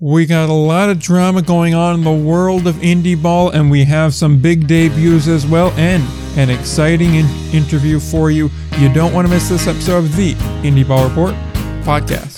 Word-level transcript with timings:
We 0.00 0.26
got 0.26 0.48
a 0.48 0.52
lot 0.52 0.90
of 0.90 1.00
drama 1.00 1.42
going 1.42 1.74
on 1.74 1.94
in 1.96 2.04
the 2.04 2.12
world 2.12 2.68
of 2.68 2.76
indie 2.76 3.20
ball, 3.20 3.50
and 3.50 3.68
we 3.68 3.82
have 3.82 4.14
some 4.14 4.38
big 4.40 4.68
debuts 4.68 5.26
as 5.26 5.44
well, 5.44 5.72
and 5.72 6.04
an 6.38 6.50
exciting 6.50 7.16
in- 7.16 7.26
interview 7.52 7.98
for 7.98 8.30
you. 8.30 8.48
You 8.78 8.94
don't 8.94 9.12
want 9.12 9.26
to 9.26 9.34
miss 9.34 9.48
this 9.48 9.66
episode 9.66 10.04
of 10.04 10.14
the 10.14 10.34
Indie 10.62 10.86
Ball 10.86 11.08
Report 11.08 11.34
podcast. 11.82 12.36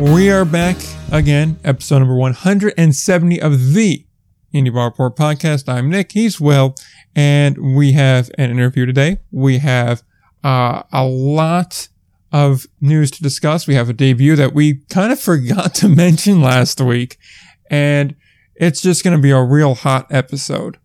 We 0.00 0.28
are 0.28 0.44
back 0.44 0.76
again, 1.12 1.60
episode 1.62 2.00
number 2.00 2.16
170 2.16 3.40
of 3.40 3.74
the 3.74 4.04
Indie 4.52 4.72
Ball 4.72 4.86
Report 4.86 5.16
podcast. 5.16 5.68
I'm 5.68 5.88
Nick, 5.88 6.12
he's 6.12 6.40
Will, 6.40 6.74
and 7.14 7.74
we 7.74 7.92
have 7.92 8.30
an 8.36 8.50
interview 8.50 8.84
today. 8.84 9.18
We 9.30 9.58
have 9.58 10.02
uh, 10.44 10.82
a 10.92 11.04
lot 11.04 11.88
of 12.32 12.66
news 12.80 13.10
to 13.12 13.22
discuss. 13.22 13.66
We 13.66 13.74
have 13.74 13.88
a 13.88 13.92
debut 13.92 14.36
that 14.36 14.54
we 14.54 14.80
kind 14.90 15.12
of 15.12 15.20
forgot 15.20 15.74
to 15.76 15.88
mention 15.88 16.42
last 16.42 16.80
week, 16.80 17.18
and 17.70 18.14
it's 18.54 18.82
just 18.82 19.02
going 19.02 19.16
to 19.16 19.22
be 19.22 19.30
a 19.30 19.42
real 19.42 19.74
hot 19.74 20.06
episode. 20.10 20.78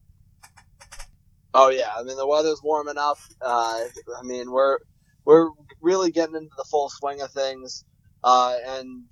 Oh 1.54 1.70
yeah, 1.70 1.90
I 1.98 2.04
mean 2.04 2.18
the 2.18 2.28
weather's 2.28 2.62
warming 2.64 2.98
up. 2.98 3.18
Uh, 3.42 3.84
I 4.18 4.24
mean 4.24 4.52
we're 4.52 4.78
we're 5.26 5.50
really 5.82 6.12
getting 6.12 6.36
into 6.36 6.52
the 6.58 6.66
full 6.66 6.90
swing 6.90 7.22
of 7.22 7.32
things. 7.32 7.84
Uh, 8.24 8.56
and 8.66 9.04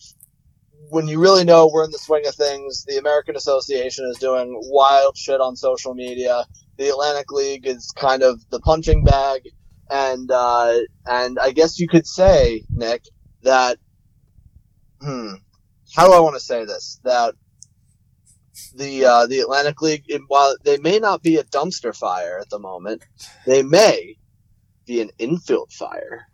when 0.89 1.07
you 1.07 1.19
really 1.19 1.43
know 1.43 1.67
we're 1.67 1.83
in 1.83 1.91
the 1.91 1.97
swing 1.97 2.25
of 2.27 2.35
things, 2.35 2.85
the 2.85 2.97
American 2.97 3.35
Association 3.35 4.05
is 4.09 4.17
doing 4.17 4.59
wild 4.63 5.17
shit 5.17 5.41
on 5.41 5.55
social 5.55 5.93
media. 5.93 6.45
The 6.77 6.89
Atlantic 6.89 7.31
League 7.31 7.65
is 7.65 7.91
kind 7.95 8.23
of 8.23 8.39
the 8.49 8.59
punching 8.59 9.03
bag, 9.03 9.41
and 9.89 10.29
uh, 10.31 10.79
and 11.05 11.39
I 11.39 11.51
guess 11.51 11.79
you 11.79 11.87
could 11.87 12.05
say, 12.05 12.63
Nick, 12.69 13.03
that 13.43 13.77
hmm, 15.01 15.33
how 15.95 16.07
do 16.07 16.13
I 16.13 16.19
want 16.19 16.35
to 16.35 16.41
say 16.41 16.65
this? 16.65 16.99
That 17.03 17.35
the 18.75 19.05
uh, 19.05 19.27
the 19.27 19.39
Atlantic 19.39 19.81
League, 19.81 20.03
while 20.27 20.55
they 20.63 20.77
may 20.77 20.99
not 20.99 21.21
be 21.21 21.37
a 21.37 21.43
dumpster 21.43 21.95
fire 21.95 22.39
at 22.39 22.49
the 22.49 22.59
moment, 22.59 23.03
they 23.45 23.63
may 23.63 24.17
be 24.85 25.01
an 25.01 25.11
infield 25.17 25.71
fire. 25.71 26.27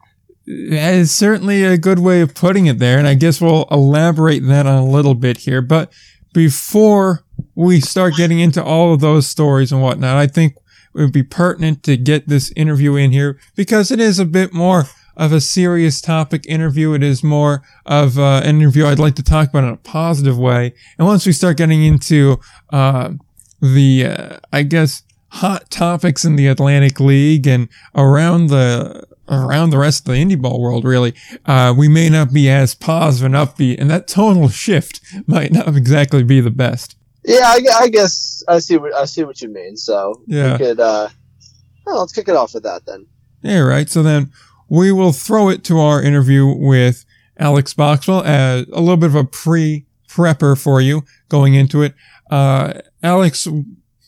That 0.48 0.96
is 0.96 1.14
certainly 1.14 1.64
a 1.64 1.78
good 1.78 2.00
way 2.00 2.22
of 2.22 2.34
putting 2.34 2.66
it 2.66 2.80
there, 2.80 2.98
and 2.98 3.08
I 3.08 3.14
guess 3.14 3.40
we'll 3.40 3.68
elaborate 3.70 4.46
that 4.48 4.66
on 4.66 4.76
a 4.76 4.86
little 4.86 5.14
bit 5.14 5.38
here. 5.38 5.62
But 5.62 5.92
before 6.34 7.24
we 7.56 7.80
start 7.80 8.16
getting 8.16 8.40
into 8.40 8.64
all 8.64 8.94
of 8.94 9.02
those 9.02 9.28
stories 9.28 9.72
and 9.72 9.82
whatnot, 9.82 10.18
I 10.18 10.28
think 10.28 10.56
it 10.94 11.00
would 11.00 11.14
be 11.14 11.24
pertinent 11.24 11.84
to 11.84 11.96
get 11.96 12.28
this 12.28 12.52
interview 12.56 12.96
in 12.96 13.12
here 13.12 13.40
because 13.56 13.92
it 13.92 14.00
is 14.00 14.20
a 14.20 14.26
bit 14.26 14.54
more 14.54 14.86
of 15.16 15.32
a 15.32 15.42
serious 15.42 16.02
topic 16.02 16.46
interview. 16.48 16.94
It 16.94 17.04
is 17.04 17.24
more 17.24 17.62
of 17.86 18.18
uh, 18.18 18.42
an 18.44 18.62
interview 18.62 18.88
I'd 18.88 19.00
like 19.00 19.16
to 19.16 19.24
talk 19.24 19.50
about 19.50 19.64
in 19.66 19.70
a 19.72 19.78
positive 19.78 20.38
way. 20.38 20.74
And 20.98 21.08
once 21.08 21.26
we 21.26 21.34
start 21.34 21.58
getting 21.58 21.84
into 21.84 22.40
uh, 22.72 23.12
the, 23.62 24.06
uh, 24.06 24.38
I 24.52 24.64
guess, 24.64 25.04
hot 25.30 25.70
topics 25.70 26.26
in 26.26 26.36
the 26.36 26.48
Atlantic 26.48 27.00
League 27.00 27.48
and 27.48 27.70
around 27.96 28.48
the 28.48 29.06
around 29.30 29.70
the 29.70 29.78
rest 29.78 30.08
of 30.08 30.14
the 30.14 30.22
indie 30.24 30.40
ball 30.42 30.60
world, 30.62 30.84
really, 30.84 31.14
uh, 31.46 31.74
we 31.78 31.88
may 31.88 32.10
not 32.10 32.34
be 32.34 32.50
as 32.50 32.76
positive 32.76 33.26
and 33.26 33.36
upbeat, 33.36 33.80
and 33.80 33.90
that 33.90 34.08
tonal 34.08 34.50
shift 34.50 35.02
might 35.28 35.52
not 35.52 35.68
exactly 35.76 36.24
be 36.24 36.42
the 36.42 36.52
best. 36.52 36.96
Yeah, 37.24 37.42
I, 37.46 37.60
I 37.82 37.88
guess 37.90 38.44
I 38.48 38.60
see 38.60 38.78
what 38.78 38.94
I 38.96 39.06
see 39.06 39.24
what 39.24 39.42
you 39.42 39.50
mean. 39.50 39.78
So 39.78 40.24
Yeah. 40.28 40.54
we 40.54 40.58
could, 40.58 40.80
uh, 40.80 41.10
well, 41.86 42.00
let's 42.00 42.14
kick 42.14 42.28
it 42.28 42.36
off 42.36 42.54
with 42.54 42.64
that 42.64 42.86
then. 42.86 43.06
Yeah, 43.44 43.60
right. 43.60 43.88
So 43.90 44.02
then 44.04 44.32
we 44.70 44.92
will 44.92 45.12
throw 45.12 45.50
it 45.50 45.64
to 45.66 45.80
our 45.80 46.02
interview 46.02 46.48
with 46.48 47.06
Alex 47.38 47.74
Boxwell 47.74 48.24
as 48.26 48.66
a 48.74 48.80
little 48.80 48.98
bit 48.98 49.08
of 49.08 49.16
a 49.16 49.24
pre 49.24 49.86
prepper 50.08 50.60
for 50.62 50.82
you 50.82 51.04
going 51.30 51.54
into 51.54 51.84
it. 51.84 51.94
Uh, 52.30 52.74
Alex 53.04 53.48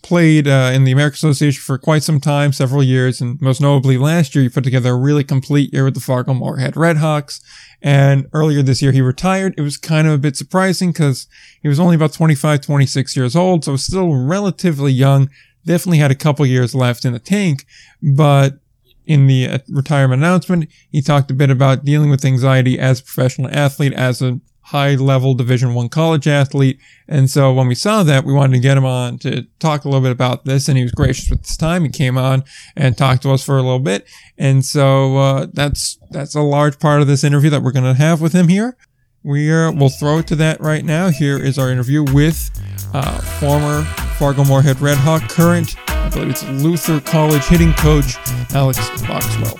played 0.03 0.47
uh, 0.47 0.71
in 0.73 0.83
the 0.83 0.91
American 0.91 1.15
Association 1.15 1.61
for 1.61 1.77
quite 1.77 2.03
some 2.03 2.19
time, 2.19 2.53
several 2.53 2.83
years, 2.83 3.21
and 3.21 3.41
most 3.41 3.61
notably 3.61 3.97
last 3.97 4.35
year, 4.35 4.43
he 4.43 4.49
put 4.49 4.63
together 4.63 4.91
a 4.91 4.97
really 4.97 5.23
complete 5.23 5.73
year 5.73 5.85
with 5.85 5.95
the 5.95 5.99
Fargo 5.99 6.33
Moorhead 6.33 6.75
Redhawks. 6.75 7.41
And 7.81 8.27
earlier 8.33 8.61
this 8.61 8.81
year, 8.81 8.91
he 8.91 9.01
retired. 9.01 9.55
It 9.57 9.61
was 9.61 9.77
kind 9.77 10.07
of 10.07 10.13
a 10.13 10.17
bit 10.17 10.35
surprising 10.35 10.91
because 10.91 11.27
he 11.61 11.67
was 11.67 11.79
only 11.79 11.95
about 11.95 12.13
25, 12.13 12.61
26 12.61 13.15
years 13.15 13.35
old, 13.35 13.65
so 13.65 13.75
still 13.77 14.13
relatively 14.13 14.91
young. 14.91 15.29
Definitely 15.65 15.99
had 15.99 16.11
a 16.11 16.15
couple 16.15 16.45
years 16.45 16.75
left 16.75 17.05
in 17.05 17.13
the 17.13 17.19
tank, 17.19 17.65
but 18.01 18.59
in 19.05 19.27
the 19.27 19.47
uh, 19.47 19.59
retirement 19.69 20.21
announcement, 20.21 20.69
he 20.91 21.01
talked 21.01 21.31
a 21.31 21.33
bit 21.33 21.49
about 21.49 21.85
dealing 21.85 22.09
with 22.09 22.23
anxiety 22.23 22.77
as 22.79 22.99
a 22.99 23.03
professional 23.03 23.49
athlete, 23.51 23.93
as 23.93 24.21
a 24.21 24.39
high 24.73 24.95
level 24.95 25.35
division 25.35 25.75
one 25.75 25.87
college 25.87 26.27
athlete. 26.27 26.79
And 27.07 27.29
so 27.29 27.53
when 27.53 27.67
we 27.67 27.75
saw 27.75 28.01
that, 28.01 28.25
we 28.25 28.33
wanted 28.33 28.55
to 28.55 28.59
get 28.59 28.75
him 28.75 28.85
on 28.85 29.19
to 29.19 29.43
talk 29.59 29.85
a 29.85 29.87
little 29.87 30.01
bit 30.01 30.11
about 30.11 30.45
this. 30.45 30.67
And 30.67 30.75
he 30.75 30.83
was 30.83 30.91
gracious 30.91 31.29
with 31.29 31.45
his 31.45 31.55
time. 31.55 31.83
He 31.83 31.89
came 31.89 32.17
on 32.17 32.43
and 32.75 32.97
talked 32.97 33.21
to 33.21 33.31
us 33.31 33.43
for 33.43 33.55
a 33.59 33.61
little 33.61 33.77
bit. 33.77 34.07
And 34.35 34.65
so, 34.65 35.17
uh, 35.17 35.47
that's, 35.53 35.99
that's 36.09 36.33
a 36.33 36.41
large 36.41 36.79
part 36.79 37.01
of 37.01 37.07
this 37.07 37.23
interview 37.23 37.51
that 37.51 37.61
we're 37.61 37.71
going 37.71 37.85
to 37.85 37.93
have 37.93 38.19
with 38.19 38.33
him 38.33 38.47
here. 38.47 38.75
We 39.23 39.51
are, 39.51 39.71
we'll 39.71 39.89
throw 39.89 40.17
it 40.17 40.27
to 40.27 40.35
that 40.37 40.59
right 40.59 40.83
now. 40.83 41.09
Here 41.09 41.37
is 41.37 41.59
our 41.59 41.69
interview 41.69 42.03
with, 42.03 42.49
uh, 42.95 43.21
former 43.39 43.83
Fargo 44.17 44.43
Moorhead 44.43 44.81
Redhawk, 44.81 45.29
current, 45.29 45.75
I 45.87 46.09
believe 46.09 46.31
it's 46.31 46.43
Luther 46.49 46.99
College 46.99 47.45
hitting 47.45 47.73
coach, 47.73 48.15
Alex 48.55 48.79
Boxwell. 49.03 49.59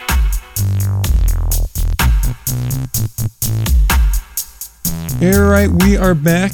All 4.85 5.41
right, 5.43 5.69
we 5.69 5.95
are 5.95 6.13
back. 6.13 6.51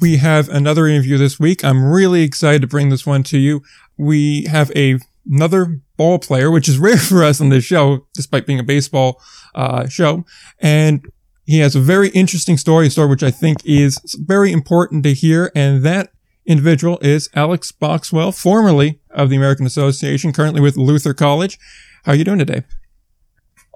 We 0.00 0.16
have 0.16 0.48
another 0.48 0.86
interview 0.86 1.18
this 1.18 1.38
week. 1.38 1.64
I'm 1.64 1.84
really 1.84 2.22
excited 2.22 2.62
to 2.62 2.66
bring 2.66 2.88
this 2.88 3.06
one 3.06 3.22
to 3.24 3.38
you. 3.38 3.62
We 3.96 4.44
have 4.44 4.72
a 4.74 4.98
another 5.30 5.80
ball 5.96 6.18
player, 6.18 6.50
which 6.50 6.68
is 6.68 6.78
rare 6.80 6.96
for 6.96 7.22
us 7.22 7.40
on 7.40 7.50
this 7.50 7.64
show, 7.64 8.06
despite 8.14 8.46
being 8.46 8.58
a 8.58 8.64
baseball 8.64 9.20
uh, 9.54 9.86
show, 9.88 10.24
and 10.58 11.06
he 11.44 11.58
has 11.58 11.76
a 11.76 11.80
very 11.80 12.08
interesting 12.10 12.56
story, 12.56 12.86
a 12.86 12.90
story 12.90 13.08
which 13.08 13.22
I 13.22 13.30
think 13.30 13.58
is 13.64 14.00
very 14.18 14.52
important 14.52 15.04
to 15.04 15.12
hear, 15.14 15.52
and 15.54 15.84
that 15.84 16.12
individual 16.46 16.98
is 17.02 17.28
Alex 17.34 17.72
Boxwell, 17.72 18.36
formerly 18.36 19.00
of 19.10 19.30
the 19.30 19.36
American 19.36 19.66
Association, 19.66 20.32
currently 20.32 20.60
with 20.60 20.76
Luther 20.76 21.14
College. 21.14 21.58
How 22.04 22.12
are 22.12 22.14
you 22.16 22.24
doing 22.24 22.38
today? 22.38 22.64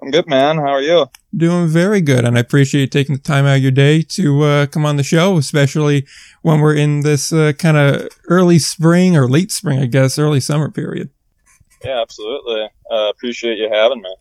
I'm 0.01 0.11
good, 0.11 0.27
man. 0.27 0.57
How 0.57 0.73
are 0.73 0.81
you? 0.81 1.07
Doing 1.35 1.67
very 1.67 2.01
good, 2.01 2.23
and 2.23 2.37
I 2.37 2.41
appreciate 2.41 2.81
you 2.81 2.87
taking 2.87 3.15
the 3.15 3.21
time 3.21 3.45
out 3.45 3.57
of 3.57 3.63
your 3.63 3.71
day 3.71 4.01
to 4.03 4.43
uh, 4.43 4.65
come 4.67 4.85
on 4.85 4.97
the 4.97 5.03
show, 5.03 5.37
especially 5.37 6.05
when 6.43 6.59
we're 6.59 6.75
in 6.75 7.01
this 7.01 7.33
uh, 7.33 7.53
kind 7.57 7.77
of 7.77 8.07
early 8.27 8.59
spring 8.59 9.17
or 9.17 9.27
late 9.27 9.51
spring, 9.51 9.79
I 9.79 9.87
guess, 9.87 10.19
early 10.19 10.39
summer 10.39 10.69
period. 10.69 11.09
Yeah, 11.83 12.01
absolutely. 12.01 12.69
Uh, 12.91 13.09
appreciate 13.09 13.57
you 13.57 13.69
having 13.71 14.01
me. 14.01 14.15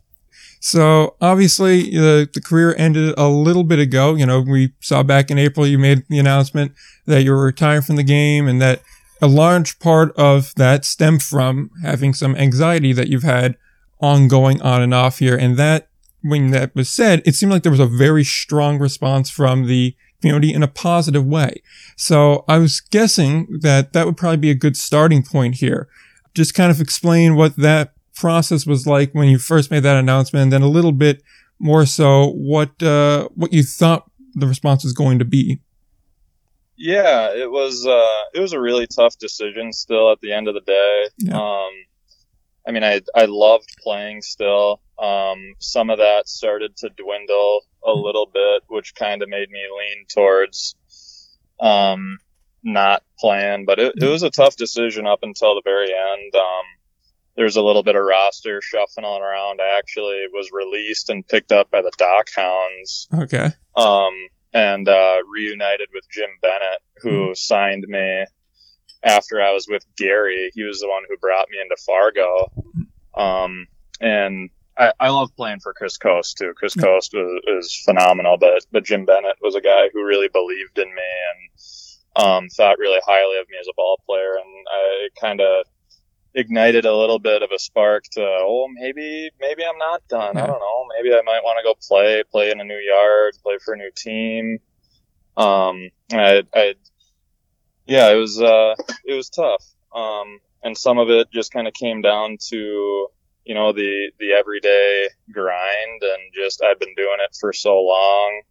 So 0.60 1.16
obviously, 1.20 1.91
the 1.91 2.28
the 2.32 2.41
career 2.41 2.75
ended 2.78 3.15
a 3.19 3.28
little 3.28 3.65
bit 3.65 3.78
ago. 3.78 4.15
You 4.15 4.26
know, 4.26 4.41
we 4.41 4.72
saw 4.81 5.03
back 5.03 5.31
in 5.31 5.38
April 5.38 5.66
you 5.66 5.78
made 5.78 6.04
the 6.09 6.19
announcement 6.19 6.72
that 7.04 7.22
you 7.22 7.32
were 7.32 7.44
retiring 7.44 7.82
from 7.82 7.97
the 7.97 8.03
game, 8.03 8.48
and 8.48 8.60
that 8.62 8.82
a 9.20 9.28
large 9.28 9.78
part 9.78 10.16
of 10.16 10.54
that 10.56 10.84
stemmed 10.84 11.22
from 11.22 11.70
having 11.82 12.15
some 12.15 12.34
anxiety 12.36 12.92
that 12.92 13.09
you've 13.09 13.22
had 13.22 13.56
ongoing 14.10 14.58
on 14.62 14.82
and 14.82 14.94
off 14.94 15.18
here. 15.18 15.36
And 15.36 15.56
that, 15.56 15.88
when 16.22 16.50
that 16.52 16.74
was 16.74 16.88
said, 16.88 17.22
it 17.24 17.34
seemed 17.34 17.52
like 17.52 17.62
there 17.62 17.72
was 17.78 17.80
a 17.80 17.86
very 18.06 18.24
strong 18.24 18.78
response 18.78 19.30
from 19.30 19.66
the 19.66 19.94
community 20.20 20.52
in 20.52 20.62
a 20.62 20.68
positive 20.68 21.24
way. 21.26 21.62
So 21.96 22.44
I 22.48 22.58
was 22.58 22.80
guessing 22.80 23.46
that 23.62 23.92
that 23.92 24.06
would 24.06 24.16
probably 24.16 24.38
be 24.38 24.50
a 24.50 24.54
good 24.64 24.76
starting 24.76 25.22
point 25.22 25.56
here. 25.56 25.88
Just 26.34 26.54
kind 26.54 26.70
of 26.70 26.80
explain 26.80 27.36
what 27.36 27.56
that 27.56 27.92
process 28.14 28.66
was 28.66 28.86
like 28.86 29.12
when 29.12 29.28
you 29.28 29.38
first 29.38 29.70
made 29.70 29.82
that 29.82 29.97
announcement, 29.97 30.42
and 30.44 30.52
then 30.52 30.62
a 30.62 30.68
little 30.68 30.92
bit 30.92 31.22
more 31.59 31.86
so 31.86 32.28
what 32.32 32.82
uh, 32.82 33.28
what 33.34 33.52
you 33.52 33.62
thought 33.62 34.10
the 34.34 34.47
response 34.47 34.84
was 34.84 34.92
going 34.92 35.18
to 35.18 35.24
be. 35.24 35.60
Yeah, 36.78 37.32
it 37.34 37.50
was 37.50 37.86
uh, 37.86 38.22
it 38.34 38.41
was 38.41 38.52
a 38.52 38.60
really 38.60 38.86
tough 38.86 39.16
decision. 39.18 39.72
Still, 39.72 40.12
at 40.12 40.20
the 40.20 40.32
end 40.32 40.48
of 40.48 40.54
the 40.54 40.60
day, 40.60 41.06
Yeah. 41.18 41.36
um, 41.41 41.70
I 42.66 42.72
mean, 42.72 42.83
I 42.84 43.01
I 43.15 43.27
loved 43.27 43.77
playing 43.83 44.22
still. 44.22 44.80
Um, 44.98 45.54
some 45.59 45.91
of 45.91 45.98
that 45.98 46.28
started 46.28 46.77
to 46.78 46.89
dwindle 46.89 47.63
a 47.84 47.92
little 47.92 48.27
bit, 48.33 48.63
which 48.68 48.95
kind 48.95 49.22
of 49.22 49.28
made 49.28 49.51
me 49.51 49.60
lean 49.60 50.07
towards 50.13 50.74
um, 51.60 52.18
not 52.63 53.03
playing. 53.18 53.65
But 53.66 53.78
it, 53.78 53.95
it 54.01 54.07
was 54.07 54.22
a 54.22 54.30
tough 54.30 54.57
decision 54.57 55.07
up 55.07 55.21
until 55.22 55.54
the 55.54 55.63
very 55.65 55.91
end. 55.92 56.34
Um, 56.34 56.65
there's 57.36 57.57
a 57.57 57.63
little 57.63 57.83
bit 57.83 57.97
of 57.97 58.04
roster 58.04 58.60
shuffling 58.63 59.04
around. 59.04 59.60
I 59.60 59.78
actually 59.78 60.24
was 60.33 60.48
released 60.53 61.10
and 61.10 61.27
picked 61.27 61.53
up 61.53 61.71
by 61.71 61.83
the 61.83 61.92
Dock 61.98 62.28
Hounds 62.34 63.09
Okay. 63.15 63.51
um, 63.77 64.12
and 64.54 64.89
uh, 64.89 65.19
reunited 65.30 65.89
with 65.92 66.04
Jim 66.10 66.30
Bennett, 66.41 66.80
who 67.03 67.34
signed 67.34 67.84
me 67.86 68.24
after 69.06 69.41
I 69.41 69.53
was 69.53 69.66
with 69.68 69.84
Gary. 69.97 70.50
He 70.54 70.64
was 70.64 70.80
the 70.80 70.88
one 70.88 71.04
who 71.08 71.16
brought 71.16 71.48
me 71.48 71.58
into 71.62 71.76
Fargo. 71.86 72.50
Um, 73.14 73.66
and 74.00 74.50
I, 74.76 74.92
I 75.00 75.08
love 75.08 75.34
playing 75.36 75.60
for 75.60 75.72
Chris 75.72 75.97
Coste 75.97 76.36
too. 76.36 76.53
Chris 76.54 76.74
Coste 76.74 77.14
was, 77.14 77.41
was 77.47 77.82
phenomenal, 77.84 78.36
but 78.36 78.66
but 78.72 78.84
Jim 78.84 79.06
Bennett 79.06 79.36
was 79.41 79.54
a 79.54 79.60
guy 79.60 79.88
who 79.92 80.04
really 80.04 80.28
believed 80.28 80.76
in 80.78 80.88
me 80.88 81.03
and 81.30 82.26
um, 82.26 82.48
thought 82.48 82.78
really 82.78 83.00
highly 83.06 83.38
of 83.38 83.48
me 83.48 83.56
as 83.60 83.68
a 83.68 83.74
ball 83.74 84.00
player, 84.06 84.34
and 84.34 84.66
I 84.70 85.09
kind 85.18 85.41
of 85.41 85.66
ignited 86.34 86.84
a 86.84 86.94
little 86.94 87.18
bit 87.18 87.42
of 87.42 87.50
a 87.50 87.59
spark 87.59 88.04
to 88.12 88.20
oh 88.20 88.68
maybe 88.74 89.30
maybe 89.41 89.62
I'm 89.64 89.78
not 89.78 90.06
done. 90.09 90.36
I 90.36 90.47
don't 90.47 90.60
know. 90.60 90.86
Maybe 90.97 91.14
I 91.14 91.22
might 91.24 91.42
want 91.42 91.59
to 91.59 91.64
go 91.64 91.74
play 91.88 92.22
play 92.30 92.50
in 92.50 92.60
a 92.60 92.64
new 92.64 92.76
yard, 92.76 93.34
play 93.42 93.56
for 93.64 93.72
a 93.72 93.78
new 93.78 93.91
team. 93.97 94.59
Um, 95.38 95.91
I, 96.12 96.42
I 96.54 96.74
yeah, 97.86 98.10
it 98.10 98.16
was 98.16 98.41
uh, 98.41 98.74
it 99.04 99.15
was 99.15 99.30
tough. 99.30 99.65
Um, 99.94 100.41
and 100.62 100.77
some 100.77 100.98
of 100.98 101.09
it 101.10 101.30
just 101.33 101.53
kind 101.53 101.68
of 101.68 101.74
came 101.74 102.03
down 102.03 102.36
to 102.48 103.09
you 103.44 103.54
know 103.54 103.72
the 103.72 104.10
the 104.18 104.33
everyday 104.33 105.09
grind 105.33 106.03
and 106.03 106.34
just 106.34 106.62
I've 106.62 106.80
been 106.80 106.94
doing 106.97 107.18
it 107.21 107.36
for 107.41 107.53
so 107.53 107.80
long. 107.80 108.42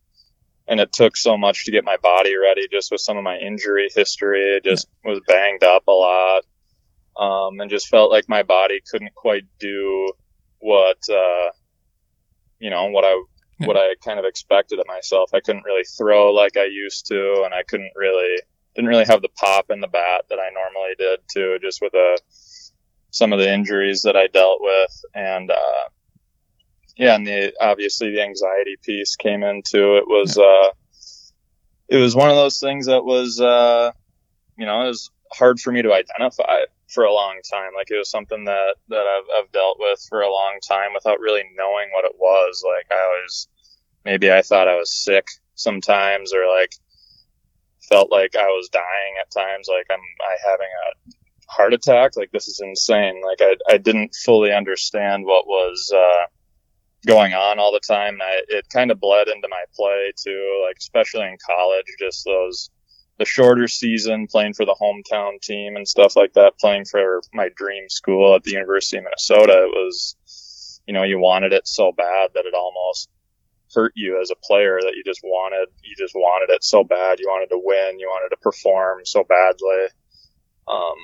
And 0.68 0.80
it 0.80 0.92
took 0.92 1.16
so 1.16 1.38
much 1.38 1.66
to 1.66 1.72
get 1.72 1.86
my 1.86 1.98
body 1.98 2.36
ready 2.36 2.68
just 2.72 2.92
with 2.92 3.00
some 3.00 3.18
of 3.18 3.24
my 3.24 3.38
injury 3.38 3.88
history. 3.94 4.42
It 4.56 4.64
just 4.64 4.88
was 5.04 5.20
banged 5.28 5.64
up 5.64 5.84
a 5.88 5.92
lot. 5.92 6.44
Um, 7.18 7.60
and 7.60 7.70
just 7.70 7.88
felt 7.88 8.12
like 8.12 8.28
my 8.28 8.42
body 8.42 8.82
couldn't 8.90 9.14
quite 9.14 9.44
do 9.60 10.12
what 10.58 10.98
uh, 11.10 11.52
you 12.60 12.70
know 12.70 12.88
what 12.88 13.06
I 13.06 13.24
what 13.60 13.78
I 13.78 13.96
kind 14.04 14.20
of 14.20 14.26
expected 14.26 14.80
of 14.80 14.88
myself. 14.88 15.30
I 15.34 15.40
couldn't 15.40 15.66
really 15.66 15.84
throw 15.98 16.34
like 16.34 16.58
I 16.58 16.66
used 16.66 17.06
to, 17.08 17.44
and 17.46 17.54
I 17.54 17.64
couldn't 17.64 17.92
really 17.96 18.38
didn't 18.76 18.90
really 18.90 19.06
have 19.06 19.22
the 19.22 19.30
pop 19.30 19.70
in 19.70 19.80
the 19.80 19.88
bat 19.88 20.26
that 20.30 20.40
I 20.40 20.50
normally 20.54 20.96
did 20.98 21.20
too, 21.32 21.58
just 21.62 21.82
with 21.82 21.94
a 21.94 22.16
uh, 22.16 22.18
some 23.12 23.32
of 23.32 23.40
the 23.40 23.52
injuries 23.52 24.02
that 24.02 24.18
I 24.18 24.28
dealt 24.28 24.60
with, 24.62 25.06
and 25.14 25.50
uh, 25.50 25.90
yeah, 26.98 27.16
and 27.16 27.26
the 27.26 27.54
obviously 27.60 28.12
the 28.12 28.22
anxiety 28.22 28.76
piece 28.84 29.16
came 29.16 29.44
into 29.44 29.98
it 29.98 30.04
was 30.06 30.38
uh, 30.38 30.72
it 31.88 31.98
was 31.98 32.16
one 32.16 32.30
of 32.30 32.36
those 32.36 32.60
things 32.60 32.88
that 32.88 33.06
was 33.06 33.40
uh, 33.40 33.92
you 34.58 34.66
know 34.66 34.82
it 34.82 34.88
was 34.88 35.12
hard 35.32 35.60
for 35.60 35.72
me 35.72 35.82
to 35.82 35.94
identify 35.94 36.60
for 36.90 37.04
a 37.04 37.14
long 37.14 37.40
time. 37.50 37.72
Like 37.76 37.92
it 37.92 37.98
was 37.98 38.10
something 38.10 38.46
that 38.46 38.76
that 38.90 39.06
I've, 39.06 39.44
I've 39.44 39.52
dealt 39.52 39.78
with 39.80 40.06
for 40.10 40.22
a 40.22 40.32
long 40.32 40.60
time 40.68 40.92
without 40.94 41.20
really 41.20 41.44
knowing 41.56 41.88
what 41.94 42.06
it 42.06 42.16
was. 42.18 42.64
Like 42.66 42.88
I 42.92 43.22
was 43.24 43.48
maybe 44.04 44.32
I 44.32 44.42
thought 44.42 44.68
I 44.68 44.76
was 44.76 44.94
sick 44.94 45.28
sometimes, 45.56 46.34
or 46.34 46.48
like 46.48 46.76
felt 47.90 48.12
like 48.12 48.36
I 48.36 48.48
was 48.48 48.70
dying 48.70 49.16
at 49.22 49.32
times. 49.32 49.68
Like 49.70 49.88
I'm 49.92 50.00
I 50.22 50.36
having 50.50 50.68
a 50.68 51.52
heart 51.52 51.74
attack. 51.74 52.16
Like 52.16 52.32
this 52.32 52.48
is 52.48 52.62
insane. 52.64 53.22
Like 53.24 53.42
I 53.42 53.74
I 53.74 53.78
didn't 53.78 54.16
fully 54.16 54.52
understand 54.52 55.26
what 55.26 55.48
was. 55.48 55.92
Uh, 55.96 56.26
going 57.06 57.34
on 57.36 57.60
all 57.60 57.72
the 57.72 57.80
time. 57.80 58.18
I, 58.20 58.42
it 58.48 58.68
kind 58.74 58.90
of 58.90 59.00
bled 59.00 59.28
into 59.28 59.48
my 59.48 59.64
play 59.76 60.12
too, 60.18 60.64
like 60.68 60.78
especially 60.80 61.28
in 61.28 61.38
college, 61.46 61.86
just 62.00 62.26
those 62.26 62.72
the 63.18 63.26
shorter 63.26 63.68
season, 63.68 64.28
playing 64.28 64.54
for 64.54 64.66
the 64.66 64.76
hometown 64.80 65.42
team 65.42 65.78
and 65.78 65.88
stuff 65.88 66.16
like 66.16 66.34
that, 66.34 66.60
playing 66.60 66.86
for 66.86 67.22
my 67.34 67.50
dream 67.56 67.88
school 67.88 68.36
at 68.36 68.44
the 68.44 68.52
University 68.52 68.98
of 68.98 69.06
Minnesota, 69.06 69.54
it 69.54 69.72
was, 69.72 70.82
you 70.86 70.94
know, 70.94 71.04
you 71.04 71.18
wanted 71.18 71.54
it 71.54 71.66
so 71.68 71.94
bad 71.94 72.32
that 72.34 72.46
it 72.46 72.54
almost 72.54 73.10
hurt 73.76 73.94
you 73.96 74.20
as 74.22 74.32
a 74.32 74.36
player 74.44 74.80
that 74.82 74.94
you 74.96 75.04
just 75.06 75.22
wanted, 75.24 75.68
you 75.84 75.96
just 75.98 76.16
wanted 76.16 76.54
it 76.54 76.64
so 76.64 76.84
bad. 76.84 77.20
You 77.20 77.28
wanted 77.28 77.50
to 77.50 77.62
win. 77.64 78.00
You 78.00 78.08
wanted 78.08 78.34
to 78.36 78.42
perform 78.42 79.02
so 79.06 79.24
badly. 79.24 79.88
Um, 80.68 80.96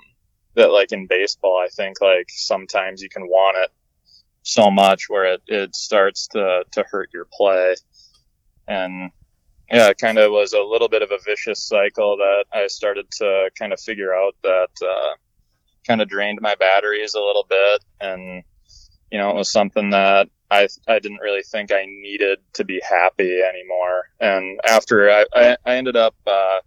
that 0.55 0.71
like 0.71 0.91
in 0.91 1.07
baseball, 1.07 1.61
I 1.63 1.69
think 1.69 2.01
like 2.01 2.27
sometimes 2.29 3.01
you 3.01 3.09
can 3.09 3.23
want 3.23 3.57
it 3.63 3.69
so 4.43 4.71
much 4.71 5.05
where 5.07 5.33
it, 5.33 5.41
it 5.47 5.75
starts 5.75 6.27
to, 6.29 6.63
to 6.71 6.83
hurt 6.89 7.09
your 7.13 7.27
play. 7.31 7.75
And 8.67 9.11
yeah, 9.71 9.89
it 9.89 9.97
kind 9.97 10.17
of 10.17 10.31
was 10.31 10.53
a 10.53 10.61
little 10.61 10.89
bit 10.89 11.01
of 11.01 11.11
a 11.11 11.19
vicious 11.23 11.65
cycle 11.65 12.17
that 12.17 12.45
I 12.51 12.67
started 12.67 13.09
to 13.19 13.49
kind 13.57 13.71
of 13.71 13.79
figure 13.79 14.13
out 14.13 14.35
that 14.43 14.69
uh, 14.81 15.15
kind 15.87 16.01
of 16.01 16.09
drained 16.09 16.39
my 16.41 16.55
batteries 16.55 17.13
a 17.13 17.19
little 17.19 17.45
bit, 17.47 17.83
and 18.01 18.43
you 19.11 19.17
know, 19.17 19.29
it 19.29 19.35
was 19.35 19.51
something 19.51 19.91
that 19.91 20.29
I 20.51 20.67
I 20.87 20.99
didn't 20.99 21.19
really 21.19 21.43
think 21.43 21.71
I 21.71 21.85
needed 21.85 22.39
to 22.53 22.65
be 22.65 22.81
happy 22.87 23.41
anymore. 23.41 24.03
And 24.19 24.59
after 24.67 25.09
I 25.09 25.25
I, 25.33 25.57
I 25.65 25.75
ended 25.77 25.95
up 25.95 26.15
uh, 26.27 26.59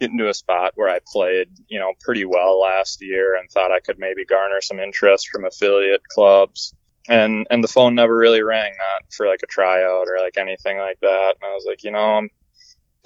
getting 0.00 0.18
to 0.18 0.28
a 0.28 0.34
spot 0.34 0.72
where 0.76 0.88
I 0.88 1.00
played 1.12 1.48
you 1.68 1.78
know 1.78 1.92
pretty 2.00 2.24
well 2.24 2.60
last 2.60 3.02
year 3.02 3.36
and 3.36 3.50
thought 3.50 3.72
I 3.72 3.80
could 3.80 3.98
maybe 3.98 4.24
garner 4.24 4.60
some 4.60 4.80
interest 4.80 5.28
from 5.28 5.44
affiliate 5.44 6.06
clubs. 6.08 6.74
And 7.08 7.46
and 7.50 7.62
the 7.62 7.68
phone 7.68 7.94
never 7.94 8.16
really 8.16 8.42
rang 8.42 8.72
not 8.78 9.12
for 9.12 9.26
like 9.26 9.40
a 9.42 9.46
tryout 9.46 10.08
or 10.08 10.18
like 10.20 10.36
anything 10.38 10.78
like 10.78 10.98
that. 11.00 11.34
And 11.40 11.50
i 11.50 11.54
was 11.54 11.64
like 11.66 11.84
you 11.84 11.90
know 11.90 12.16
i'm 12.16 12.30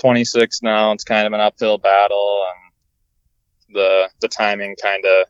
26 0.00 0.62
now. 0.62 0.93
It's 0.93 1.05
kind 1.05 1.26
of 1.26 1.32
an 1.32 1.40
uphill 1.40 1.78
battle 1.78 2.46
and 2.49 3.75
the 3.76 4.08
the 4.20 4.28
timing 4.28 4.76
kind 4.82 5.05
of 5.05 5.26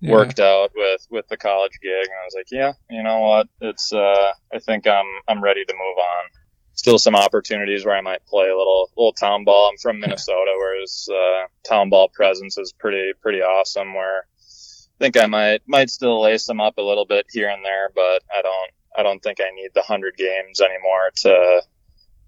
yeah. 0.00 0.12
worked 0.12 0.40
out 0.40 0.70
with 0.74 1.06
with 1.10 1.28
the 1.28 1.36
college 1.36 1.78
gig 1.82 1.92
and 1.92 2.18
i 2.20 2.24
was 2.24 2.34
like 2.34 2.50
yeah 2.50 2.72
you 2.88 3.02
know 3.02 3.20
what 3.20 3.48
it's 3.60 3.92
uh 3.92 4.32
i 4.52 4.58
think 4.58 4.86
i'm 4.86 5.06
i'm 5.28 5.42
ready 5.42 5.64
to 5.64 5.72
move 5.74 5.98
on 5.98 6.24
still 6.74 6.98
some 6.98 7.14
opportunities 7.14 7.84
where 7.84 7.96
i 7.96 8.00
might 8.00 8.24
play 8.26 8.48
a 8.48 8.56
little 8.56 8.90
little 8.96 9.12
town 9.12 9.44
ball 9.44 9.68
i'm 9.70 9.78
from 9.78 10.00
minnesota 10.00 10.52
whereas 10.56 11.08
uh 11.12 11.46
town 11.68 11.90
ball 11.90 12.08
presence 12.08 12.56
is 12.58 12.72
pretty 12.72 13.12
pretty 13.20 13.40
awesome 13.40 13.94
where 13.94 14.24
I 15.00 15.04
think 15.04 15.16
I 15.16 15.26
might 15.26 15.62
might 15.66 15.88
still 15.88 16.20
lace 16.20 16.44
them 16.44 16.60
up 16.60 16.76
a 16.76 16.82
little 16.82 17.06
bit 17.06 17.24
here 17.30 17.48
and 17.48 17.64
there, 17.64 17.90
but 17.94 18.22
I 18.36 18.42
don't 18.42 18.70
I 18.98 19.02
don't 19.02 19.22
think 19.22 19.38
I 19.40 19.50
need 19.54 19.70
the 19.74 19.80
hundred 19.80 20.16
games 20.16 20.60
anymore 20.60 21.10
to 21.22 21.62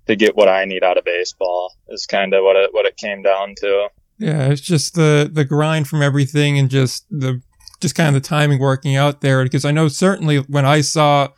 to 0.07 0.17
get 0.17 0.35
what 0.35 0.49
I 0.49 0.65
need 0.65 0.83
out 0.83 0.97
of 0.97 1.05
baseball. 1.05 1.75
Is 1.89 2.07
kind 2.07 2.33
of 2.33 2.43
what 2.43 2.57
it 2.57 2.73
what 2.73 2.87
it 2.87 2.97
came 2.97 3.23
down 3.23 3.55
to. 3.59 3.89
Yeah, 4.17 4.49
it's 4.49 4.63
just 4.63 4.95
the 4.95 5.29
the 5.31 5.45
grind 5.45 5.87
from 5.87 6.01
everything 6.01 6.59
and 6.59 6.71
just 6.71 7.07
the 7.11 7.43
just 7.83 7.95
kind 7.95 8.09
of 8.09 8.23
the 8.23 8.27
timing 8.27 8.59
working 8.59 8.97
out 8.97 9.21
there. 9.21 9.43
Because 9.43 9.65
I 9.65 9.71
know 9.73 9.89
certainly 9.89 10.39
when 10.39 10.65
I 10.65 10.81
saw 10.81 11.29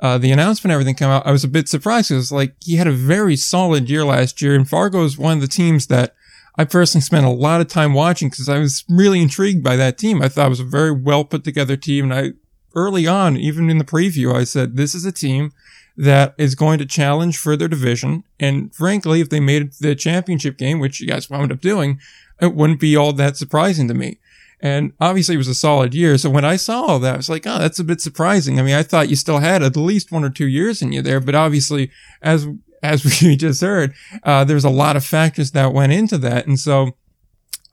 uh, 0.00 0.18
the 0.18 0.32
announcement, 0.32 0.72
everything 0.72 0.96
come 0.96 1.10
out, 1.10 1.26
I 1.26 1.32
was 1.32 1.44
a 1.44 1.48
bit 1.48 1.68
surprised 1.68 2.10
because 2.10 2.30
like 2.30 2.54
he 2.60 2.76
had 2.76 2.86
a 2.86 2.92
very 2.92 3.36
solid 3.36 3.88
year 3.88 4.04
last 4.04 4.42
year, 4.42 4.54
and 4.54 4.68
Fargo 4.68 5.04
is 5.04 5.16
one 5.16 5.38
of 5.38 5.40
the 5.40 5.48
teams 5.48 5.86
that 5.86 6.14
I 6.56 6.64
personally 6.64 7.02
spent 7.02 7.24
a 7.24 7.30
lot 7.30 7.60
of 7.60 7.68
time 7.68 7.94
watching 7.94 8.28
because 8.28 8.48
I 8.48 8.58
was 8.58 8.84
really 8.88 9.22
intrigued 9.22 9.64
by 9.64 9.76
that 9.76 9.96
team. 9.96 10.20
I 10.20 10.28
thought 10.28 10.46
it 10.46 10.50
was 10.50 10.60
a 10.60 10.64
very 10.64 10.92
well 10.92 11.24
put 11.24 11.44
together 11.44 11.76
team. 11.76 12.10
And 12.10 12.14
I, 12.14 12.32
early 12.74 13.06
on, 13.06 13.36
even 13.36 13.70
in 13.70 13.78
the 13.78 13.84
preview, 13.84 14.34
I 14.34 14.44
said, 14.44 14.76
this 14.76 14.94
is 14.94 15.04
a 15.04 15.12
team 15.12 15.52
that 15.96 16.34
is 16.38 16.54
going 16.54 16.78
to 16.78 16.86
challenge 16.86 17.38
for 17.38 17.56
their 17.56 17.68
division. 17.68 18.24
And 18.38 18.74
frankly, 18.74 19.20
if 19.20 19.30
they 19.30 19.40
made 19.40 19.72
the 19.80 19.94
championship 19.94 20.58
game, 20.58 20.78
which 20.78 21.00
you 21.00 21.06
guys 21.06 21.30
wound 21.30 21.52
up 21.52 21.60
doing, 21.60 22.00
it 22.40 22.54
wouldn't 22.54 22.80
be 22.80 22.96
all 22.96 23.12
that 23.14 23.36
surprising 23.36 23.88
to 23.88 23.94
me. 23.94 24.18
And 24.62 24.92
obviously 25.00 25.34
it 25.34 25.38
was 25.38 25.48
a 25.48 25.54
solid 25.54 25.92
year. 25.92 26.16
So 26.16 26.30
when 26.30 26.44
I 26.44 26.54
saw 26.54 26.82
all 26.82 26.98
that, 27.00 27.14
I 27.14 27.16
was 27.16 27.28
like, 27.28 27.46
oh, 27.46 27.58
that's 27.58 27.80
a 27.80 27.84
bit 27.84 28.00
surprising. 28.00 28.60
I 28.60 28.62
mean, 28.62 28.76
I 28.76 28.84
thought 28.84 29.10
you 29.10 29.16
still 29.16 29.40
had 29.40 29.62
at 29.62 29.76
least 29.76 30.12
one 30.12 30.24
or 30.24 30.30
two 30.30 30.46
years 30.46 30.80
in 30.80 30.92
you 30.92 31.02
there, 31.02 31.20
but 31.20 31.34
obviously 31.34 31.90
as 32.22 32.46
as 32.82 33.04
we 33.22 33.36
just 33.36 33.60
heard, 33.60 33.94
uh, 34.24 34.44
there's 34.44 34.64
a 34.64 34.70
lot 34.70 34.96
of 34.96 35.04
factors 35.04 35.52
that 35.52 35.72
went 35.72 35.92
into 35.92 36.18
that. 36.18 36.46
And 36.46 36.58
so 36.58 36.96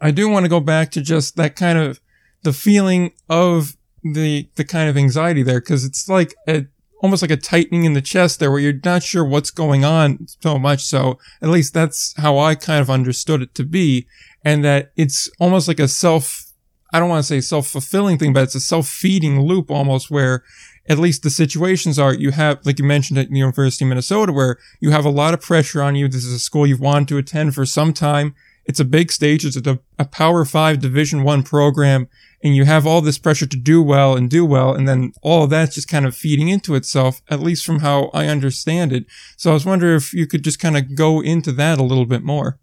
I 0.02 0.12
do 0.12 0.30
want 0.30 0.46
to 0.46 0.50
go 0.50 0.60
back 0.60 0.92
to 0.92 1.02
just 1.02 1.36
that 1.36 1.56
kind 1.56 1.78
of 1.78 2.00
the 2.44 2.54
feeling 2.54 3.12
of 3.30 3.76
the, 4.04 4.50
the 4.56 4.64
kind 4.64 4.90
of 4.90 4.98
anxiety 4.98 5.44
there. 5.44 5.62
Cause 5.62 5.84
it's 5.84 6.08
like 6.08 6.34
a, 6.48 6.66
almost 7.02 7.22
like 7.22 7.32
a 7.32 7.38
tightening 7.38 7.86
in 7.86 7.94
the 7.94 8.02
chest 8.02 8.40
there 8.40 8.52
where 8.52 8.60
you're 8.60 8.80
not 8.84 9.04
sure 9.04 9.26
what's 9.26 9.52
going 9.52 9.84
on 9.84 10.28
so 10.42 10.58
much. 10.58 10.84
So 10.84 11.18
at 11.42 11.50
least 11.50 11.74
that's 11.74 12.14
how 12.18 12.38
I 12.38 12.56
kind 12.56 12.82
of 12.82 12.90
understood 12.90 13.42
it 13.42 13.56
to 13.56 13.64
be. 13.64 14.08
And 14.44 14.64
that 14.64 14.92
it's 14.96 15.30
almost 15.40 15.68
like 15.68 15.80
a 15.80 15.88
self, 15.88 16.49
I 16.92 17.00
don't 17.00 17.10
want 17.10 17.24
to 17.24 17.28
say 17.28 17.42
self-fulfilling 17.42 18.18
thing, 18.18 18.34
but 18.34 18.44
it's 18.44 18.56
a 18.56 18.60
self-feeding 18.60 19.42
loop 19.42 19.70
almost 19.70 20.10
where 20.10 20.44
at 20.88 20.98
least 20.98 21.22
the 21.22 21.30
situations 21.30 22.00
are 22.00 22.14
you 22.14 22.32
have, 22.32 22.66
like 22.66 22.80
you 22.80 22.86
mentioned 22.86 23.20
at 23.20 23.30
the 23.30 23.38
University 23.38 23.86
of 23.86 23.90
Minnesota, 23.90 24.34
where 24.34 24.58
you 24.80 24.90
have 24.90 25.06
a 25.06 25.10
lot 25.10 25.36
of 25.36 25.42
pressure 25.42 25.84
on 25.84 25.96
you. 25.96 26.08
This 26.08 26.26
is 26.26 26.34
a 26.34 26.40
school 26.40 26.66
you've 26.66 26.80
wanted 26.80 27.08
to 27.10 27.18
attend 27.20 27.54
for 27.54 27.66
some 27.66 27.94
time. 27.94 28.34
It's 28.66 28.80
a 28.80 28.86
big 28.86 29.12
stage. 29.12 29.46
It's 29.46 29.56
a, 29.56 29.80
a 29.98 30.06
Power 30.06 30.46
Five 30.46 30.80
Division 30.80 31.24
One 31.24 31.44
program, 31.44 32.08
and 32.44 32.56
you 32.56 32.66
have 32.66 32.88
all 32.88 33.02
this 33.02 33.18
pressure 33.18 33.48
to 33.48 33.58
do 33.58 33.82
well 33.84 34.16
and 34.16 34.30
do 34.30 34.46
well, 34.46 34.74
and 34.74 34.88
then 34.88 35.14
all 35.22 35.44
of 35.44 35.50
that's 35.50 35.76
just 35.76 35.88
kind 35.88 36.06
of 36.06 36.16
feeding 36.16 36.50
into 36.50 36.76
itself, 36.76 37.22
at 37.30 37.40
least 37.40 37.66
from 37.66 37.80
how 37.80 38.10
I 38.14 38.28
understand 38.28 38.94
it. 38.94 39.06
So 39.38 39.52
I 39.52 39.54
was 39.54 39.66
wondering 39.66 39.96
if 39.96 40.14
you 40.14 40.26
could 40.28 40.44
just 40.44 40.60
kind 40.60 40.78
of 40.78 40.96
go 40.96 41.22
into 41.22 41.52
that 41.54 41.80
a 41.80 41.84
little 41.84 42.06
bit 42.06 42.24
more. 42.24 42.60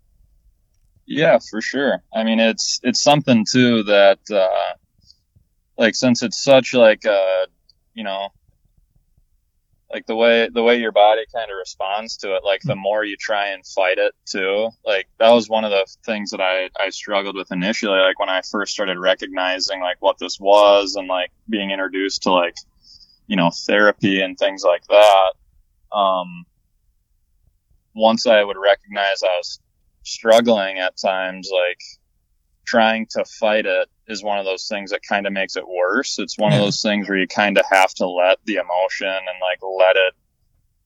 Yeah, 1.07 1.39
for 1.51 1.61
sure. 1.61 2.03
I 2.15 2.25
mean, 2.25 2.41
it's 2.41 2.81
it's 2.83 3.03
something 3.03 3.45
too 3.51 3.85
that, 3.85 4.19
uh, 4.31 4.75
like, 5.79 5.95
since 5.95 6.23
it's 6.23 6.43
such 6.43 6.75
like 6.75 7.05
a 7.05 7.47
you 7.95 8.05
know, 8.05 8.29
like 9.93 10.07
the 10.07 10.17
way 10.17 10.49
the 10.53 10.63
way 10.63 10.79
your 10.79 10.93
body 10.93 11.23
kind 11.33 11.51
of 11.51 11.57
responds 11.57 12.17
to 12.19 12.35
it 12.35 12.43
like 12.45 12.61
the 12.63 12.75
more 12.75 13.05
you 13.05 13.17
try 13.17 13.49
and 13.49 13.65
fight 13.67 13.99
it 13.99 14.13
too 14.27 14.69
like 14.85 15.07
that 15.19 15.31
was 15.31 15.49
one 15.49 15.65
of 15.65 15.71
the 15.71 15.87
things 16.05 16.31
that 16.31 16.41
i 16.41 16.69
i 16.79 16.91
struggled 16.91 17.37
with 17.37 17.51
initially 17.53 17.99
like 17.99 18.19
when 18.19 18.29
i 18.29 18.41
first 18.51 18.73
started 18.73 18.99
recognizing 18.99 19.81
like 19.81 19.97
what 20.01 20.19
this 20.19 20.39
was 20.41 20.97
and 20.97 21.09
like 21.09 21.31
being 21.49 21.71
introduced 21.71 22.23
to 22.25 22.33
like 22.33 22.55
you 23.27 23.37
know 23.37 23.51
therapy 23.67 24.21
and 24.21 24.37
things 24.39 24.65
like 24.65 24.83
that 24.89 25.33
um 25.97 26.45
once 27.95 28.27
i 28.27 28.43
would 28.43 28.57
recognize 28.57 29.23
i 29.23 29.37
was 29.39 29.61
struggling 30.07 30.79
at 30.79 30.97
times 30.97 31.51
like 31.53 31.81
trying 32.65 33.07
to 33.11 33.25
fight 33.25 33.67
it 33.67 33.89
is 34.09 34.23
one 34.23 34.39
of 34.39 34.45
those 34.45 34.69
things 34.69 34.91
that 34.91 35.01
kind 35.09 35.27
of 35.27 35.33
makes 35.33 35.57
it 35.57 35.67
worse. 35.67 36.19
It's 36.19 36.39
one 36.39 36.53
yeah. 36.53 36.59
of 36.59 36.65
those 36.65 36.83
things 36.83 37.09
where 37.09 37.19
you 37.19 37.27
kind 37.27 37.59
of 37.59 37.65
have 37.71 37.93
to 37.95 38.07
let 38.07 38.39
the 38.45 38.57
emotion 38.57 39.09
and 39.09 39.41
like 39.41 39.59
let 39.63 39.97
it 39.97 40.15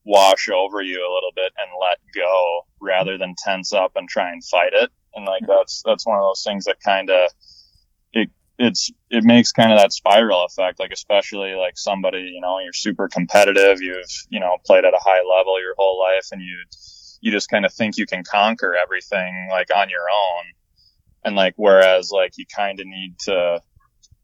wash 0.05 0.49
over 0.49 0.81
you 0.81 0.99
a 0.99 1.12
little 1.15 1.33
bit 1.35 1.53
and 1.59 1.71
let 1.81 1.99
go 2.15 2.67
rather 2.81 3.19
than 3.19 3.35
tense 3.37 3.73
up 3.73 3.93
and 3.97 4.09
try 4.09 4.31
and 4.31 4.45
fight 4.45 4.73
it. 4.73 4.91
And 5.15 5.27
like 5.27 5.43
mm-hmm. 5.43 5.53
that's 5.53 5.83
that's 5.85 6.07
one 6.07 6.17
of 6.17 6.23
those 6.23 6.45
things 6.45 6.65
that 6.65 6.81
kind 6.81 7.11
of 7.11 7.31
it 8.12 8.31
it's 8.59 8.91
it 9.11 9.25
makes 9.25 9.53
kind 9.53 9.73
of 9.73 9.79
that 9.79 9.93
spiral 9.93 10.45
effect. 10.45 10.79
Like 10.79 10.93
especially 10.93 11.55
like 11.55 11.77
somebody 11.77 12.31
you 12.35 12.41
know 12.41 12.59
you're 12.61 12.73
super 12.73 13.09
competitive, 13.09 13.83
you've 13.83 14.11
you 14.29 14.41
know 14.41 14.57
played 14.65 14.85
at 14.85 14.95
a 14.95 15.00
high 15.00 15.23
level 15.23 15.61
your 15.61 15.75
whole 15.77 15.99
life, 15.99 16.29
and 16.33 16.41
you 16.41 16.57
you 17.21 17.31
just 17.31 17.50
kind 17.50 17.65
of 17.65 17.73
think 17.73 17.97
you 17.97 18.07
can 18.07 18.25
conquer 18.25 18.75
everything 18.75 19.49
like 19.50 19.69
on 19.75 19.91
your 19.91 20.09
own. 20.11 20.45
And 21.25 21.37
like 21.37 21.55
whereas 21.57 22.11
like 22.11 22.33
you 22.39 22.47
kind 22.55 22.81
of 22.81 22.87
need 22.87 23.19
to 23.21 23.61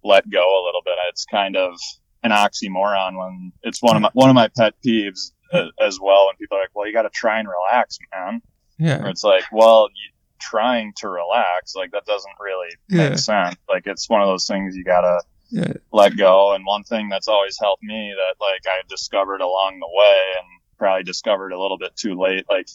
let 0.02 0.28
go 0.30 0.40
a 0.40 0.64
little 0.64 0.82
bit. 0.84 0.94
It's 1.08 1.26
kind 1.26 1.56
of 1.56 1.78
an 2.22 2.30
oxymoron 2.30 3.18
when 3.18 3.52
it's 3.62 3.82
one 3.82 3.96
of 3.96 4.02
my 4.02 4.10
one 4.14 4.30
of 4.30 4.34
my 4.34 4.48
pet 4.56 4.74
peeves 4.84 5.32
uh, 5.52 5.66
as 5.80 5.98
well 6.00 6.26
when 6.26 6.36
people 6.36 6.56
are 6.56 6.62
like 6.62 6.74
well 6.74 6.86
you 6.86 6.92
got 6.92 7.02
to 7.02 7.10
try 7.10 7.38
and 7.38 7.48
relax 7.48 7.98
man. 8.14 8.40
Yeah. 8.78 9.02
Or 9.02 9.08
it's 9.08 9.24
like 9.24 9.44
well 9.52 9.88
you, 9.90 10.12
trying 10.38 10.92
to 10.96 11.08
relax 11.08 11.74
like 11.74 11.90
that 11.92 12.04
doesn't 12.06 12.34
really 12.40 12.68
yeah. 12.88 13.10
make 13.10 13.18
sense. 13.18 13.56
Like 13.68 13.86
it's 13.86 14.08
one 14.08 14.22
of 14.22 14.28
those 14.28 14.46
things 14.46 14.76
you 14.76 14.84
gotta 14.84 15.22
yeah. 15.50 15.72
let 15.92 16.16
go. 16.16 16.54
And 16.54 16.64
one 16.64 16.84
thing 16.84 17.08
that's 17.08 17.28
always 17.28 17.58
helped 17.60 17.82
me 17.82 18.14
that 18.16 18.42
like 18.42 18.62
i 18.66 18.80
discovered 18.88 19.40
along 19.40 19.80
the 19.80 19.88
way 19.88 20.22
and 20.38 20.46
probably 20.78 21.02
discovered 21.02 21.52
a 21.52 21.60
little 21.60 21.78
bit 21.78 21.96
too 21.96 22.18
late 22.20 22.44
like 22.48 22.68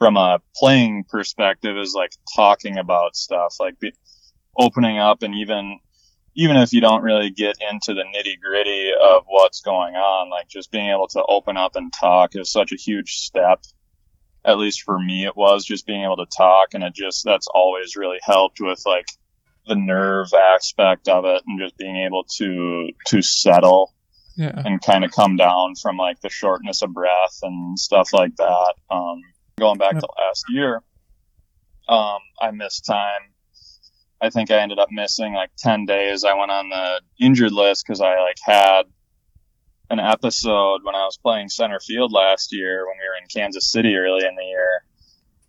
from 0.00 0.16
a 0.16 0.40
playing 0.56 1.04
perspective 1.04 1.76
is 1.76 1.94
like 1.94 2.12
talking 2.34 2.78
about 2.78 3.14
stuff, 3.14 3.56
like 3.60 3.78
be, 3.78 3.92
opening 4.58 4.98
up 4.98 5.22
and 5.22 5.34
even 5.34 5.78
even 6.34 6.56
if 6.56 6.72
you 6.72 6.80
don't 6.80 7.02
really 7.02 7.30
get 7.30 7.56
into 7.70 7.92
the 7.92 8.02
nitty 8.02 8.40
gritty 8.40 8.92
of 8.92 9.24
what's 9.26 9.60
going 9.60 9.94
on, 9.94 10.30
like 10.30 10.48
just 10.48 10.70
being 10.70 10.88
able 10.88 11.08
to 11.08 11.22
open 11.28 11.56
up 11.56 11.76
and 11.76 11.92
talk 11.92 12.34
is 12.34 12.50
such 12.50 12.72
a 12.72 12.76
huge 12.76 13.16
step. 13.16 13.62
At 14.44 14.56
least 14.56 14.82
for 14.82 14.98
me, 14.98 15.26
it 15.26 15.36
was 15.36 15.64
just 15.64 15.86
being 15.86 16.02
able 16.02 16.16
to 16.16 16.26
talk, 16.26 16.72
and 16.72 16.82
it 16.82 16.94
just 16.94 17.24
that's 17.24 17.48
always 17.48 17.94
really 17.94 18.20
helped 18.22 18.58
with 18.58 18.82
like 18.86 19.06
the 19.66 19.74
nerve 19.74 20.32
aspect 20.32 21.08
of 21.08 21.26
it, 21.26 21.42
and 21.46 21.60
just 21.60 21.76
being 21.76 21.96
able 21.96 22.24
to 22.38 22.88
to 23.08 23.20
settle 23.20 23.92
yeah. 24.40 24.62
and 24.64 24.80
kind 24.80 25.04
of 25.04 25.10
come 25.10 25.36
down 25.36 25.74
from 25.74 25.96
like 25.96 26.20
the 26.20 26.30
shortness 26.30 26.82
of 26.82 26.94
breath 26.94 27.38
and 27.42 27.78
stuff 27.78 28.12
like 28.12 28.34
that. 28.36 28.74
Um, 28.90 29.20
going 29.58 29.78
back 29.78 29.98
to 29.98 30.08
last 30.18 30.44
year, 30.48 30.82
um, 31.88 32.20
I 32.40 32.50
missed 32.52 32.86
time. 32.86 33.32
I 34.22 34.30
think 34.30 34.50
I 34.50 34.60
ended 34.60 34.78
up 34.78 34.88
missing 34.90 35.34
like 35.34 35.50
10 35.58 35.84
days. 35.84 36.24
I 36.24 36.34
went 36.34 36.50
on 36.50 36.70
the 36.70 37.00
injured 37.24 37.52
list 37.52 37.84
because 37.86 38.00
I 38.00 38.20
like 38.20 38.38
had 38.42 38.82
an 39.90 40.00
episode 40.00 40.80
when 40.84 40.94
I 40.94 41.04
was 41.04 41.18
playing 41.18 41.48
center 41.50 41.80
field 41.80 42.12
last 42.12 42.52
year 42.52 42.86
when 42.86 42.96
we 42.96 43.08
were 43.08 43.16
in 43.20 43.28
Kansas 43.28 43.70
City 43.70 43.94
early 43.96 44.24
in 44.26 44.36
the 44.36 44.44
year 44.44 44.84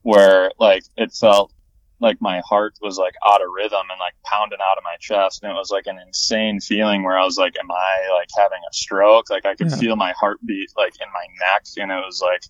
where 0.01 0.51
like 0.59 0.83
it 0.97 1.13
felt 1.13 1.53
like 2.01 2.17
my 2.19 2.41
heart 2.43 2.73
was 2.81 2.97
like 2.97 3.13
out 3.25 3.41
of 3.41 3.47
rhythm 3.55 3.85
and 3.89 3.99
like 3.99 4.15
pounding 4.25 4.59
out 4.61 4.77
of 4.77 4.83
my 4.83 4.95
chest 4.99 5.43
and 5.43 5.51
it 5.51 5.55
was 5.55 5.69
like 5.69 5.85
an 5.85 5.99
insane 6.05 6.59
feeling 6.59 7.03
where 7.03 7.17
I 7.17 7.23
was 7.23 7.37
like 7.37 7.55
am 7.59 7.71
I 7.71 8.11
like 8.13 8.29
having 8.35 8.59
a 8.69 8.73
stroke 8.73 9.29
like 9.29 9.45
I 9.45 9.55
could 9.55 9.69
yeah. 9.69 9.77
feel 9.77 9.95
my 9.95 10.11
heartbeat 10.19 10.71
like 10.75 10.93
in 10.99 11.07
my 11.13 11.25
neck 11.45 11.65
and 11.77 11.91
it 11.91 12.03
was 12.03 12.19
like 12.21 12.41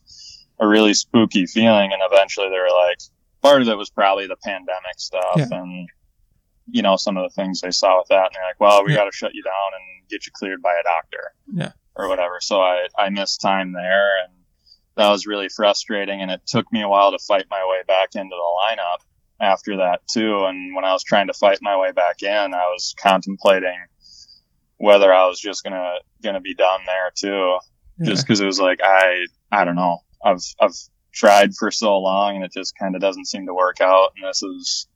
a 0.62 0.67
really 0.67 0.93
spooky 0.93 1.48
feeling. 1.48 1.91
And 1.91 2.01
eventually 2.05 2.48
they 2.50 2.60
were 2.60 2.70
like, 2.70 3.00
part 3.41 3.62
of 3.63 3.67
it 3.67 3.77
was 3.77 3.89
probably 3.89 4.27
the 4.27 4.38
pandemic 4.38 5.00
stuff 5.00 5.36
yeah. 5.36 5.48
and, 5.51 5.89
you 6.70 6.84
know, 6.84 6.96
some 6.96 7.17
of 7.17 7.24
the 7.24 7.34
things 7.34 7.60
they 7.60 7.72
saw 7.72 7.98
with 7.98 8.08
that. 8.10 8.27
And 8.27 8.36
they're 8.36 8.46
like, 8.48 8.60
well, 8.60 8.86
we 8.86 8.91
yeah. 8.91 9.00
got 9.00 9.05
to 9.05 9.12
shut 9.12 9.34
you 9.34 9.43
down 9.43 9.53
and 9.74 10.08
get 10.08 10.25
you 10.25 10.31
cleared 10.34 10.62
by 10.62 10.74
a 10.74 10.84
doctor. 10.84 11.34
Yeah. 11.51 11.72
Or 11.96 12.08
whatever. 12.08 12.38
So 12.39 12.62
I, 12.62 12.88
I 12.98 13.10
missed 13.10 13.41
time 13.41 13.74
there 13.74 14.24
and 14.24 14.34
that 14.96 15.10
was 15.10 15.25
really 15.25 15.50
frustrating. 15.50 16.22
And 16.22 16.29
it 16.29 16.41
took 16.46 16.72
me 16.72 16.84
a 16.84 16.88
while 16.88 17.12
to 17.12 17.20
fight 17.20 17.48
my 17.50 17.65
way 17.67 17.81
back 17.88 18.10
into 18.13 18.36
the 18.36 18.75
lineup 18.75 19.03
after 19.41 19.77
that 19.77 20.01
too. 20.07 20.45
And 20.45 20.75
when 20.75 20.86
I 20.86 20.93
was 20.93 21.03
trying 21.03 21.27
to 21.27 21.33
fight 21.33 21.60
my 21.62 21.77
way 21.77 21.91
back 21.91 22.21
in, 22.24 22.53
I 22.53 22.67
was 22.67 22.95
contemplating 23.00 23.77
whether 24.77 25.13
I 25.13 25.27
was 25.27 25.39
just 25.39 25.63
gonna 25.63 25.95
gonna 26.24 26.41
be 26.41 26.55
done 26.55 26.81
there 26.86 27.12
too, 27.15 27.57
yeah. 28.00 28.05
just 28.05 28.25
because 28.25 28.39
it 28.39 28.45
was 28.45 28.60
like 28.60 28.79
I 28.83 29.25
I 29.51 29.65
don't 29.65 29.75
know 29.75 30.00
I've 30.24 30.43
I've 30.60 30.75
tried 31.13 31.55
for 31.55 31.71
so 31.71 31.98
long 32.00 32.36
and 32.36 32.45
it 32.45 32.51
just 32.53 32.77
kind 32.77 32.95
of 32.95 33.01
doesn't 33.01 33.27
seem 33.27 33.45
to 33.48 33.53
work 33.53 33.81
out. 33.81 34.12
And 34.15 34.29
this 34.29 34.41
has 34.41 34.88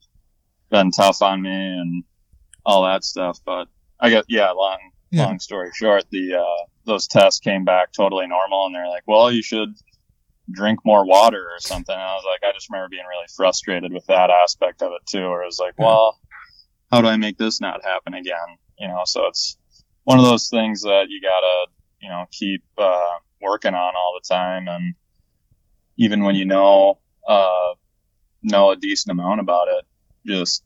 been 0.69 0.91
tough 0.91 1.21
on 1.21 1.41
me 1.41 1.51
and 1.51 2.03
all 2.65 2.83
that 2.83 3.03
stuff. 3.03 3.39
But 3.45 3.67
I 3.99 4.09
got 4.09 4.25
yeah, 4.27 4.51
long 4.51 4.79
yeah. 5.11 5.25
long 5.25 5.39
story 5.39 5.71
short, 5.73 6.05
the 6.11 6.35
uh, 6.35 6.65
those 6.85 7.07
tests 7.07 7.39
came 7.39 7.65
back 7.65 7.91
totally 7.91 8.27
normal, 8.27 8.65
and 8.65 8.75
they're 8.75 8.87
like, 8.87 9.03
well, 9.07 9.31
you 9.31 9.41
should 9.41 9.75
drink 10.51 10.79
more 10.85 11.05
water 11.05 11.41
or 11.41 11.59
something. 11.59 11.93
And 11.93 12.01
I 12.01 12.15
was 12.15 12.25
like, 12.25 12.47
I 12.47 12.53
just 12.53 12.69
remember 12.69 12.89
being 12.89 13.05
really 13.09 13.27
frustrated 13.35 13.93
with 13.93 14.05
that 14.07 14.29
aspect 14.29 14.81
of 14.81 14.91
it 14.91 15.05
too, 15.07 15.29
where 15.29 15.43
it 15.43 15.47
was 15.47 15.59
like, 15.59 15.73
yeah. 15.77 15.85
well, 15.85 16.19
how 16.91 17.01
do 17.01 17.07
I 17.07 17.17
make 17.17 17.37
this 17.37 17.61
not 17.61 17.83
happen 17.83 18.13
again? 18.13 18.57
You 18.79 18.87
know, 18.87 19.01
so 19.05 19.27
it's 19.27 19.57
one 20.03 20.19
of 20.19 20.25
those 20.25 20.49
things 20.49 20.81
that 20.83 21.05
you 21.09 21.21
gotta, 21.21 21.67
you 22.01 22.09
know, 22.09 22.25
keep 22.31 22.63
uh, 22.77 23.17
working 23.41 23.73
on 23.73 23.93
all 23.95 24.19
the 24.21 24.27
time 24.27 24.67
and 24.67 24.95
even 25.97 26.23
when 26.23 26.35
you 26.35 26.45
know 26.45 26.99
uh, 27.27 27.73
know 28.43 28.71
a 28.71 28.75
decent 28.75 29.11
amount 29.11 29.39
about 29.39 29.67
it, 29.67 29.85
just 30.25 30.63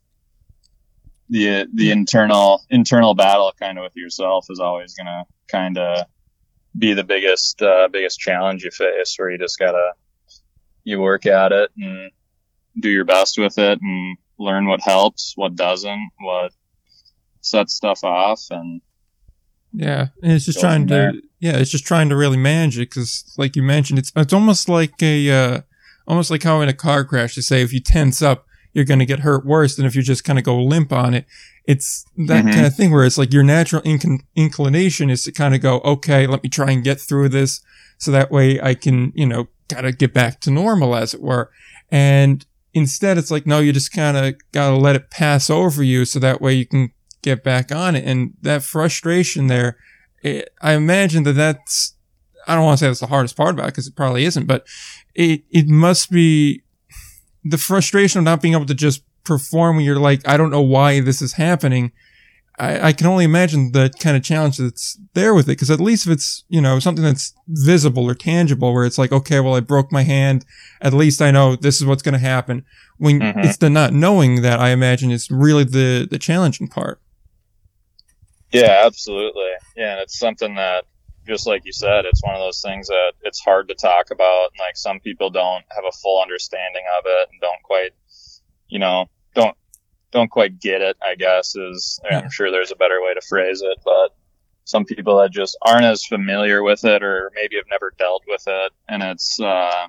the 1.30 1.68
the 1.74 1.92
internal 1.92 2.64
internal 2.70 3.14
battle 3.14 3.54
kind 3.60 3.78
of 3.78 3.84
with 3.84 3.96
yourself 3.96 4.48
is 4.50 4.60
always 4.60 4.96
gonna 4.96 5.24
kind 5.48 5.78
of 5.78 6.06
be 6.80 6.94
the 6.94 7.04
biggest 7.04 7.62
uh, 7.62 7.88
biggest 7.92 8.20
challenge 8.20 8.64
you 8.64 8.72
face, 8.72 9.16
where 9.18 9.30
you 9.30 9.38
just 9.38 9.60
gotta 9.60 9.94
you 10.84 11.00
work 11.00 11.26
at 11.26 11.52
it 11.52 11.72
and 11.78 12.12
do 12.80 12.90
your 12.90 13.06
best 13.06 13.38
with 13.38 13.58
it 13.58 13.80
and 13.82 14.18
learn 14.40 14.66
what 14.66 14.82
helps, 14.82 15.34
what 15.36 15.56
doesn't, 15.56 16.10
what 16.20 16.54
sets 17.42 17.74
stuff 17.74 18.04
off, 18.04 18.42
and 18.50 18.82
yeah, 19.74 20.08
and 20.24 20.32
it's 20.32 20.46
just 20.46 20.60
trying 20.60 20.88
to 20.88 20.94
there. 20.94 21.14
yeah, 21.40 21.58
it's 21.58 21.72
just 21.72 21.86
trying 21.86 22.10
to 22.10 22.16
really 22.16 22.38
manage 22.38 22.78
it 22.78 22.90
because, 22.90 23.34
like 23.38 23.56
you 23.56 23.62
mentioned, 23.62 24.00
it's 24.00 24.12
it's 24.16 24.34
almost 24.34 24.70
like 24.70 25.02
a 25.02 25.30
uh, 25.30 25.62
almost 26.08 26.32
like 26.32 26.44
how 26.44 26.62
in 26.62 26.70
a 26.70 26.74
car 26.74 27.04
crash 27.04 27.36
they 27.36 27.42
say 27.42 27.62
if 27.62 27.74
you 27.74 27.80
tense 27.80 28.22
up, 28.22 28.46
you're 28.74 28.86
going 28.86 29.00
to 29.00 29.06
get 29.06 29.20
hurt 29.20 29.46
worse 29.46 29.76
than 29.76 29.86
if 29.86 29.96
you 29.96 30.02
just 30.02 30.24
kind 30.24 30.38
of 30.38 30.46
go 30.46 30.62
limp 30.62 30.92
on 30.92 31.14
it. 31.14 31.26
It's 31.66 32.06
that 32.18 32.46
mm-hmm. 32.46 32.52
kind 32.52 32.66
of 32.66 32.76
thing 32.76 32.92
where 32.92 33.04
it's 33.04 33.18
like 33.18 33.34
your 33.34 33.44
natural 33.44 33.82
inc- 33.84 34.22
inclination 34.36 35.10
is 35.10 35.24
to 35.24 35.32
kind 35.32 35.54
of 35.54 35.62
go, 35.62 35.80
okay, 35.80 36.28
let 36.28 36.44
me 36.44 36.50
try 36.50 36.72
and 36.72 36.84
get 36.84 37.00
through 37.00 37.30
this, 37.30 37.62
so 37.98 38.12
that 38.12 38.32
way 38.32 38.60
I 38.62 38.76
can, 38.76 39.12
you 39.16 39.26
know, 39.26 39.48
gotta 39.68 39.92
get 39.92 40.14
back 40.14 40.40
to 40.42 40.52
normal, 40.52 40.96
as 40.96 41.14
it 41.14 41.22
were. 41.22 41.52
And 41.92 42.46
instead, 42.74 43.18
it's 43.18 43.30
like, 43.30 43.46
no, 43.46 43.60
you 43.60 43.74
just 43.74 43.92
kind 43.92 44.18
of 44.18 44.36
gotta 44.52 44.76
let 44.76 44.96
it 44.96 45.12
pass 45.12 45.50
over 45.50 45.84
you, 45.84 46.06
so 46.06 46.20
that 46.20 46.42
way 46.42 46.54
you 46.54 46.66
can 46.66 46.92
get 47.22 47.44
back 47.44 47.72
on 47.72 47.96
it. 47.96 48.06
And 48.06 48.34
that 48.42 48.64
frustration 48.64 49.48
there, 49.48 49.78
it, 50.24 50.50
I 50.62 50.74
imagine 50.74 51.24
that 51.24 51.34
that's, 51.34 51.94
I 52.48 52.56
don't 52.56 52.66
want 52.66 52.80
to 52.80 52.86
say 52.86 52.88
that's 52.88 53.02
the 53.02 53.08
hardest 53.08 53.36
part 53.36 53.54
about 53.54 53.66
it 53.66 53.74
because 53.74 53.88
it 53.88 53.96
probably 53.96 54.26
isn't, 54.26 54.48
but 54.48 54.66
it, 55.14 55.44
it 55.52 55.68
must 55.68 56.10
be 56.10 56.64
the 57.44 57.58
frustration 57.58 58.20
of 58.20 58.26
not 58.26 58.42
being 58.42 58.54
able 58.54 58.66
to 58.66 58.76
just 58.76 59.04
perform 59.24 59.78
when 59.78 59.86
you're 59.86 60.00
like, 60.00 60.28
I 60.28 60.38
don't 60.38 60.52
know 60.52 60.62
why 60.62 61.00
this 61.02 61.22
is 61.22 61.34
happening. 61.34 61.92
I, 62.58 62.90
I 62.90 62.94
can 62.94 63.08
only 63.08 63.24
imagine 63.24 63.72
the 63.72 63.90
kind 64.00 64.18
of 64.18 64.24
challenge 64.24 64.58
that's 64.58 65.00
there 65.14 65.34
with 65.34 65.48
it. 65.48 65.56
Cause 65.56 65.70
at 65.70 65.80
least 65.80 66.06
if 66.06 66.12
it's, 66.12 66.44
you 66.50 66.60
know, 66.60 66.80
something 66.80 67.04
that's 67.04 67.34
visible 67.48 68.04
or 68.04 68.14
tangible 68.14 68.74
where 68.74 68.86
it's 68.86 68.98
like, 68.98 69.12
okay, 69.12 69.40
well, 69.40 69.56
I 69.56 69.62
broke 69.62 69.92
my 69.92 70.04
hand. 70.04 70.46
At 70.82 70.94
least 70.94 71.22
I 71.22 71.32
know 71.32 71.56
this 71.56 71.80
is 71.80 71.86
what's 71.86 72.02
going 72.02 72.14
to 72.14 72.20
happen. 72.20 72.66
When 72.98 73.20
mm-hmm. 73.20 73.40
it's 73.40 73.58
the 73.58 73.70
not 73.70 73.94
knowing 73.94 74.42
that 74.42 74.60
I 74.60 74.72
imagine 74.72 75.10
is 75.10 75.32
really 75.32 75.64
the, 75.64 76.08
the 76.10 76.20
challenging 76.20 76.68
part. 76.68 77.00
Yeah, 78.52 78.84
absolutely. 78.86 79.52
Yeah, 79.78 79.94
and 79.94 80.02
it's 80.02 80.18
something 80.18 80.56
that 80.56 80.86
just 81.30 81.48
like 81.48 81.62
you 81.64 81.72
said, 81.72 82.06
it's 82.06 82.24
one 82.24 82.36
of 82.36 82.42
those 82.42 82.62
things 82.62 82.88
that 82.88 83.14
it's 83.22 83.40
hard 83.40 83.70
to 83.70 83.76
talk 83.76 84.12
about. 84.12 84.50
And 84.52 84.60
like 84.60 84.76
some 84.76 85.00
people 85.00 85.30
don't 85.30 85.64
have 85.70 85.86
a 85.88 85.92
full 85.92 86.22
understanding 86.22 86.84
of 86.98 87.04
it 87.06 87.30
and 87.32 87.40
don't 87.40 87.64
quite, 87.64 87.92
you 88.68 88.80
know, 88.80 89.06
don't 89.36 89.56
don't 90.12 90.30
quite 90.30 90.60
get 90.60 90.82
it. 90.82 90.98
I 91.02 91.16
guess 91.16 91.56
is 91.56 92.00
I'm 92.10 92.32
sure 92.32 92.52
there's 92.52 92.72
a 92.72 92.76
better 92.76 93.00
way 93.02 93.14
to 93.14 93.22
phrase 93.22 93.62
it, 93.62 93.78
but 93.86 94.16
some 94.66 94.86
people 94.86 95.18
that 95.18 95.32
just 95.32 95.58
aren't 95.64 95.86
as 95.86 96.06
familiar 96.06 96.62
with 96.62 96.84
it 96.84 97.02
or 97.02 97.32
maybe 97.34 97.56
have 97.56 97.66
never 97.72 97.92
dealt 97.98 98.24
with 98.28 98.44
it. 98.46 98.72
And 98.88 99.02
it's, 99.02 99.40
uh, 99.40 99.88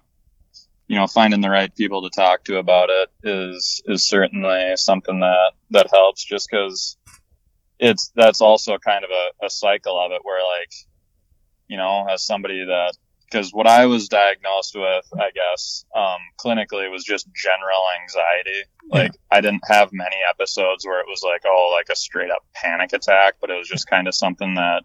you 0.89 0.97
know, 0.97 1.07
finding 1.07 1.43
the 1.43 1.51
right 1.51 1.75
people 1.75 2.03
to 2.03 2.11
talk 2.11 2.45
to 2.45 2.57
about 2.57 2.89
it 2.89 3.11
is, 3.23 3.83
is 3.85 4.09
certainly 4.09 4.73
something 4.77 5.21
that, 5.21 5.53
that 5.71 5.89
helps 5.93 6.25
just 6.25 6.49
because 6.51 6.97
it's, 7.79 8.11
that's 8.15 8.41
also 8.41 8.79
kind 8.79 9.05
of 9.05 9.11
a, 9.11 9.47
a 9.47 9.51
cycle 9.51 9.99
of 9.99 10.13
it 10.13 10.23
where 10.23 10.43
like, 10.43 10.73
you 11.71 11.77
know, 11.77 12.05
as 12.11 12.27
somebody 12.27 12.65
that 12.65 12.97
because 13.31 13.53
what 13.53 13.69
I 13.69 13.87
was 13.87 14.09
diagnosed 14.09 14.75
with, 14.75 15.07
I 15.15 15.31
guess, 15.31 15.85
um, 15.95 16.19
clinically 16.37 16.91
was 16.91 17.05
just 17.05 17.29
general 17.33 17.85
anxiety. 18.03 18.65
Like 18.91 19.13
yeah. 19.13 19.39
I 19.39 19.41
didn't 19.41 19.63
have 19.69 19.91
many 19.93 20.17
episodes 20.29 20.85
where 20.85 20.99
it 20.99 21.07
was 21.07 21.23
like, 21.23 21.43
oh, 21.47 21.73
like 21.73 21.87
a 21.93 21.97
straight 21.97 22.33
up 22.33 22.45
panic 22.57 22.93
attack, 22.93 23.35
but 23.41 23.51
it 23.51 23.57
was 23.57 23.69
just 23.69 23.89
kind 23.89 24.09
of 24.09 24.17
something 24.17 24.57
that 24.57 24.83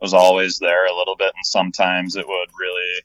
was 0.00 0.14
always 0.14 0.60
there 0.60 0.86
a 0.86 0.96
little 0.96 1.16
bit. 1.16 1.32
And 1.34 1.44
sometimes 1.44 2.14
it 2.14 2.28
would 2.28 2.48
really, 2.56 3.02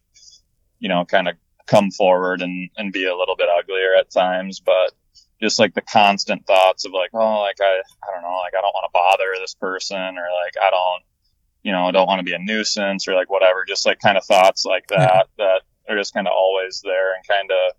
you 0.77 0.89
know, 0.89 1.03
kind 1.03 1.27
of 1.27 1.35
come 1.65 1.89
forward 1.89 2.43
and, 2.43 2.69
and 2.77 2.93
be 2.93 3.07
a 3.07 3.17
little 3.17 3.35
bit 3.35 3.49
uglier 3.49 3.95
at 3.97 4.11
times. 4.11 4.59
But 4.59 4.91
just 5.41 5.57
like 5.57 5.73
the 5.73 5.81
constant 5.81 6.45
thoughts 6.45 6.85
of 6.85 6.91
like, 6.91 7.09
oh, 7.15 7.41
like 7.41 7.57
I, 7.59 7.81
I 8.03 8.13
don't 8.13 8.21
know, 8.21 8.37
like 8.37 8.53
I 8.55 8.61
don't 8.61 8.75
want 8.75 8.85
to 8.85 8.93
bother 8.93 9.41
this 9.41 9.55
person 9.55 9.97
or 9.97 10.27
like 10.45 10.53
I 10.61 10.69
don't, 10.69 11.01
you 11.65 11.71
know, 11.71 11.87
I 11.87 11.91
don't 11.91 12.05
want 12.05 12.19
to 12.19 12.23
be 12.23 12.35
a 12.35 12.39
nuisance 12.39 13.07
or 13.07 13.15
like 13.15 13.31
whatever, 13.31 13.65
just 13.67 13.87
like 13.87 13.99
kind 13.99 14.17
of 14.17 14.23
thoughts 14.23 14.65
like 14.65 14.85
that 14.89 14.99
yeah. 14.99 15.21
that 15.39 15.61
are 15.89 15.97
just 15.97 16.13
kind 16.13 16.27
of 16.27 16.33
always 16.33 16.79
there 16.83 17.15
and 17.15 17.27
kind 17.27 17.49
of 17.49 17.73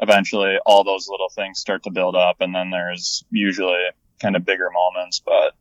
eventually 0.00 0.56
all 0.66 0.82
those 0.82 1.06
little 1.08 1.28
things 1.28 1.60
start 1.60 1.84
to 1.84 1.92
build 1.92 2.16
up 2.16 2.40
and 2.40 2.52
then 2.52 2.70
there's 2.70 3.24
usually 3.30 3.84
kind 4.20 4.34
of 4.34 4.44
bigger 4.44 4.68
moments, 4.68 5.22
but, 5.24 5.54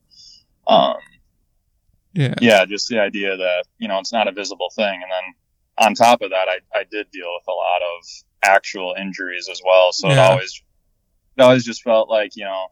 um, 0.67 0.95
yeah, 2.13 2.33
yeah, 2.41 2.65
just 2.65 2.89
the 2.89 2.99
idea 2.99 3.37
that, 3.37 3.65
you 3.77 3.87
know, 3.87 3.99
it's 3.99 4.13
not 4.13 4.27
a 4.27 4.31
visible 4.31 4.71
thing. 4.75 5.01
And 5.03 5.11
then 5.11 5.87
on 5.87 5.93
top 5.93 6.23
of 6.23 6.31
that, 6.31 6.47
I, 6.47 6.57
I 6.75 6.85
did 6.89 7.11
deal 7.11 7.27
with 7.35 7.47
a 7.47 7.51
lot 7.51 7.81
of 7.83 8.05
actual 8.41 8.95
injuries 8.99 9.47
as 9.51 9.61
well. 9.63 9.91
So 9.91 10.07
yeah. 10.07 10.13
it 10.13 10.19
always, 10.19 10.63
it 11.37 11.41
always 11.43 11.65
just 11.65 11.83
felt 11.83 12.09
like, 12.09 12.35
you 12.35 12.45
know, 12.45 12.67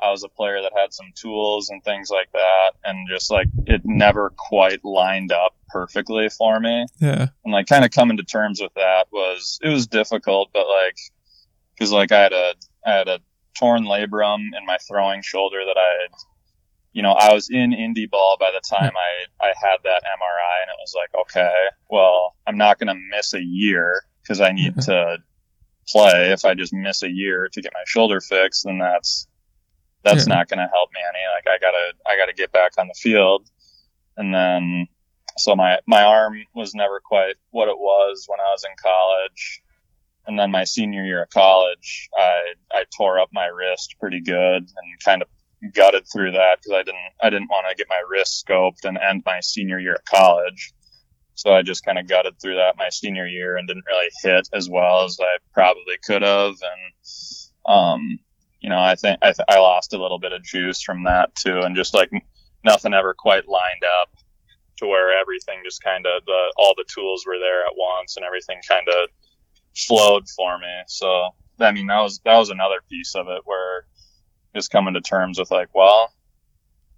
I 0.00 0.10
was 0.10 0.24
a 0.24 0.28
player 0.28 0.60
that 0.60 0.72
had 0.76 0.92
some 0.92 1.12
tools 1.14 1.70
and 1.70 1.82
things 1.82 2.10
like 2.10 2.30
that, 2.32 2.72
and 2.84 3.08
just 3.08 3.30
like 3.30 3.48
it 3.66 3.82
never 3.84 4.32
quite 4.36 4.84
lined 4.84 5.32
up 5.32 5.54
perfectly 5.68 6.28
for 6.28 6.60
me. 6.60 6.86
Yeah. 7.00 7.28
And 7.44 7.52
like 7.52 7.66
kind 7.66 7.84
of 7.84 7.90
coming 7.90 8.18
to 8.18 8.22
terms 8.22 8.60
with 8.60 8.74
that 8.74 9.06
was 9.10 9.58
it 9.62 9.68
was 9.68 9.86
difficult, 9.86 10.50
but 10.52 10.66
like 10.68 10.96
because 11.74 11.92
like 11.92 12.12
I 12.12 12.22
had 12.22 12.32
a 12.32 12.54
I 12.86 12.92
had 12.92 13.08
a 13.08 13.20
torn 13.58 13.84
labrum 13.84 14.40
in 14.56 14.66
my 14.66 14.78
throwing 14.88 15.22
shoulder 15.22 15.64
that 15.66 15.78
I 15.78 16.02
had. 16.02 16.10
You 16.92 17.02
know, 17.02 17.12
I 17.12 17.34
was 17.34 17.50
in 17.50 17.72
indie 17.72 18.08
ball 18.08 18.38
by 18.40 18.50
the 18.52 18.62
time 18.74 18.92
I 18.96 19.44
I 19.44 19.48
had 19.48 19.78
that 19.84 20.02
MRI, 20.02 20.62
and 20.62 20.70
it 20.70 20.80
was 20.80 20.94
like, 20.96 21.10
okay, 21.22 21.54
well, 21.90 22.34
I'm 22.46 22.56
not 22.56 22.78
going 22.78 22.88
to 22.88 23.02
miss 23.14 23.34
a 23.34 23.42
year 23.42 24.02
because 24.22 24.40
I 24.40 24.52
need 24.52 24.80
to 24.82 25.18
play. 25.88 26.32
If 26.32 26.46
I 26.46 26.54
just 26.54 26.72
miss 26.72 27.02
a 27.02 27.10
year 27.10 27.48
to 27.52 27.60
get 27.60 27.72
my 27.74 27.82
shoulder 27.86 28.22
fixed, 28.22 28.64
then 28.64 28.78
that's 28.78 29.28
that's 30.06 30.26
yeah. 30.26 30.34
not 30.36 30.48
going 30.48 30.58
to 30.60 30.70
help 30.72 30.90
me 30.94 31.00
any. 31.10 31.24
Like 31.34 31.46
I 31.46 31.58
gotta, 31.60 31.92
I 32.06 32.16
gotta 32.16 32.32
get 32.32 32.52
back 32.52 32.72
on 32.78 32.86
the 32.86 32.94
field. 32.94 33.48
And 34.16 34.32
then, 34.32 34.86
so 35.36 35.54
my, 35.54 35.78
my 35.86 36.02
arm 36.02 36.42
was 36.54 36.74
never 36.74 37.00
quite 37.04 37.34
what 37.50 37.68
it 37.68 37.78
was 37.78 38.24
when 38.26 38.40
I 38.40 38.50
was 38.52 38.64
in 38.64 38.70
college. 38.82 39.62
And 40.26 40.38
then 40.38 40.50
my 40.50 40.64
senior 40.64 41.04
year 41.04 41.22
of 41.24 41.30
college, 41.30 42.08
I, 42.16 42.54
I 42.72 42.84
tore 42.96 43.20
up 43.20 43.28
my 43.32 43.46
wrist 43.46 43.96
pretty 44.00 44.20
good 44.20 44.62
and 44.62 45.04
kind 45.04 45.22
of 45.22 45.28
gutted 45.74 46.04
through 46.10 46.32
that 46.32 46.58
because 46.58 46.72
I 46.72 46.82
didn't, 46.82 47.12
I 47.22 47.30
didn't 47.30 47.48
want 47.48 47.66
to 47.68 47.76
get 47.76 47.86
my 47.88 48.02
wrist 48.08 48.44
scoped 48.46 48.84
and 48.84 48.98
end 48.98 49.22
my 49.26 49.40
senior 49.40 49.78
year 49.78 49.94
of 49.94 50.04
college. 50.04 50.72
So 51.34 51.52
I 51.52 51.62
just 51.62 51.84
kind 51.84 51.98
of 51.98 52.08
gutted 52.08 52.40
through 52.40 52.56
that 52.56 52.78
my 52.78 52.88
senior 52.88 53.26
year 53.26 53.56
and 53.56 53.68
didn't 53.68 53.84
really 53.86 54.10
hit 54.22 54.48
as 54.54 54.70
well 54.70 55.04
as 55.04 55.18
I 55.20 55.36
probably 55.52 55.98
could 56.04 56.22
have. 56.22 56.54
And, 56.54 56.94
um, 57.68 58.18
you 58.60 58.70
know, 58.70 58.78
I 58.78 58.94
think 58.94 59.18
I, 59.22 59.32
th- 59.32 59.46
I 59.48 59.58
lost 59.58 59.92
a 59.92 60.00
little 60.00 60.18
bit 60.18 60.32
of 60.32 60.42
juice 60.42 60.82
from 60.82 61.04
that 61.04 61.34
too, 61.34 61.60
and 61.60 61.76
just 61.76 61.94
like 61.94 62.10
nothing 62.64 62.94
ever 62.94 63.14
quite 63.14 63.48
lined 63.48 63.84
up 64.02 64.10
to 64.78 64.86
where 64.86 65.18
everything 65.18 65.60
just 65.64 65.82
kind 65.82 66.06
of 66.06 66.24
the 66.24 66.52
all 66.56 66.74
the 66.76 66.84
tools 66.92 67.24
were 67.26 67.38
there 67.38 67.64
at 67.64 67.72
once 67.76 68.16
and 68.16 68.26
everything 68.26 68.60
kind 68.68 68.86
of 68.88 69.08
flowed 69.74 70.28
for 70.28 70.58
me. 70.58 70.82
So 70.88 71.30
I 71.58 71.72
mean 71.72 71.86
that 71.86 72.00
was 72.00 72.20
that 72.24 72.36
was 72.36 72.50
another 72.50 72.80
piece 72.90 73.14
of 73.14 73.28
it 73.28 73.42
where 73.44 73.86
just 74.54 74.70
coming 74.70 74.94
to 74.94 75.00
terms 75.00 75.38
with 75.38 75.50
like, 75.50 75.74
well, 75.74 76.12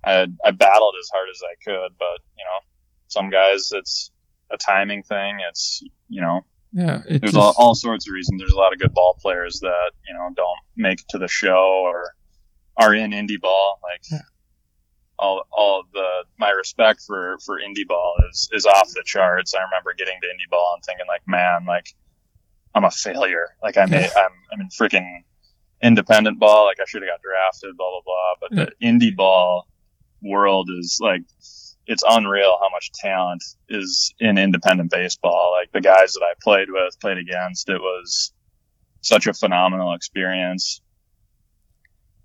I 0.04 0.26
I 0.44 0.50
battled 0.50 0.94
as 1.00 1.10
hard 1.12 1.28
as 1.30 1.40
I 1.42 1.54
could, 1.64 1.92
but 1.98 2.20
you 2.36 2.44
know, 2.44 2.60
some 3.08 3.30
guys 3.30 3.70
it's 3.72 4.10
a 4.50 4.56
timing 4.56 5.02
thing. 5.02 5.38
It's 5.48 5.82
you 6.08 6.20
know 6.20 6.44
yeah, 6.72 7.02
there's 7.06 7.20
just... 7.20 7.36
all, 7.36 7.54
all, 7.56 7.74
sorts 7.74 8.08
of 8.08 8.12
reasons. 8.12 8.40
There's 8.40 8.52
a 8.52 8.56
lot 8.56 8.72
of 8.72 8.78
good 8.78 8.92
ball 8.92 9.16
players 9.20 9.60
that 9.60 9.90
you 10.06 10.14
know 10.14 10.28
don't 10.36 10.58
make 10.76 11.00
it 11.00 11.08
to 11.10 11.18
the 11.18 11.28
show 11.28 11.82
or 11.84 12.14
are 12.76 12.94
in 12.94 13.12
indie 13.12 13.40
ball. 13.40 13.80
Like 13.82 14.02
yeah. 14.10 14.18
all, 15.18 15.42
all 15.50 15.84
the 15.92 16.24
my 16.38 16.50
respect 16.50 17.02
for 17.06 17.38
for 17.44 17.58
indie 17.58 17.86
ball 17.86 18.14
is 18.30 18.48
is 18.52 18.66
off 18.66 18.88
the 18.90 19.02
charts. 19.04 19.54
I 19.54 19.62
remember 19.62 19.94
getting 19.96 20.18
to 20.20 20.26
indie 20.26 20.50
ball 20.50 20.72
and 20.74 20.84
thinking 20.84 21.06
like, 21.08 21.22
man, 21.26 21.64
like 21.66 21.94
I'm 22.74 22.84
a 22.84 22.90
failure. 22.90 23.48
Like 23.62 23.76
I 23.76 23.86
made, 23.86 24.10
I'm 24.16 24.32
I'm 24.52 24.60
in 24.60 24.68
freaking 24.68 25.24
independent 25.82 26.38
ball. 26.38 26.66
Like 26.66 26.80
I 26.80 26.84
should 26.86 27.02
have 27.02 27.10
got 27.10 27.22
drafted. 27.22 27.76
Blah 27.76 27.90
blah 27.90 28.02
blah. 28.04 28.34
But 28.40 28.58
yeah. 28.58 28.64
the 28.78 28.86
indie 28.86 29.16
ball 29.16 29.66
world 30.22 30.68
is 30.78 30.98
like 31.00 31.22
it's 31.88 32.04
unreal 32.06 32.58
how 32.60 32.68
much 32.70 32.92
talent 32.92 33.42
is 33.68 34.14
in 34.20 34.36
independent 34.36 34.90
baseball. 34.90 35.56
Like 35.58 35.72
the 35.72 35.80
guys 35.80 36.12
that 36.12 36.22
I 36.22 36.34
played 36.40 36.68
with, 36.70 37.00
played 37.00 37.16
against, 37.16 37.68
it 37.68 37.80
was 37.80 38.32
such 39.00 39.26
a 39.26 39.32
phenomenal 39.32 39.94
experience. 39.94 40.82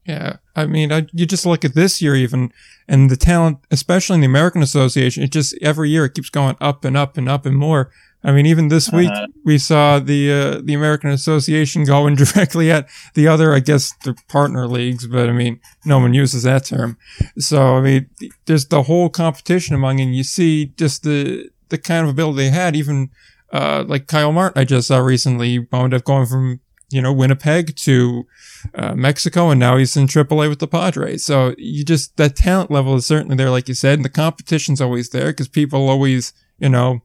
Yeah, 0.05 0.37
I 0.53 0.65
mean, 0.65 0.91
I, 0.91 1.07
you 1.13 1.25
just 1.25 1.45
look 1.45 1.63
at 1.63 1.75
this 1.75 2.01
year 2.01 2.13
even, 2.13 2.51
and 2.89 3.09
the 3.09 3.15
talent, 3.15 3.59
especially 3.71 4.15
in 4.15 4.19
the 4.19 4.27
American 4.27 4.61
Association, 4.61 5.23
it 5.23 5.31
just 5.31 5.57
every 5.61 5.89
year 5.89 6.03
it 6.03 6.13
keeps 6.13 6.29
going 6.29 6.57
up 6.59 6.83
and 6.83 6.97
up 6.97 7.17
and 7.17 7.29
up 7.29 7.45
and 7.45 7.55
more. 7.55 7.89
I 8.23 8.31
mean, 8.31 8.45
even 8.45 8.69
this 8.69 8.91
week 8.91 9.09
uh-huh. 9.09 9.27
we 9.43 9.57
saw 9.57 9.99
the 9.99 10.31
uh, 10.31 10.61
the 10.63 10.73
American 10.73 11.09
Association 11.09 11.83
going 11.85 12.15
directly 12.15 12.71
at 12.71 12.87
the 13.15 13.27
other, 13.27 13.53
I 13.53 13.59
guess, 13.59 13.93
the 14.03 14.15
partner 14.27 14.67
leagues, 14.67 15.07
but 15.07 15.29
I 15.29 15.33
mean, 15.33 15.59
no 15.85 15.99
one 15.99 16.13
uses 16.13 16.43
that 16.43 16.65
term. 16.65 16.97
So 17.37 17.75
I 17.75 17.81
mean, 17.81 18.09
there's 18.45 18.67
the 18.67 18.83
whole 18.83 19.09
competition 19.09 19.75
among, 19.75 19.99
and 19.99 20.15
you 20.15 20.23
see 20.23 20.67
just 20.77 21.03
the 21.03 21.49
the 21.69 21.77
kind 21.77 22.05
of 22.05 22.09
ability 22.09 22.43
they 22.43 22.49
had. 22.49 22.75
Even 22.75 23.09
uh, 23.51 23.83
like 23.87 24.07
Kyle 24.07 24.31
Martin, 24.31 24.61
I 24.61 24.65
just 24.65 24.87
saw 24.87 24.99
recently 24.99 25.59
wound 25.59 25.93
up 25.93 26.05
going 26.05 26.25
from 26.25 26.61
you 26.91 27.01
know 27.01 27.11
Winnipeg 27.11 27.75
to 27.75 28.25
uh, 28.73 28.95
Mexico, 28.95 29.49
and 29.49 29.59
now 29.59 29.75
he's 29.75 29.97
in 29.97 30.07
AAA 30.07 30.47
with 30.47 30.59
the 30.59 30.67
Padres. 30.67 31.25
So 31.25 31.55
you 31.57 31.83
just 31.83 32.15
that 32.15 32.37
talent 32.37 32.71
level 32.71 32.95
is 32.95 33.05
certainly 33.05 33.35
there, 33.35 33.49
like 33.49 33.67
you 33.67 33.73
said, 33.73 33.95
and 33.95 34.05
the 34.05 34.09
competition's 34.09 34.79
always 34.79 35.09
there 35.09 35.27
because 35.27 35.49
people 35.49 35.89
always, 35.89 36.31
you 36.57 36.69
know 36.69 37.01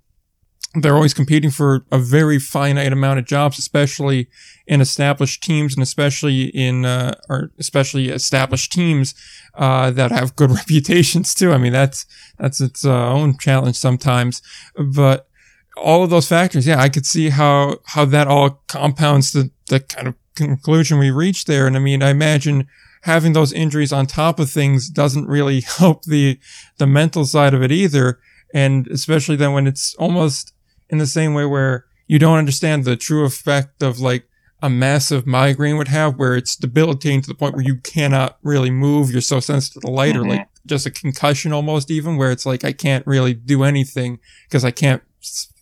they're 0.75 0.95
always 0.95 1.15
competing 1.15 1.51
for 1.51 1.85
a 1.91 1.99
very 1.99 2.39
finite 2.39 2.93
amount 2.93 3.19
of 3.19 3.25
jobs, 3.25 3.59
especially 3.59 4.29
in 4.67 4.81
established 4.81 5.43
teams 5.43 5.75
and 5.75 5.83
especially 5.83 6.45
in, 6.45 6.85
uh, 6.85 7.15
or 7.29 7.51
especially 7.59 8.09
established 8.09 8.71
teams, 8.71 9.15
uh, 9.55 9.91
that 9.91 10.11
have 10.11 10.37
good 10.37 10.51
reputations 10.61 11.35
too. 11.35 11.53
I 11.53 11.59
mean, 11.59 11.73
that's, 11.73 12.05
that's 12.39 12.61
its 12.61 12.85
uh, 12.85 13.09
own 13.09 13.39
challenge 13.39 13.77
sometimes, 13.77 14.43
but 14.77 15.29
all 15.77 16.03
of 16.05 16.11
those 16.11 16.29
factors, 16.29 16.67
yeah, 16.67 16.81
I 16.81 16.89
could 16.89 17.07
see 17.07 17.31
how, 17.31 17.79
how 17.87 18.05
that 18.07 18.29
all 18.29 18.63
compounds 18.67 19.33
the, 19.33 19.51
the 19.69 19.81
kind 19.81 20.09
of 20.09 20.15
conclusion 20.35 20.99
we 20.99 21.11
reached 21.11 21.47
there. 21.47 21.67
And 21.67 21.77
I 21.77 21.79
mean, 21.79 22.03
I 22.03 22.11
imagine 22.11 22.67
having 23.03 23.33
those 23.33 23.53
injuries 23.53 23.93
on 23.93 24.07
top 24.07 24.39
of 24.39 24.51
things 24.51 24.91
doesn't 24.91 25.27
really 25.27 25.61
help 25.79 26.05
the, 26.05 26.39
the 26.77 26.87
mental 26.87 27.25
side 27.25 27.55
of 27.55 27.63
it 27.63 27.73
either. 27.73 28.21
And 28.53 28.87
especially 28.89 29.37
then 29.37 29.53
when 29.53 29.67
it's 29.67 29.95
almost, 29.95 30.53
in 30.91 30.99
the 30.99 31.07
same 31.07 31.35
way 31.35 31.45
where 31.45 31.87
you 32.07 32.19
don't 32.19 32.39
understand 32.39 32.85
the 32.85 32.97
true 32.97 33.25
effect 33.25 33.83
of 33.83 34.01
like 34.01 34.29
a 34.61 34.69
massive 34.69 35.27
migraine 35.27 35.77
would 35.77 35.89
have, 35.89 36.17
where 36.17 36.35
it's 36.35 36.57
debilitating 36.57 37.21
to 37.23 37.29
the 37.29 37.35
point 37.35 37.55
where 37.55 37.65
you 37.65 37.77
cannot 37.77 38.39
really 38.43 38.71
move. 38.71 39.11
You're 39.11 39.21
so 39.21 39.41
sensitive 39.41 39.83
to 39.83 39.87
the 39.87 39.93
light, 39.93 40.15
mm-hmm. 40.15 40.25
or 40.25 40.37
like 40.37 40.49
just 40.67 40.87
a 40.87 40.91
concussion 40.91 41.53
almost, 41.53 41.91
even 41.91 42.17
where 42.17 42.33
it's 42.33 42.47
like 42.47 42.65
I 42.65 42.73
can't 42.73 43.07
really 43.07 43.35
do 43.35 43.63
anything 43.63 44.19
because 44.49 44.65
I 44.65 44.71
can't 44.71 45.03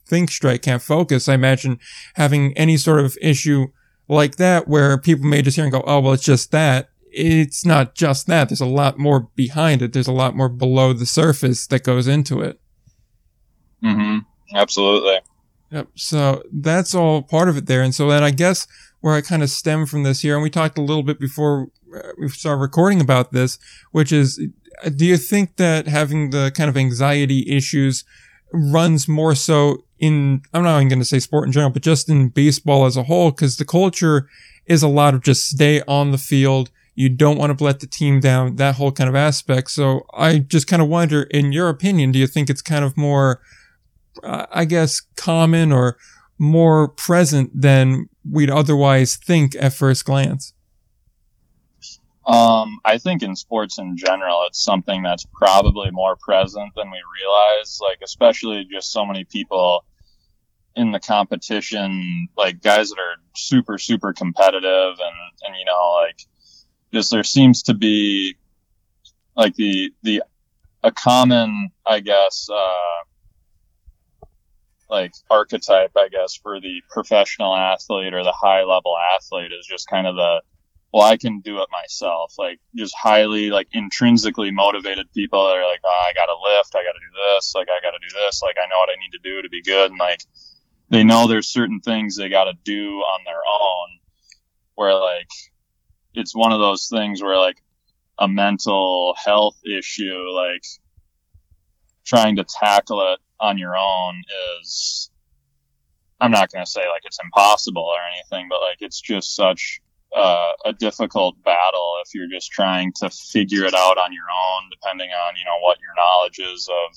think 0.06 0.30
straight, 0.30 0.62
can't 0.62 0.82
focus. 0.82 1.28
I 1.28 1.34
imagine 1.34 1.78
having 2.14 2.56
any 2.56 2.76
sort 2.76 3.00
of 3.00 3.18
issue 3.20 3.66
like 4.08 4.36
that, 4.36 4.68
where 4.68 4.96
people 4.96 5.26
may 5.26 5.42
just 5.42 5.56
hear 5.56 5.64
and 5.64 5.72
go, 5.72 5.84
"Oh, 5.86 6.00
well, 6.00 6.14
it's 6.14 6.24
just 6.24 6.50
that." 6.52 6.88
It's 7.18 7.64
not 7.64 7.94
just 7.94 8.26
that. 8.26 8.50
There's 8.50 8.60
a 8.60 8.66
lot 8.66 8.98
more 8.98 9.28
behind 9.34 9.80
it. 9.80 9.94
There's 9.94 10.06
a 10.06 10.12
lot 10.12 10.36
more 10.36 10.50
below 10.50 10.92
the 10.92 11.06
surface 11.06 11.66
that 11.68 11.82
goes 11.82 12.06
into 12.06 12.40
it. 12.42 12.60
Mm-hmm. 13.82 14.18
Absolutely. 14.54 15.18
Yep. 15.70 15.88
So 15.94 16.42
that's 16.52 16.94
all 16.94 17.22
part 17.22 17.48
of 17.48 17.56
it 17.56 17.66
there. 17.66 17.82
And 17.82 17.94
so 17.94 18.08
then 18.08 18.22
I 18.22 18.30
guess 18.30 18.66
where 19.00 19.14
I 19.14 19.20
kind 19.20 19.42
of 19.42 19.50
stem 19.50 19.86
from 19.86 20.04
this 20.04 20.22
here, 20.22 20.34
and 20.34 20.42
we 20.42 20.50
talked 20.50 20.78
a 20.78 20.82
little 20.82 21.02
bit 21.02 21.18
before 21.18 21.68
uh, 21.94 22.12
we 22.18 22.28
started 22.28 22.60
recording 22.60 23.00
about 23.00 23.32
this, 23.32 23.58
which 23.92 24.12
is 24.12 24.40
do 24.94 25.06
you 25.06 25.16
think 25.16 25.56
that 25.56 25.88
having 25.88 26.30
the 26.30 26.52
kind 26.54 26.68
of 26.68 26.76
anxiety 26.76 27.48
issues 27.48 28.04
runs 28.52 29.08
more 29.08 29.34
so 29.34 29.84
in, 29.98 30.42
I'm 30.52 30.62
not 30.62 30.76
even 30.76 30.88
going 30.88 30.98
to 30.98 31.04
say 31.04 31.18
sport 31.18 31.46
in 31.46 31.52
general, 31.52 31.70
but 31.70 31.82
just 31.82 32.08
in 32.08 32.28
baseball 32.28 32.84
as 32.84 32.96
a 32.96 33.04
whole? 33.04 33.32
Cause 33.32 33.56
the 33.56 33.64
culture 33.64 34.28
is 34.66 34.82
a 34.82 34.88
lot 34.88 35.14
of 35.14 35.22
just 35.22 35.48
stay 35.48 35.82
on 35.88 36.10
the 36.10 36.18
field. 36.18 36.70
You 36.94 37.08
don't 37.08 37.38
want 37.38 37.56
to 37.56 37.64
let 37.64 37.80
the 37.80 37.86
team 37.86 38.20
down, 38.20 38.56
that 38.56 38.76
whole 38.76 38.92
kind 38.92 39.08
of 39.08 39.14
aspect. 39.14 39.70
So 39.70 40.06
I 40.14 40.38
just 40.38 40.66
kind 40.66 40.82
of 40.82 40.88
wonder, 40.88 41.22
in 41.24 41.52
your 41.52 41.68
opinion, 41.68 42.12
do 42.12 42.18
you 42.18 42.26
think 42.26 42.50
it's 42.50 42.62
kind 42.62 42.84
of 42.84 42.96
more, 42.96 43.40
uh, 44.22 44.46
I 44.50 44.64
guess, 44.64 45.00
common 45.16 45.72
or 45.72 45.96
more 46.38 46.88
present 46.88 47.50
than 47.54 48.08
we'd 48.30 48.50
otherwise 48.50 49.16
think 49.16 49.56
at 49.58 49.72
first 49.72 50.04
glance? 50.04 50.52
Um, 52.26 52.80
I 52.84 52.98
think 52.98 53.22
in 53.22 53.36
sports 53.36 53.78
in 53.78 53.96
general, 53.96 54.44
it's 54.48 54.62
something 54.62 55.02
that's 55.02 55.24
probably 55.32 55.90
more 55.92 56.16
present 56.16 56.72
than 56.74 56.90
we 56.90 56.98
realize. 57.20 57.78
Like, 57.80 57.98
especially 58.02 58.66
just 58.70 58.90
so 58.90 59.06
many 59.06 59.24
people 59.24 59.84
in 60.74 60.90
the 60.90 61.00
competition, 61.00 62.28
like 62.36 62.60
guys 62.60 62.90
that 62.90 62.98
are 62.98 63.16
super, 63.34 63.78
super 63.78 64.12
competitive 64.12 64.98
and, 64.98 65.16
and, 65.46 65.56
you 65.56 65.64
know, 65.64 66.02
like 66.02 66.20
just 66.92 67.10
there 67.10 67.24
seems 67.24 67.62
to 67.62 67.74
be 67.74 68.36
like 69.36 69.54
the, 69.54 69.92
the, 70.02 70.22
a 70.82 70.92
common, 70.92 71.70
I 71.86 72.00
guess, 72.00 72.48
uh, 72.52 73.04
like 74.88 75.12
archetype, 75.30 75.92
I 75.96 76.08
guess, 76.08 76.36
for 76.36 76.60
the 76.60 76.82
professional 76.90 77.54
athlete 77.54 78.14
or 78.14 78.22
the 78.22 78.32
high 78.32 78.62
level 78.62 78.96
athlete 79.16 79.52
is 79.52 79.66
just 79.66 79.88
kind 79.88 80.06
of 80.06 80.16
the, 80.16 80.42
well, 80.92 81.02
I 81.02 81.16
can 81.16 81.40
do 81.40 81.60
it 81.60 81.68
myself. 81.72 82.34
Like 82.38 82.60
just 82.74 82.94
highly 82.96 83.50
like 83.50 83.68
intrinsically 83.72 84.50
motivated 84.50 85.12
people 85.12 85.46
that 85.46 85.56
are 85.56 85.68
like, 85.68 85.80
oh, 85.84 86.06
I 86.08 86.12
got 86.12 86.26
to 86.26 86.56
lift, 86.56 86.74
I 86.74 86.84
got 86.84 86.92
to 86.92 87.00
do 87.00 87.34
this, 87.34 87.52
like 87.54 87.68
I 87.68 87.82
got 87.82 87.92
to 87.92 88.08
do 88.08 88.14
this, 88.14 88.42
like 88.42 88.56
I 88.62 88.68
know 88.68 88.78
what 88.78 88.90
I 88.90 89.00
need 89.00 89.12
to 89.12 89.18
do 89.22 89.42
to 89.42 89.48
be 89.48 89.62
good, 89.62 89.90
and 89.90 89.98
like 89.98 90.22
they 90.88 91.02
know 91.02 91.26
there's 91.26 91.48
certain 91.48 91.80
things 91.80 92.16
they 92.16 92.28
got 92.28 92.44
to 92.44 92.54
do 92.64 92.98
on 92.98 93.24
their 93.24 93.34
own. 93.34 93.88
Where 94.76 94.94
like 94.94 95.30
it's 96.14 96.34
one 96.34 96.52
of 96.52 96.60
those 96.60 96.88
things 96.88 97.22
where 97.22 97.38
like 97.38 97.56
a 98.18 98.28
mental 98.28 99.14
health 99.22 99.56
issue, 99.66 100.28
like 100.30 100.64
trying 102.04 102.36
to 102.36 102.44
tackle 102.44 103.12
it 103.12 103.20
on 103.40 103.58
your 103.58 103.76
own 103.76 104.22
is 104.60 105.10
I'm 106.20 106.30
not 106.30 106.50
going 106.50 106.64
to 106.64 106.70
say 106.70 106.80
like 106.80 107.02
it's 107.04 107.18
impossible 107.22 107.82
or 107.82 107.98
anything, 108.14 108.48
but 108.48 108.60
like 108.60 108.78
it's 108.80 109.00
just 109.00 109.34
such 109.34 109.80
uh, 110.16 110.52
a 110.64 110.72
difficult 110.72 111.42
battle 111.42 111.94
if 112.04 112.14
you're 112.14 112.30
just 112.30 112.50
trying 112.50 112.92
to 112.96 113.10
figure 113.10 113.64
it 113.64 113.74
out 113.74 113.98
on 113.98 114.12
your 114.12 114.24
own, 114.24 114.70
depending 114.70 115.10
on 115.10 115.36
you 115.36 115.44
know 115.44 115.58
what 115.60 115.78
your 115.80 115.94
knowledge 115.96 116.38
is 116.38 116.68
of 116.68 116.96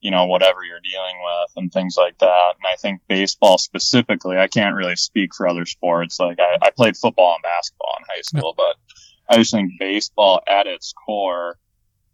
you 0.00 0.10
know 0.10 0.26
whatever 0.26 0.60
you're 0.64 0.80
dealing 0.80 1.16
with 1.22 1.50
and 1.56 1.72
things 1.72 1.96
like 1.98 2.16
that. 2.18 2.54
And 2.58 2.66
I 2.72 2.76
think 2.76 3.02
baseball 3.08 3.58
specifically, 3.58 4.38
I 4.38 4.48
can't 4.48 4.76
really 4.76 4.96
speak 4.96 5.34
for 5.34 5.46
other 5.46 5.66
sports. 5.66 6.18
Like 6.18 6.38
I, 6.40 6.58
I 6.62 6.70
played 6.70 6.96
football 6.96 7.34
and 7.34 7.42
basketball 7.42 7.96
in 7.98 8.06
high 8.08 8.22
school, 8.22 8.54
but 8.56 8.76
I 9.28 9.36
just 9.36 9.52
think 9.52 9.72
baseball 9.78 10.40
at 10.48 10.66
its 10.66 10.94
core 10.94 11.58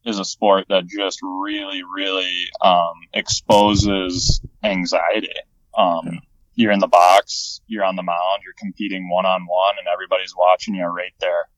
is 0.05 0.19
a 0.19 0.25
sport 0.25 0.67
that 0.69 0.87
just 0.87 1.21
really, 1.23 1.83
really 1.83 2.49
um, 2.61 2.95
exposes 3.13 4.41
anxiety. 4.63 5.33
Um, 5.77 6.21
you're 6.55 6.73
in 6.73 6.79
the 6.79 6.89
box, 6.89 7.61
you're 7.67 7.85
on 7.85 7.97
the 7.97 8.03
mound, 8.03 8.43
you're 8.45 8.55
competing 8.59 9.09
one 9.09 9.27
on 9.27 9.47
one, 9.47 9.75
and 9.79 9.89
everybody's 9.93 10.35
watching 10.37 10.75
you 10.75 10.85
right 10.87 11.15
there. 11.21 11.49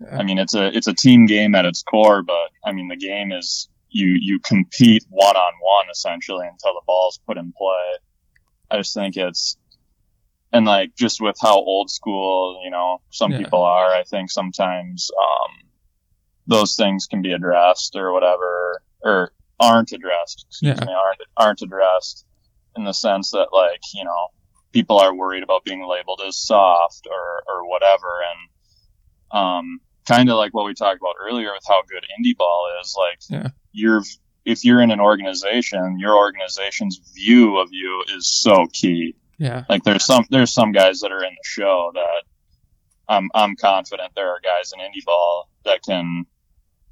Yeah. 0.00 0.18
I 0.18 0.22
mean, 0.22 0.38
it's 0.38 0.54
a 0.54 0.74
it's 0.76 0.86
a 0.86 0.94
team 0.94 1.26
game 1.26 1.54
at 1.54 1.64
its 1.64 1.82
core, 1.82 2.22
but 2.22 2.50
I 2.64 2.72
mean, 2.72 2.88
the 2.88 2.96
game 2.96 3.32
is 3.32 3.68
you 3.90 4.16
you 4.20 4.40
compete 4.40 5.04
one 5.08 5.36
on 5.36 5.52
one 5.60 5.86
essentially 5.90 6.46
until 6.46 6.74
the 6.74 6.82
ball's 6.86 7.20
put 7.26 7.36
in 7.36 7.52
play. 7.56 7.98
I 8.70 8.78
just 8.78 8.94
think 8.94 9.16
it's 9.16 9.56
and 10.52 10.66
like 10.66 10.94
just 10.96 11.20
with 11.20 11.36
how 11.40 11.56
old 11.56 11.90
school 11.90 12.60
you 12.64 12.70
know 12.70 13.00
some 13.10 13.32
yeah. 13.32 13.38
people 13.38 13.62
are, 13.62 13.94
I 13.94 14.04
think 14.04 14.30
sometimes 14.30 15.10
um, 15.18 15.69
those 16.50 16.76
things 16.76 17.06
can 17.06 17.22
be 17.22 17.32
addressed 17.32 17.96
or 17.96 18.12
whatever 18.12 18.82
or 19.02 19.32
aren't 19.58 19.92
addressed. 19.92 20.46
Excuse 20.48 20.78
yeah. 20.78 20.84
me, 20.84 20.92
aren't 20.92 21.20
aren't 21.36 21.62
addressed 21.62 22.26
in 22.76 22.84
the 22.84 22.92
sense 22.92 23.30
that 23.30 23.48
like 23.52 23.80
you 23.94 24.04
know 24.04 24.28
people 24.72 24.98
are 24.98 25.14
worried 25.14 25.42
about 25.42 25.64
being 25.64 25.86
labeled 25.88 26.20
as 26.26 26.36
soft 26.36 27.06
or 27.10 27.42
or 27.48 27.68
whatever 27.68 28.08
and 28.30 29.40
um 29.40 29.80
kind 30.06 30.30
of 30.30 30.36
like 30.36 30.52
what 30.54 30.66
we 30.66 30.74
talked 30.74 31.00
about 31.00 31.14
earlier 31.20 31.52
with 31.52 31.62
how 31.66 31.82
good 31.88 32.04
indie 32.18 32.36
ball 32.36 32.68
is 32.80 32.96
like 32.98 33.18
yeah. 33.28 33.48
you're 33.72 34.02
if 34.44 34.64
you're 34.64 34.80
in 34.80 34.90
an 34.90 35.00
organization 35.00 35.98
your 35.98 36.16
organization's 36.16 37.00
view 37.14 37.58
of 37.58 37.68
you 37.70 38.04
is 38.16 38.26
so 38.26 38.66
key 38.72 39.14
yeah 39.38 39.64
like 39.68 39.82
there's 39.82 40.04
some 40.04 40.24
there's 40.30 40.52
some 40.52 40.72
guys 40.72 41.00
that 41.00 41.12
are 41.12 41.22
in 41.22 41.30
the 41.30 41.44
show 41.44 41.90
that 41.94 42.22
i'm 43.08 43.28
i'm 43.34 43.56
confident 43.56 44.12
there 44.14 44.28
are 44.28 44.40
guys 44.42 44.72
in 44.72 44.80
indie 44.80 45.04
ball 45.04 45.48
that 45.64 45.82
can 45.82 46.24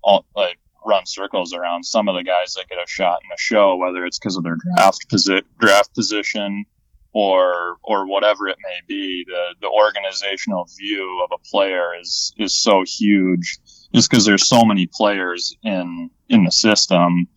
all, 0.02 0.24
like 0.34 0.58
run 0.86 1.06
circles 1.06 1.52
around 1.52 1.84
some 1.84 2.08
of 2.08 2.14
the 2.14 2.24
guys 2.24 2.54
that 2.54 2.68
get 2.68 2.78
a 2.78 2.86
shot 2.86 3.20
in 3.22 3.28
the 3.28 3.36
show, 3.38 3.76
whether 3.76 4.04
it's 4.04 4.18
because 4.18 4.36
of 4.36 4.44
their 4.44 4.56
draft 4.56 5.06
posi- 5.10 5.44
draft 5.58 5.94
position 5.94 6.64
or 7.12 7.76
or 7.82 8.06
whatever 8.06 8.48
it 8.48 8.58
may 8.62 8.78
be. 8.86 9.24
The 9.26 9.54
the 9.60 9.68
organizational 9.68 10.68
view 10.78 11.24
of 11.24 11.30
a 11.32 11.48
player 11.50 11.98
is 12.00 12.32
is 12.38 12.56
so 12.56 12.84
huge, 12.86 13.58
just 13.94 14.10
because 14.10 14.24
there's 14.24 14.48
so 14.48 14.64
many 14.64 14.88
players 14.92 15.56
in 15.62 16.10
in 16.28 16.44
the 16.44 16.52
system 16.52 17.28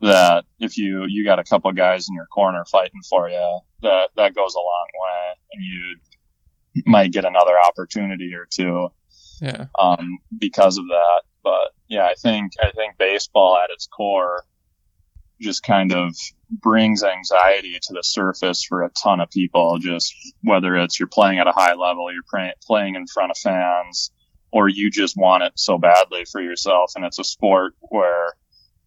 that 0.00 0.44
if 0.58 0.76
you 0.76 1.04
you 1.08 1.24
got 1.24 1.38
a 1.38 1.44
couple 1.44 1.70
guys 1.72 2.08
in 2.08 2.14
your 2.14 2.26
corner 2.26 2.64
fighting 2.70 3.00
for 3.08 3.28
you, 3.28 3.60
that 3.82 4.10
that 4.16 4.34
goes 4.34 4.54
a 4.54 4.58
long 4.58 4.86
way, 4.94 5.34
and 5.52 5.64
you 5.64 6.82
might 6.84 7.12
get 7.12 7.24
another 7.24 7.58
opportunity 7.58 8.32
or 8.34 8.46
two. 8.50 8.88
Yeah. 9.40 9.66
Um, 9.78 10.18
because 10.38 10.78
of 10.78 10.86
that, 10.86 11.22
but 11.46 11.72
yeah, 11.86 12.04
I 12.04 12.14
think 12.14 12.54
I 12.60 12.72
think 12.72 12.98
baseball 12.98 13.56
at 13.56 13.70
its 13.70 13.86
core 13.86 14.42
just 15.40 15.62
kind 15.62 15.92
of 15.92 16.12
brings 16.50 17.04
anxiety 17.04 17.78
to 17.80 17.92
the 17.94 18.02
surface 18.02 18.64
for 18.64 18.82
a 18.82 18.90
ton 18.90 19.20
of 19.20 19.30
people. 19.30 19.78
Just 19.78 20.12
whether 20.42 20.74
it's 20.74 20.98
you're 20.98 21.06
playing 21.06 21.38
at 21.38 21.46
a 21.46 21.52
high 21.52 21.74
level, 21.74 22.12
you're 22.12 22.24
playing 22.28 22.52
playing 22.66 22.96
in 22.96 23.06
front 23.06 23.30
of 23.30 23.38
fans, 23.38 24.10
or 24.50 24.68
you 24.68 24.90
just 24.90 25.16
want 25.16 25.44
it 25.44 25.52
so 25.54 25.78
badly 25.78 26.24
for 26.24 26.40
yourself. 26.40 26.94
And 26.96 27.04
it's 27.04 27.20
a 27.20 27.24
sport 27.24 27.74
where 27.80 28.32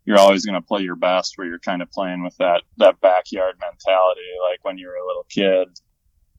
you're 0.03 0.19
always 0.19 0.45
going 0.45 0.61
to 0.61 0.67
play 0.67 0.81
your 0.81 0.97
best, 0.97 1.37
where 1.37 1.47
you're 1.47 1.59
kind 1.59 1.81
of 1.81 1.89
playing 1.91 2.25
with 2.25 2.35
that 2.39 2.63
that 2.75 2.99
backyard 2.99 3.55
mentality, 3.61 4.31
like 4.51 4.59
when 4.63 4.77
you 4.77 4.87
were 4.87 4.95
a 4.95 5.07
little 5.07 5.25
kid, 5.29 5.69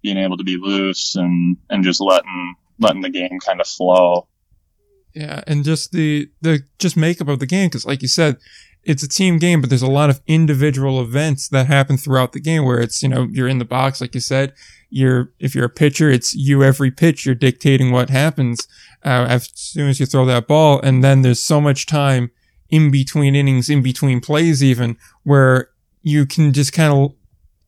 being 0.03 0.19
able 0.19 0.37
to 0.37 0.45
be 0.45 0.59
loose 0.59 1.17
and 1.17 1.57
and 1.71 1.83
just 1.83 2.03
letting 2.03 2.57
letting 2.79 3.01
the 3.01 3.09
game 3.09 3.41
kind 3.41 3.63
of 3.63 3.67
flow. 3.67 4.29
Yeah, 5.15 5.43
and 5.47 5.65
just 5.65 5.93
the 5.93 6.31
the 6.41 6.63
just 6.79 6.97
makeup 6.97 7.29
of 7.29 7.41
the 7.41 7.47
game 7.47 7.69
because, 7.69 7.87
like 7.87 8.03
you 8.03 8.09
said, 8.09 8.37
it's 8.85 9.03
a 9.03 9.09
team 9.09 9.39
game, 9.39 9.61
but 9.61 9.69
there's 9.69 9.83
a 9.83 9.91
lot 9.91 10.11
of 10.11 10.21
individual 10.27 11.01
events 11.01 11.49
that 11.49 11.67
happen 11.67 11.97
throughout 11.97 12.33
the 12.33 12.41
game 12.41 12.65
where 12.65 12.81
it's 12.81 13.03
you 13.03 13.09
know 13.09 13.29
you're 13.31 13.49
in 13.49 13.59
the 13.59 13.65
box, 13.65 14.01
like 14.01 14.15
you 14.15 14.21
said. 14.21 14.55
You're 14.89 15.33
if 15.39 15.55
you're 15.55 15.67
a 15.67 15.71
pitcher, 15.71 16.11
it's 16.11 16.35
you 16.35 16.63
every 16.63 16.91
pitch. 16.91 17.27
You're 17.27 17.35
dictating 17.35 17.91
what 17.91 18.11
happens 18.11 18.67
uh, 19.05 19.27
as 19.29 19.51
soon 19.55 19.89
as 19.89 20.01
you 20.01 20.07
throw 20.07 20.25
that 20.27 20.47
ball, 20.47 20.81
and 20.81 21.03
then 21.03 21.23
there's 21.23 21.43
so 21.43 21.61
much 21.61 21.87
time 21.87 22.31
in 22.69 22.91
between 22.91 23.35
innings, 23.35 23.69
in 23.69 23.83
between 23.83 24.21
plays, 24.21 24.63
even 24.63 24.97
where 25.25 25.71
you 26.03 26.25
can 26.25 26.53
just 26.53 26.73
kind 26.73 26.93
of 26.93 27.15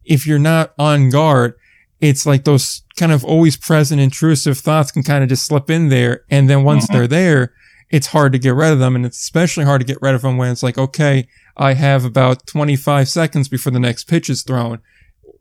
if 0.04 0.26
you're 0.26 0.38
not 0.38 0.72
on 0.78 1.10
guard, 1.10 1.54
it's 2.02 2.26
like 2.26 2.42
those 2.42 2.82
kind 2.96 3.12
of 3.12 3.24
always 3.24 3.56
present 3.56 4.00
intrusive 4.00 4.58
thoughts 4.58 4.90
can 4.90 5.04
kind 5.04 5.22
of 5.22 5.30
just 5.30 5.46
slip 5.46 5.70
in 5.70 5.88
there. 5.88 6.24
And 6.28 6.50
then 6.50 6.64
once 6.64 6.84
mm-hmm. 6.84 6.94
they're 6.94 7.06
there, 7.06 7.54
it's 7.90 8.08
hard 8.08 8.32
to 8.32 8.40
get 8.40 8.54
rid 8.54 8.72
of 8.72 8.80
them. 8.80 8.96
And 8.96 9.06
it's 9.06 9.20
especially 9.20 9.64
hard 9.64 9.80
to 9.80 9.86
get 9.86 10.02
rid 10.02 10.16
of 10.16 10.22
them 10.22 10.36
when 10.36 10.50
it's 10.50 10.64
like, 10.64 10.76
okay, 10.76 11.28
I 11.56 11.74
have 11.74 12.04
about 12.04 12.44
25 12.48 13.08
seconds 13.08 13.48
before 13.48 13.70
the 13.70 13.78
next 13.78 14.08
pitch 14.08 14.28
is 14.28 14.42
thrown. 14.42 14.80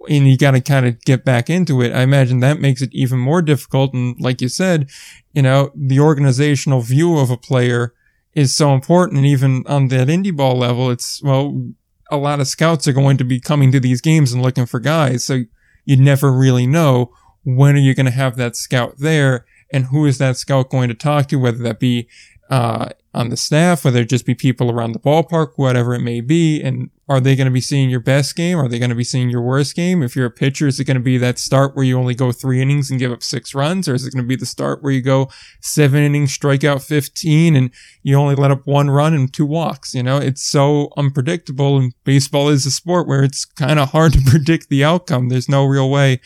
And 0.08 0.28
you 0.28 0.38
got 0.38 0.52
to 0.52 0.62
kind 0.62 0.86
of 0.86 1.02
get 1.02 1.26
back 1.26 1.50
into 1.50 1.82
it. 1.82 1.94
I 1.94 2.04
imagine 2.04 2.42
that 2.42 2.60
makes 2.60 2.84
it 2.84 2.94
even 2.94 3.18
more 3.18 3.42
difficult. 3.42 3.94
And 3.96 4.16
like 4.22 4.40
you 4.40 4.48
said, 4.48 4.88
you 5.34 5.42
know, 5.42 5.72
the 5.76 6.00
organizational 6.00 6.82
view 6.82 7.18
of 7.18 7.32
a 7.32 7.38
player 7.38 7.96
is 8.36 8.56
so 8.56 8.76
important. 8.76 9.18
And 9.18 9.26
even 9.26 9.64
on 9.66 9.88
that 9.88 10.10
indie 10.10 10.36
ball 10.36 10.58
level, 10.58 10.92
it's, 10.92 11.24
well, 11.24 11.72
a 12.12 12.18
lot 12.18 12.40
of 12.40 12.48
scouts 12.48 12.88
are 12.88 12.94
going 12.94 13.18
to 13.18 13.24
be 13.24 13.40
coming 13.40 13.72
to 13.72 13.80
these 13.80 14.02
games 14.02 14.32
and 14.32 14.44
looking 14.44 14.68
for 14.68 14.80
guys. 14.80 15.24
So 15.24 15.46
you 15.92 15.98
never 15.98 16.32
really 16.32 16.66
know 16.66 17.12
when 17.44 17.76
are 17.76 17.80
you 17.80 17.94
going 17.94 18.06
to 18.06 18.12
have 18.14 18.38
that 18.38 18.56
scout 18.56 18.96
there 19.00 19.46
and 19.74 19.86
who 19.86 20.06
is 20.06 20.20
that 20.20 20.38
scout 20.38 20.70
going 20.70 20.88
to 20.88 20.96
talk 20.96 21.28
to, 21.28 21.36
whether 21.36 21.58
that 21.58 21.80
be 21.80 22.08
uh, 22.50 22.90
on 23.14 23.30
the 23.30 23.38
staff, 23.38 23.84
whether 23.84 24.00
it 24.00 24.10
just 24.10 24.26
be 24.26 24.34
people 24.34 24.72
around 24.72 24.94
the 24.94 25.00
ballpark, 25.00 25.54
whatever 25.58 25.94
it 25.94 26.00
may 26.00 26.22
be. 26.22 26.62
And 26.62 26.90
are 27.10 27.20
they 27.20 27.36
going 27.36 27.46
to 27.46 27.52
be 27.52 27.60
seeing 27.60 27.90
your 27.90 28.00
best 28.00 28.38
game? 28.38 28.58
Are 28.58 28.70
they 28.70 28.80
going 28.80 28.90
to 28.90 28.96
be 28.96 29.04
seeing 29.04 29.30
your 29.30 29.42
worst 29.42 29.76
game? 29.76 30.02
If 30.02 30.16
you're 30.16 30.28
a 30.28 30.32
pitcher, 30.32 30.66
is 30.66 30.80
it 30.80 30.86
going 30.86 30.96
to 30.96 31.04
be 31.04 31.18
that 31.18 31.38
start 31.38 31.76
where 31.76 31.84
you 31.84 32.00
only 32.00 32.16
go 32.16 32.32
three 32.32 32.62
innings 32.62 32.90
and 32.90 33.00
give 33.00 33.12
up 33.12 33.22
six 33.22 33.54
runs? 33.54 33.90
Or 33.90 33.94
is 33.94 34.08
it 34.08 34.14
going 34.14 34.24
to 34.24 34.28
be 34.28 34.38
the 34.38 34.46
start 34.46 34.82
where 34.82 34.94
you 34.94 35.02
go 35.02 35.30
seven 35.60 36.04
innings, 36.04 36.32
strike 36.32 36.64
out 36.64 36.82
15 36.82 37.58
and 37.58 37.72
you 38.02 38.16
only 38.16 38.36
let 38.36 38.52
up 38.52 38.66
one 38.66 38.90
run 38.90 39.14
and 39.14 39.34
two 39.34 39.46
walks? 39.46 39.94
You 39.94 40.04
know, 40.04 40.18
it's 40.18 40.42
so 40.42 40.94
unpredictable 40.96 41.78
and 41.78 41.94
baseball 42.06 42.48
is 42.48 42.66
a 42.66 42.72
sport 42.72 43.10
where 43.10 43.24
it's 43.24 43.44
kind 43.44 43.78
of 43.78 43.90
hard 43.90 44.14
to 44.14 44.22
predict 44.26 44.70
the 44.70 44.86
outcome. 44.86 45.28
There's 45.28 45.50
no 45.50 45.66
real 45.66 45.90
way 45.90 46.22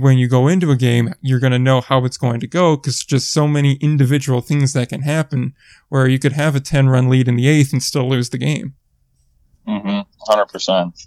when 0.00 0.18
you 0.18 0.26
go 0.26 0.48
into 0.48 0.72
a 0.72 0.76
game, 0.76 1.14
you're 1.20 1.38
going 1.38 1.52
to 1.52 1.58
know 1.58 1.80
how 1.80 2.04
it's 2.04 2.16
going 2.16 2.40
to 2.40 2.48
go 2.48 2.76
because 2.76 3.04
just 3.04 3.32
so 3.32 3.46
many 3.46 3.74
individual 3.74 4.40
things 4.40 4.72
that 4.72 4.88
can 4.88 5.02
happen 5.02 5.54
where 5.88 6.08
you 6.08 6.18
could 6.18 6.32
have 6.32 6.56
a 6.56 6.60
10 6.60 6.88
run 6.88 7.08
lead 7.08 7.28
in 7.28 7.36
the 7.36 7.46
eighth 7.46 7.72
and 7.72 7.80
still 7.80 8.08
lose 8.08 8.30
the 8.30 8.38
game. 8.38 8.74
Mm-hmm. 9.68 10.00
100%. 10.28 11.06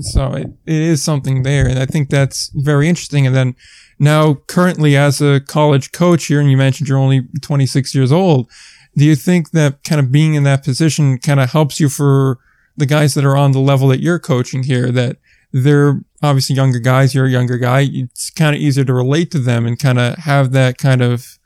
So 0.00 0.34
it, 0.34 0.48
it 0.66 0.74
is 0.82 1.02
something 1.02 1.44
there. 1.44 1.66
And 1.66 1.78
I 1.78 1.86
think 1.86 2.10
that's 2.10 2.50
very 2.54 2.90
interesting. 2.90 3.26
And 3.26 3.34
then 3.34 3.56
now 3.98 4.34
currently 4.46 4.98
as 4.98 5.22
a 5.22 5.40
college 5.40 5.92
coach 5.92 6.26
here, 6.26 6.38
and 6.38 6.50
you 6.50 6.58
mentioned 6.58 6.90
you're 6.90 6.98
only 6.98 7.22
26 7.40 7.94
years 7.94 8.12
old. 8.12 8.50
Do 8.98 9.06
you 9.06 9.16
think 9.16 9.52
that 9.52 9.82
kind 9.82 9.98
of 9.98 10.12
being 10.12 10.34
in 10.34 10.42
that 10.42 10.62
position 10.62 11.18
kind 11.18 11.40
of 11.40 11.52
helps 11.52 11.80
you 11.80 11.88
for 11.88 12.38
the 12.76 12.86
guys 12.86 13.14
that 13.14 13.24
are 13.24 13.36
on 13.36 13.52
the 13.52 13.60
level 13.60 13.88
that 13.88 14.02
you're 14.02 14.18
coaching 14.18 14.64
here 14.64 14.92
that 14.92 15.16
they're 15.52 16.00
obviously 16.22 16.56
younger 16.56 16.78
guys. 16.78 17.14
You're 17.14 17.26
a 17.26 17.30
younger 17.30 17.58
guy. 17.58 17.88
It's 17.90 18.30
kind 18.30 18.54
of 18.54 18.60
easier 18.60 18.84
to 18.84 18.92
relate 18.92 19.30
to 19.32 19.38
them 19.38 19.66
and 19.66 19.78
kind 19.78 19.98
of 19.98 20.16
have 20.18 20.52
that 20.52 20.78
kind 20.78 21.02
of 21.02 21.38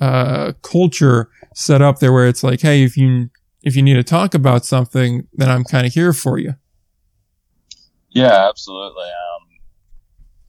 uh, 0.00 0.52
culture 0.62 1.30
set 1.54 1.82
up 1.82 1.98
there 1.98 2.12
where 2.12 2.28
it's 2.28 2.42
like, 2.42 2.60
hey, 2.60 2.82
if 2.82 2.96
you 2.96 3.30
if 3.62 3.74
you 3.74 3.82
need 3.82 3.94
to 3.94 4.04
talk 4.04 4.34
about 4.34 4.64
something, 4.64 5.26
then 5.32 5.50
I'm 5.50 5.64
kind 5.64 5.86
of 5.86 5.92
here 5.92 6.12
for 6.12 6.38
you. 6.38 6.54
Yeah, 8.10 8.48
absolutely. 8.48 9.04
Um, 9.04 9.58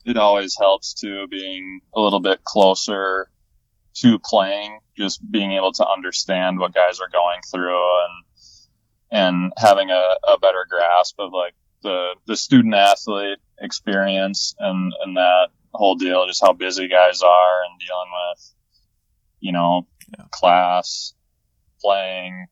it 0.05 0.17
always 0.17 0.55
helps 0.57 0.93
to 1.01 1.27
being 1.27 1.81
a 1.95 1.99
little 1.99 2.19
bit 2.19 2.43
closer 2.43 3.29
to 3.95 4.19
playing, 4.19 4.79
just 4.95 5.19
being 5.31 5.53
able 5.53 5.71
to 5.73 5.87
understand 5.87 6.59
what 6.59 6.73
guys 6.73 6.99
are 6.99 7.09
going 7.09 7.41
through 7.51 7.81
and 8.03 8.11
and 9.09 9.53
having 9.57 9.89
a, 9.89 10.15
a 10.27 10.37
better 10.39 10.65
grasp 10.69 11.15
of 11.17 11.31
like 11.31 11.55
the 11.83 12.15
the 12.25 12.35
student 12.35 12.73
athlete 12.73 13.39
experience 13.59 14.55
and 14.59 14.93
and 15.03 15.17
that 15.17 15.49
whole 15.73 15.95
deal, 15.95 16.27
just 16.27 16.41
how 16.41 16.53
busy 16.53 16.87
guys 16.87 17.21
are 17.21 17.63
and 17.63 17.79
dealing 17.79 18.09
with, 18.11 18.53
you 19.39 19.51
know, 19.51 19.87
yeah. 20.17 20.25
class, 20.31 21.13
playing, 21.81 22.47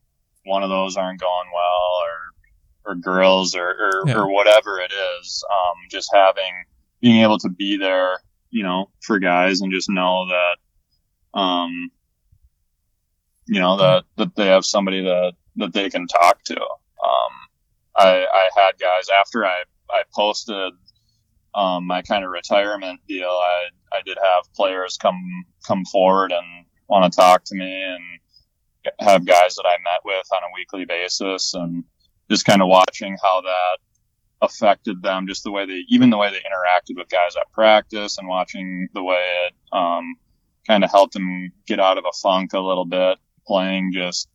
one 0.46 0.64
of 0.64 0.70
those 0.70 0.96
aren't 0.96 1.20
going 1.20 1.50
well, 1.54 2.02
or 2.04 2.92
or 2.92 2.96
girls, 2.96 3.56
or 3.56 3.68
or, 3.68 4.04
yeah. 4.08 4.16
or 4.16 4.32
whatever 4.32 4.80
it 4.80 4.92
is. 4.92 5.44
Um, 5.50 5.76
just 5.90 6.10
having 6.14 6.66
being 7.02 7.24
able 7.24 7.40
to 7.40 7.50
be 7.50 7.78
there, 7.78 8.20
you 8.50 8.64
know, 8.64 8.90
for 9.02 9.20
guys 9.20 9.62
and 9.62 9.72
just 9.72 9.90
know 9.90 10.28
that, 10.28 11.40
um, 11.40 11.90
you 13.48 13.60
know 13.60 13.78
that 13.78 14.06
that 14.18 14.36
they 14.36 14.48
have 14.48 14.66
somebody 14.66 15.04
that 15.04 15.34
that 15.58 15.74
they 15.74 15.90
can 15.90 16.08
talk 16.08 16.44
to. 16.44 16.60
Um, 16.60 17.32
I, 17.98 18.26
I 18.26 18.50
had 18.56 18.80
guys 18.80 19.08
after 19.20 19.46
I, 19.46 19.64
I 19.90 20.04
posted 20.14 20.74
um, 21.54 21.88
my 21.88 22.02
kind 22.02 22.24
of 22.24 22.32
retirement 22.32 23.00
deal. 23.08 23.30
I, 23.30 23.66
I 23.94 24.02
did 24.06 24.18
have 24.22 24.54
players 24.54 24.98
come 24.98 25.46
come 25.66 25.86
forward 25.86 26.32
and 26.32 26.66
want 26.88 27.12
to 27.12 27.16
talk 27.16 27.44
to 27.46 27.56
me 27.56 27.84
and 27.84 28.02
have 29.00 29.26
guys 29.26 29.56
that 29.56 29.66
I 29.66 29.78
met 29.84 30.02
with 30.04 30.28
on 30.36 30.44
a 30.44 30.54
weekly 30.54 30.86
basis 30.86 31.54
and 31.54 31.84
just 32.30 32.46
kind 32.46 32.62
of 32.62 32.68
watching 32.68 33.18
how 33.22 33.42
that 33.42 33.78
affected 34.42 35.02
them, 35.02 35.28
just 35.28 35.44
the 35.44 35.52
way 35.52 35.66
they, 35.66 35.84
even 35.90 36.10
the 36.10 36.18
way 36.18 36.30
they 36.30 36.38
interacted 36.38 36.98
with 36.98 37.10
guys 37.10 37.36
at 37.36 37.52
practice 37.52 38.18
and 38.18 38.28
watching 38.28 38.88
the 38.94 39.04
way 39.04 39.24
it 39.48 39.54
um, 39.72 40.16
kind 40.68 40.84
of 40.84 40.92
helped 40.92 41.14
them 41.14 41.52
get 41.68 41.80
out 41.80 41.98
of 41.98 42.06
a 42.06 42.18
funk 42.22 42.54
a 42.54 42.60
little 42.60 42.86
bit, 42.86 43.18
playing 43.48 43.92
just 43.94 44.28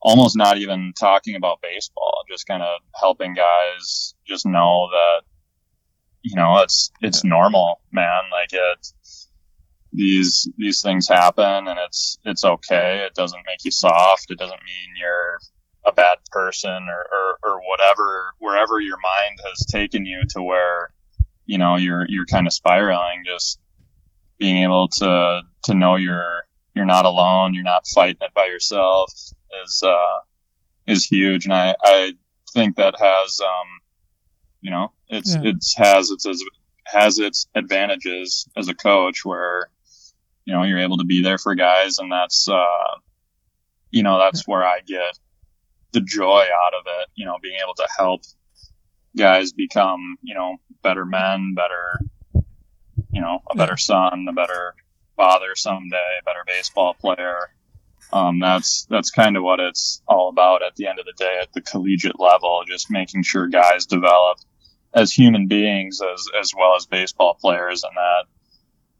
almost 0.00 0.36
not 0.36 0.58
even 0.58 0.92
talking 0.98 1.34
about 1.34 1.62
baseball, 1.62 2.13
just 2.34 2.46
kind 2.46 2.62
of 2.62 2.80
helping 3.00 3.34
guys 3.34 4.14
just 4.26 4.44
know 4.44 4.88
that, 4.90 5.22
you 6.22 6.34
know, 6.34 6.58
it's, 6.58 6.90
it's 7.00 7.24
normal, 7.24 7.80
man. 7.92 8.22
Like 8.32 8.52
it, 8.52 8.86
these, 9.92 10.48
these 10.56 10.82
things 10.82 11.08
happen 11.08 11.68
and 11.68 11.78
it's, 11.86 12.18
it's 12.24 12.44
okay. 12.44 13.06
It 13.06 13.14
doesn't 13.14 13.46
make 13.46 13.64
you 13.64 13.70
soft. 13.70 14.30
It 14.30 14.38
doesn't 14.38 14.60
mean 14.64 14.94
you're 15.00 15.38
a 15.86 15.92
bad 15.92 16.18
person 16.32 16.70
or, 16.70 17.06
or, 17.12 17.38
or 17.44 17.60
whatever, 17.68 18.32
wherever 18.38 18.80
your 18.80 18.98
mind 18.98 19.38
has 19.46 19.66
taken 19.66 20.04
you 20.04 20.22
to 20.30 20.42
where, 20.42 20.90
you 21.46 21.58
know, 21.58 21.76
you're, 21.76 22.06
you're 22.08 22.26
kind 22.26 22.46
of 22.46 22.52
spiraling, 22.52 23.22
just 23.24 23.60
being 24.38 24.64
able 24.64 24.88
to, 24.88 25.42
to 25.64 25.74
know 25.74 25.94
you're, 25.96 26.42
you're 26.74 26.84
not 26.84 27.04
alone. 27.04 27.54
You're 27.54 27.62
not 27.62 27.86
fighting 27.86 28.22
it 28.22 28.34
by 28.34 28.46
yourself 28.46 29.12
is 29.62 29.82
uh, 29.82 30.18
is 30.86 31.06
huge, 31.06 31.44
and 31.44 31.54
I, 31.54 31.74
I 31.82 32.12
think 32.54 32.76
that 32.76 32.94
has 32.98 33.40
um, 33.40 33.68
you 34.60 34.70
know 34.70 34.92
it's 35.08 35.34
yeah. 35.34 35.42
it's 35.44 35.76
has 35.76 36.10
its 36.10 36.26
has 36.86 37.18
its 37.18 37.46
advantages 37.54 38.48
as 38.56 38.68
a 38.68 38.74
coach 38.74 39.24
where 39.24 39.68
you 40.44 40.54
know 40.54 40.62
you're 40.62 40.78
able 40.78 40.98
to 40.98 41.04
be 41.04 41.22
there 41.22 41.38
for 41.38 41.54
guys, 41.54 41.98
and 41.98 42.10
that's 42.10 42.48
uh, 42.48 42.98
you 43.90 44.02
know 44.02 44.18
that's 44.18 44.46
where 44.46 44.64
I 44.64 44.80
get 44.86 45.18
the 45.92 46.00
joy 46.00 46.42
out 46.42 46.74
of 46.78 46.86
it. 47.00 47.08
You 47.14 47.26
know, 47.26 47.36
being 47.42 47.58
able 47.62 47.74
to 47.74 47.88
help 47.98 48.22
guys 49.16 49.52
become 49.52 50.16
you 50.22 50.34
know 50.34 50.56
better 50.82 51.04
men, 51.04 51.54
better 51.54 52.00
you 53.12 53.20
know 53.20 53.40
a 53.50 53.56
better 53.56 53.76
son, 53.76 54.26
a 54.28 54.32
better 54.32 54.74
father 55.16 55.54
someday, 55.54 56.18
a 56.20 56.24
better 56.24 56.44
baseball 56.46 56.94
player 56.94 57.50
um, 58.14 58.38
that's 58.38 58.86
that's 58.88 59.10
kind 59.10 59.36
of 59.36 59.42
what 59.42 59.58
it's 59.58 60.00
all 60.06 60.28
about 60.28 60.62
at 60.62 60.76
the 60.76 60.86
end 60.86 61.00
of 61.00 61.04
the 61.04 61.12
day 61.18 61.38
at 61.42 61.52
the 61.52 61.60
collegiate 61.60 62.20
level, 62.20 62.62
just 62.66 62.88
making 62.88 63.24
sure 63.24 63.48
guys 63.48 63.86
develop 63.86 64.38
as 64.94 65.12
human 65.12 65.48
beings 65.48 66.00
as 66.00 66.28
as 66.40 66.52
well 66.56 66.76
as 66.76 66.86
baseball 66.86 67.36
players, 67.40 67.82
and 67.82 67.92
that 67.96 68.24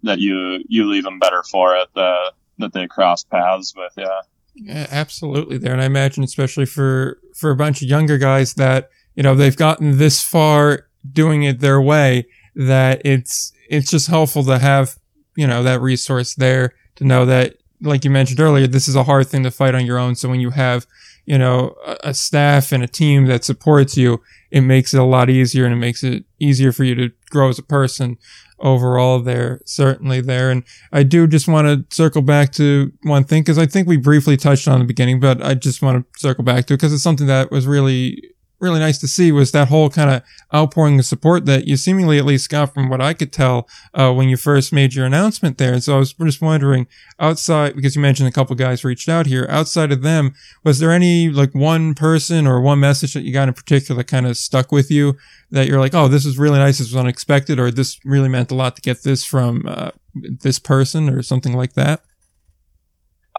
that 0.02 0.18
you 0.18 0.64
you 0.68 0.90
leave 0.90 1.04
them 1.04 1.20
better 1.20 1.44
for 1.44 1.76
it. 1.76 1.88
That 1.94 2.32
that 2.58 2.72
they 2.72 2.88
cross 2.88 3.22
paths 3.22 3.72
with, 3.76 3.92
yeah. 3.96 4.20
Yeah, 4.56 4.86
absolutely. 4.90 5.58
There, 5.58 5.72
and 5.72 5.82
I 5.82 5.86
imagine 5.86 6.24
especially 6.24 6.66
for 6.66 7.20
for 7.36 7.52
a 7.52 7.56
bunch 7.56 7.82
of 7.82 7.88
younger 7.88 8.18
guys 8.18 8.54
that 8.54 8.90
you 9.14 9.22
know 9.22 9.36
they've 9.36 9.56
gotten 9.56 9.98
this 9.98 10.22
far 10.22 10.88
doing 11.08 11.44
it 11.44 11.60
their 11.60 11.80
way 11.80 12.26
that 12.56 13.00
it's 13.04 13.52
it's 13.68 13.92
just 13.92 14.08
helpful 14.08 14.42
to 14.42 14.58
have 14.58 14.96
you 15.36 15.46
know 15.46 15.62
that 15.62 15.80
resource 15.80 16.34
there 16.34 16.74
to 16.96 17.04
know 17.04 17.24
that 17.26 17.56
like 17.84 18.04
you 18.04 18.10
mentioned 18.10 18.40
earlier, 18.40 18.66
this 18.66 18.88
is 18.88 18.96
a 18.96 19.04
hard 19.04 19.28
thing 19.28 19.42
to 19.44 19.50
fight 19.50 19.74
on 19.74 19.86
your 19.86 19.98
own. 19.98 20.14
So 20.14 20.28
when 20.28 20.40
you 20.40 20.50
have, 20.50 20.86
you 21.26 21.38
know, 21.38 21.74
a, 21.86 21.96
a 22.04 22.14
staff 22.14 22.72
and 22.72 22.82
a 22.82 22.88
team 22.88 23.26
that 23.26 23.44
supports 23.44 23.96
you, 23.96 24.20
it 24.50 24.62
makes 24.62 24.94
it 24.94 25.00
a 25.00 25.04
lot 25.04 25.30
easier 25.30 25.64
and 25.64 25.74
it 25.74 25.78
makes 25.78 26.02
it 26.02 26.24
easier 26.38 26.72
for 26.72 26.84
you 26.84 26.94
to 26.94 27.10
grow 27.30 27.48
as 27.48 27.58
a 27.58 27.62
person 27.62 28.18
overall 28.58 29.20
there, 29.20 29.60
certainly 29.64 30.20
there. 30.20 30.50
And 30.50 30.64
I 30.92 31.02
do 31.02 31.26
just 31.26 31.46
want 31.46 31.66
to 31.66 31.94
circle 31.94 32.22
back 32.22 32.52
to 32.52 32.92
one 33.02 33.24
thing 33.24 33.42
because 33.42 33.58
I 33.58 33.66
think 33.66 33.86
we 33.86 33.96
briefly 33.96 34.36
touched 34.36 34.66
on 34.68 34.78
the 34.78 34.86
beginning, 34.86 35.20
but 35.20 35.42
I 35.42 35.54
just 35.54 35.82
want 35.82 36.04
to 36.12 36.20
circle 36.20 36.44
back 36.44 36.66
to 36.66 36.74
it 36.74 36.78
because 36.78 36.92
it's 36.92 37.02
something 37.02 37.26
that 37.26 37.50
was 37.50 37.66
really 37.66 38.22
really 38.64 38.80
nice 38.80 38.98
to 38.98 39.06
see 39.06 39.30
was 39.30 39.52
that 39.52 39.68
whole 39.68 39.90
kind 39.90 40.10
of 40.10 40.22
outpouring 40.52 40.98
of 40.98 41.04
support 41.04 41.44
that 41.46 41.68
you 41.68 41.76
seemingly 41.76 42.18
at 42.18 42.24
least 42.24 42.50
got 42.50 42.74
from 42.74 42.88
what 42.88 43.00
I 43.00 43.14
could 43.14 43.32
tell 43.32 43.68
uh, 43.92 44.12
when 44.12 44.28
you 44.28 44.36
first 44.36 44.72
made 44.72 44.94
your 44.94 45.06
announcement 45.06 45.58
there. 45.58 45.74
And 45.74 45.84
so 45.84 45.94
I 45.94 45.98
was 45.98 46.14
just 46.14 46.40
wondering, 46.40 46.86
outside 47.20 47.76
because 47.76 47.94
you 47.94 48.02
mentioned 48.02 48.28
a 48.28 48.32
couple 48.32 48.56
guys 48.56 48.84
reached 48.84 49.08
out 49.08 49.26
here, 49.26 49.46
outside 49.48 49.92
of 49.92 50.02
them, 50.02 50.34
was 50.64 50.78
there 50.80 50.90
any 50.90 51.28
like 51.28 51.54
one 51.54 51.94
person 51.94 52.46
or 52.46 52.60
one 52.60 52.80
message 52.80 53.14
that 53.14 53.22
you 53.22 53.32
got 53.32 53.48
in 53.48 53.54
particular 53.54 54.02
kind 54.02 54.26
of 54.26 54.36
stuck 54.36 54.72
with 54.72 54.90
you 54.90 55.16
that 55.50 55.68
you're 55.68 55.80
like, 55.80 55.94
oh, 55.94 56.08
this 56.08 56.24
was 56.24 56.38
really 56.38 56.58
nice, 56.58 56.78
this 56.78 56.88
was 56.88 56.96
unexpected, 56.96 57.60
or 57.60 57.70
this 57.70 58.00
really 58.04 58.28
meant 58.28 58.50
a 58.50 58.54
lot 58.54 58.74
to 58.76 58.82
get 58.82 59.02
this 59.02 59.24
from 59.24 59.64
uh, 59.66 59.90
this 60.14 60.58
person 60.58 61.10
or 61.10 61.22
something 61.22 61.52
like 61.54 61.74
that? 61.74 62.00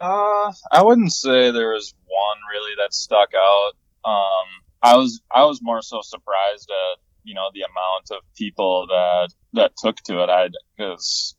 Uh, 0.00 0.52
I 0.72 0.82
wouldn't 0.82 1.12
say 1.12 1.50
there 1.50 1.72
was 1.72 1.94
one 2.06 2.38
really 2.52 2.72
that 2.78 2.92
stuck 2.94 3.30
out. 3.34 3.72
Um, 4.04 4.65
I 4.82 4.96
was 4.96 5.20
I 5.34 5.44
was 5.44 5.60
more 5.62 5.82
so 5.82 6.00
surprised 6.02 6.70
at 6.70 7.00
you 7.24 7.34
know 7.34 7.50
the 7.52 7.62
amount 7.62 8.10
of 8.12 8.18
people 8.36 8.86
that 8.88 9.28
that 9.54 9.72
took 9.76 9.96
to 10.04 10.22
it. 10.22 10.30
I 10.30 10.48
because 10.76 11.34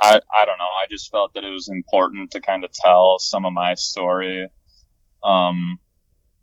I 0.00 0.20
I 0.34 0.44
don't 0.44 0.58
know. 0.58 0.64
I 0.64 0.86
just 0.90 1.10
felt 1.10 1.34
that 1.34 1.44
it 1.44 1.50
was 1.50 1.68
important 1.68 2.32
to 2.32 2.40
kind 2.40 2.64
of 2.64 2.72
tell 2.72 3.18
some 3.18 3.44
of 3.44 3.52
my 3.52 3.74
story 3.74 4.48
um, 5.22 5.78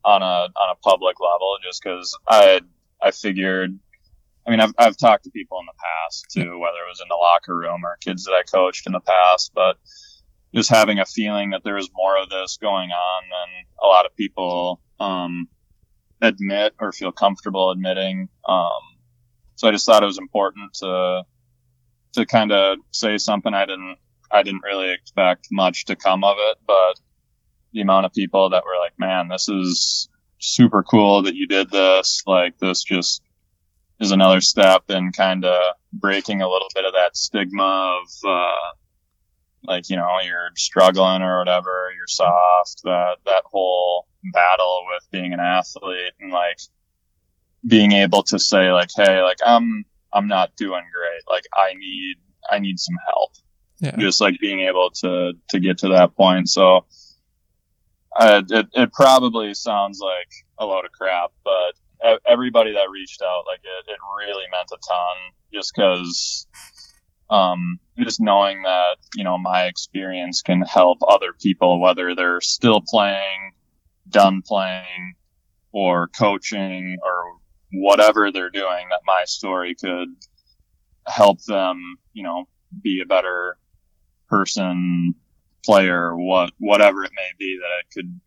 on 0.04 0.22
a 0.22 0.50
on 0.56 0.70
a 0.72 0.76
public 0.84 1.18
level, 1.20 1.58
just 1.64 1.82
because 1.84 2.18
I 2.28 2.62
I 3.02 3.12
figured. 3.12 3.78
I 4.46 4.50
mean, 4.50 4.60
I've 4.60 4.74
I've 4.78 4.98
talked 4.98 5.26
to 5.26 5.32
people 5.32 5.60
in 5.60 5.68
the 5.68 5.80
past 5.80 6.26
too, 6.32 6.58
whether 6.58 6.80
it 6.80 6.90
was 6.90 7.00
in 7.02 7.08
the 7.08 7.16
locker 7.16 7.56
room 7.56 7.86
or 7.86 7.98
kids 8.04 8.26
that 8.26 8.34
I 8.34 8.42
coached 8.42 8.88
in 8.88 8.94
the 8.94 9.00
past, 9.00 9.52
but 9.54 9.78
just 10.54 10.70
having 10.70 11.00
a 11.00 11.06
feeling 11.06 11.52
that 11.52 11.64
there 11.64 11.76
was 11.76 11.90
more 11.96 12.18
of 12.18 12.30
this 12.30 12.58
going 12.58 12.90
on 12.90 13.24
than 13.30 13.66
a 13.84 13.88
lot 13.88 14.06
of 14.06 14.16
people 14.16 14.82
um, 15.00 15.48
admit 16.22 16.74
or 16.80 16.92
feel 16.92 17.12
comfortable 17.12 17.72
admitting. 17.72 18.30
Um, 18.48 18.82
so 19.56 19.68
I 19.68 19.72
just 19.72 19.86
thought 19.86 20.04
it 20.04 20.08
was 20.08 20.18
important 20.18 20.74
to 20.76 21.24
to 22.14 22.26
kind 22.26 22.52
of 22.52 22.78
say 22.92 23.18
something 23.18 23.54
I 23.54 23.66
didn't 23.66 23.98
I 24.32 24.44
didn't 24.44 24.64
really 24.64 24.92
expect 24.92 25.48
much 25.52 25.86
to 25.86 25.96
come 25.96 26.24
of 26.24 26.38
it, 26.40 26.58
but 26.66 27.00
the 27.74 27.82
amount 27.82 28.06
of 28.06 28.14
people 28.14 28.50
that 28.50 28.64
were 28.66 28.80
like, 28.80 28.94
"Man, 28.98 29.28
this 29.30 29.50
is 29.50 30.10
super 30.40 30.84
cool 30.84 31.24
that 31.24 31.36
you 31.36 31.48
did 31.48 31.70
this. 31.70 32.24
Like 32.26 32.58
this 32.58 32.84
just 32.84 33.22
is 34.00 34.12
another 34.12 34.42
step 34.42 34.90
in 34.90 35.12
kind 35.12 35.46
of 35.46 35.76
breaking 35.94 36.42
a 36.42 36.50
little 36.50 36.70
bit 36.74 36.86
of 36.86 36.94
that 36.94 37.16
stigma 37.16 38.00
of 38.02 38.30
uh, 38.30 38.72
like 39.64 39.90
you 39.90 39.96
know 39.96 40.08
you're 40.24 40.50
struggling 40.56 41.22
or 41.22 41.40
whatever, 41.40 41.92
you're 41.96 42.08
soft. 42.08 42.82
That 42.84 43.18
that 43.26 43.44
whole 43.46 44.08
battle 44.34 44.86
with 44.94 45.10
being 45.12 45.34
an 45.34 45.40
athlete 45.40 46.14
and 46.20 46.32
like 46.32 46.60
being 47.66 47.92
able 47.92 48.24
to 48.24 48.40
say 48.40 48.72
like, 48.72 48.90
hey, 48.96 49.22
like 49.22 49.40
I'm 49.46 49.86
I'm 50.14 50.28
not 50.28 50.56
doing 50.56 50.84
great. 50.94 51.24
Like 51.30 51.46
I 51.54 51.74
need 51.74 52.16
I 52.50 52.60
need 52.60 52.80
some 52.80 52.98
help. 53.08 53.32
Yeah. 53.80 53.96
Just 53.98 54.22
like 54.22 54.40
being 54.40 54.62
able 54.62 54.92
to 55.02 55.34
to 55.50 55.60
get 55.60 55.80
to 55.80 55.90
that 55.90 56.16
point. 56.16 56.50
So 56.50 56.86
uh, 58.18 58.42
it 58.50 58.68
it 58.74 58.94
probably 58.94 59.54
sounds 59.54 60.00
like 60.00 60.30
a 60.58 60.66
load 60.66 60.86
of 60.86 60.92
crap, 60.92 61.32
but 61.44 62.20
everybody 62.28 62.74
that 62.74 62.90
reached 62.92 63.22
out, 63.22 63.44
like 63.48 63.62
it, 63.64 63.92
it 63.92 63.98
really 64.18 64.44
meant 64.52 64.70
a 64.72 64.78
ton. 64.88 65.18
Just 65.54 65.74
because, 65.76 66.48
um, 67.30 67.80
just 68.00 68.22
knowing 68.22 68.64
that 68.64 68.98
you 69.16 69.24
know 69.24 69.38
my 69.38 69.66
experience 69.66 70.42
can 70.42 70.62
help 70.62 71.00
other 71.08 71.34
people, 71.34 71.80
whether 71.80 72.16
they're 72.16 72.42
still 72.42 72.82
playing, 72.86 73.54
done 74.12 74.42
playing, 74.46 75.16
or 75.72 76.08
coaching, 76.10 76.98
or 77.04 77.38
whatever 77.74 78.32
they're 78.32 78.50
doing, 78.50 78.90
that 78.90 79.02
my 79.06 79.24
story 79.26 79.76
could 79.76 80.10
help 81.08 81.42
them, 81.46 81.98
you 82.14 82.24
know, 82.24 82.46
be 82.84 83.02
a 83.02 83.08
better 83.08 83.58
person, 84.30 85.16
player, 85.66 86.16
what 86.16 86.52
whatever 86.58 87.04
it 87.04 87.12
may 87.16 87.30
be, 87.38 87.60
that 87.60 87.80
it 87.80 87.94
could, 87.94 88.20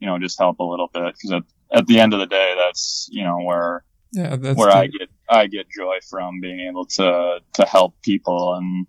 you 0.00 0.06
know, 0.06 0.18
just 0.18 0.38
help 0.38 0.58
a 0.58 0.64
little 0.64 0.88
bit. 0.92 1.14
Because 1.14 1.32
at, 1.32 1.78
at 1.78 1.86
the 1.86 2.00
end 2.00 2.14
of 2.14 2.20
the 2.20 2.26
day, 2.26 2.54
that's 2.56 3.08
you 3.10 3.24
know 3.24 3.38
where 3.42 3.84
yeah, 4.12 4.36
that's 4.36 4.58
where 4.58 4.68
the... 4.68 4.76
I 4.76 4.86
get 4.86 5.08
I 5.28 5.46
get 5.46 5.66
joy 5.70 5.98
from 6.08 6.40
being 6.40 6.68
able 6.68 6.86
to 6.86 7.38
to 7.54 7.64
help 7.64 8.00
people 8.02 8.54
and 8.54 8.86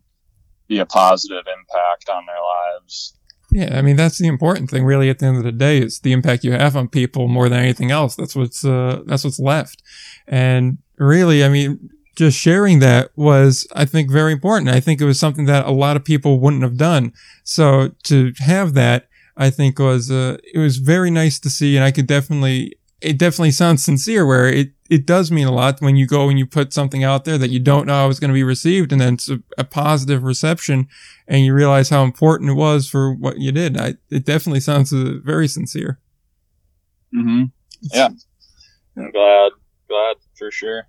be 0.67 0.79
a 0.79 0.85
positive 0.85 1.45
impact 1.47 2.09
on 2.09 2.25
their 2.25 2.35
lives. 2.35 3.17
Yeah, 3.53 3.77
I 3.77 3.81
mean 3.81 3.95
that's 3.95 4.17
the 4.17 4.27
important 4.27 4.69
thing. 4.69 4.83
Really, 4.83 5.09
at 5.09 5.19
the 5.19 5.27
end 5.27 5.37
of 5.37 5.43
the 5.43 5.51
day, 5.51 5.77
it's 5.77 5.99
the 5.99 6.11
impact 6.11 6.43
you 6.43 6.53
have 6.53 6.75
on 6.75 6.87
people 6.87 7.27
more 7.27 7.49
than 7.49 7.59
anything 7.59 7.91
else. 7.91 8.15
That's 8.15 8.35
what's 8.35 8.65
uh, 8.65 9.03
that's 9.05 9.23
what's 9.23 9.39
left. 9.39 9.83
And 10.27 10.79
really, 10.97 11.43
I 11.43 11.49
mean, 11.49 11.91
just 12.15 12.37
sharing 12.37 12.79
that 12.79 13.11
was, 13.15 13.67
I 13.75 13.85
think, 13.85 14.11
very 14.11 14.31
important. 14.31 14.69
I 14.69 14.79
think 14.79 14.99
it 14.99 15.05
was 15.05 15.19
something 15.19 15.45
that 15.45 15.65
a 15.65 15.71
lot 15.71 15.95
of 15.95 16.03
people 16.03 16.39
wouldn't 16.39 16.63
have 16.63 16.77
done. 16.77 17.13
So 17.43 17.91
to 18.05 18.33
have 18.39 18.73
that, 18.73 19.07
I 19.37 19.51
think 19.51 19.77
was 19.77 20.09
uh, 20.09 20.37
it 20.53 20.59
was 20.59 20.77
very 20.77 21.11
nice 21.11 21.39
to 21.41 21.49
see, 21.49 21.75
and 21.75 21.85
I 21.85 21.91
could 21.91 22.07
definitely 22.07 22.73
it 23.01 23.17
definitely 23.17 23.51
sounds 23.51 23.83
sincere 23.83 24.25
where 24.25 24.47
it, 24.47 24.71
it 24.93 25.07
does 25.07 25.31
mean 25.31 25.47
a 25.47 25.51
lot 25.51 25.81
when 25.81 25.95
you 25.95 26.05
go 26.05 26.29
and 26.29 26.37
you 26.37 26.45
put 26.45 26.71
something 26.71 27.03
out 27.03 27.25
there 27.25 27.39
that 27.39 27.49
you 27.49 27.59
don't 27.59 27.87
know 27.87 27.93
how 27.93 28.09
it's 28.09 28.19
going 28.19 28.29
to 28.29 28.33
be 28.35 28.43
received 28.43 28.91
and 28.91 29.01
then 29.01 29.15
it's 29.15 29.27
a, 29.27 29.39
a, 29.57 29.63
positive 29.63 30.21
reception 30.21 30.87
and 31.27 31.43
you 31.43 31.51
realize 31.51 31.89
how 31.89 32.03
important 32.03 32.51
it 32.51 32.53
was 32.53 32.87
for 32.87 33.11
what 33.11 33.39
you 33.39 33.51
did. 33.51 33.75
I, 33.75 33.95
it 34.11 34.23
definitely 34.23 34.59
sounds 34.59 34.93
uh, 34.93 35.15
very 35.23 35.47
sincere. 35.47 35.99
Mm-hmm. 37.11 37.45
Yeah. 37.91 38.09
I'm 38.95 39.09
glad, 39.09 39.51
glad 39.87 40.17
for 40.37 40.51
sure. 40.51 40.83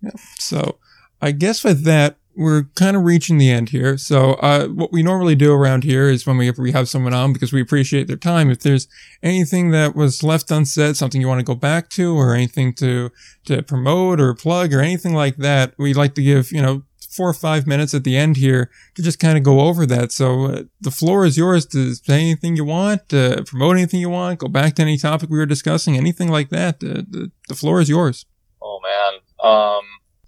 Yeah. 0.00 0.12
So 0.38 0.78
I 1.20 1.32
guess 1.32 1.62
with 1.62 1.84
that, 1.84 2.16
we're 2.36 2.64
kind 2.74 2.96
of 2.96 3.04
reaching 3.04 3.38
the 3.38 3.50
end 3.50 3.70
here. 3.70 3.98
So, 3.98 4.34
uh, 4.34 4.68
what 4.68 4.92
we 4.92 5.02
normally 5.02 5.34
do 5.34 5.52
around 5.52 5.84
here 5.84 6.08
is 6.08 6.26
when 6.26 6.36
we, 6.36 6.50
we 6.52 6.72
have 6.72 6.88
someone 6.88 7.14
on 7.14 7.32
because 7.32 7.52
we 7.52 7.60
appreciate 7.60 8.06
their 8.06 8.16
time. 8.16 8.50
If 8.50 8.60
there's 8.60 8.88
anything 9.22 9.70
that 9.72 9.94
was 9.94 10.22
left 10.22 10.50
unsaid, 10.50 10.96
something 10.96 11.20
you 11.20 11.28
want 11.28 11.40
to 11.40 11.44
go 11.44 11.54
back 11.54 11.88
to 11.90 12.16
or 12.16 12.34
anything 12.34 12.72
to, 12.74 13.10
to 13.46 13.62
promote 13.62 14.20
or 14.20 14.34
plug 14.34 14.72
or 14.72 14.80
anything 14.80 15.14
like 15.14 15.36
that, 15.38 15.74
we'd 15.78 15.96
like 15.96 16.14
to 16.14 16.22
give, 16.22 16.52
you 16.52 16.62
know, 16.62 16.84
four 17.10 17.28
or 17.28 17.34
five 17.34 17.66
minutes 17.66 17.92
at 17.92 18.04
the 18.04 18.16
end 18.16 18.36
here 18.36 18.70
to 18.94 19.02
just 19.02 19.18
kind 19.18 19.36
of 19.36 19.42
go 19.42 19.60
over 19.60 19.84
that. 19.84 20.12
So 20.12 20.44
uh, 20.46 20.62
the 20.80 20.92
floor 20.92 21.24
is 21.24 21.36
yours 21.36 21.66
to 21.66 21.94
say 21.94 22.20
anything 22.20 22.56
you 22.56 22.64
want, 22.64 23.12
uh, 23.12 23.42
promote 23.42 23.76
anything 23.76 24.00
you 24.00 24.10
want, 24.10 24.38
go 24.38 24.48
back 24.48 24.76
to 24.76 24.82
any 24.82 24.96
topic 24.96 25.28
we 25.28 25.38
were 25.38 25.46
discussing, 25.46 25.96
anything 25.96 26.28
like 26.28 26.50
that. 26.50 26.76
Uh, 26.76 27.02
the, 27.08 27.32
the 27.48 27.54
floor 27.54 27.80
is 27.80 27.88
yours. 27.88 28.26
Oh 28.62 28.80
man. 28.82 29.20
Um, 29.42 29.82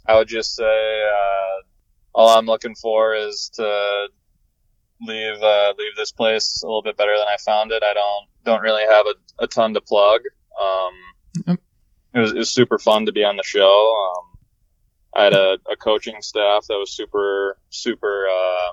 I 0.06 0.18
would 0.18 0.28
just 0.28 0.56
say, 0.56 0.64
uh, 0.64 1.62
all 2.14 2.28
I'm 2.30 2.46
looking 2.46 2.74
for 2.74 3.14
is 3.14 3.50
to 3.54 4.08
leave 5.06 5.42
uh, 5.42 5.74
leave 5.78 5.96
this 5.96 6.12
place 6.12 6.62
a 6.62 6.66
little 6.66 6.82
bit 6.82 6.96
better 6.96 7.16
than 7.16 7.26
I 7.28 7.36
found 7.44 7.72
it. 7.72 7.82
I 7.82 7.94
don't 7.94 8.26
don't 8.44 8.62
really 8.62 8.84
have 8.84 9.06
a, 9.06 9.44
a 9.44 9.46
ton 9.46 9.74
to 9.74 9.80
plug. 9.80 10.20
Um, 10.60 11.56
it, 12.14 12.18
was, 12.18 12.32
it 12.32 12.38
was 12.38 12.50
super 12.50 12.78
fun 12.78 13.06
to 13.06 13.12
be 13.12 13.24
on 13.24 13.36
the 13.36 13.42
show. 13.42 13.94
Um, 13.96 14.38
I 15.14 15.24
had 15.24 15.32
a, 15.32 15.58
a, 15.70 15.76
coaching 15.76 16.20
staff 16.20 16.66
that 16.68 16.78
was 16.78 16.94
super 16.94 17.58
super 17.70 18.26
uh, 18.28 18.72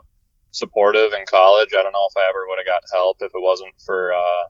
supportive 0.51 1.13
in 1.13 1.25
college. 1.25 1.69
I 1.77 1.83
don't 1.83 1.93
know 1.93 2.07
if 2.09 2.17
I 2.17 2.27
ever 2.29 2.45
would 2.47 2.59
have 2.59 2.65
got 2.65 2.83
help 2.91 3.17
if 3.21 3.31
it 3.33 3.41
wasn't 3.41 3.73
for 3.85 4.13
uh, 4.13 4.49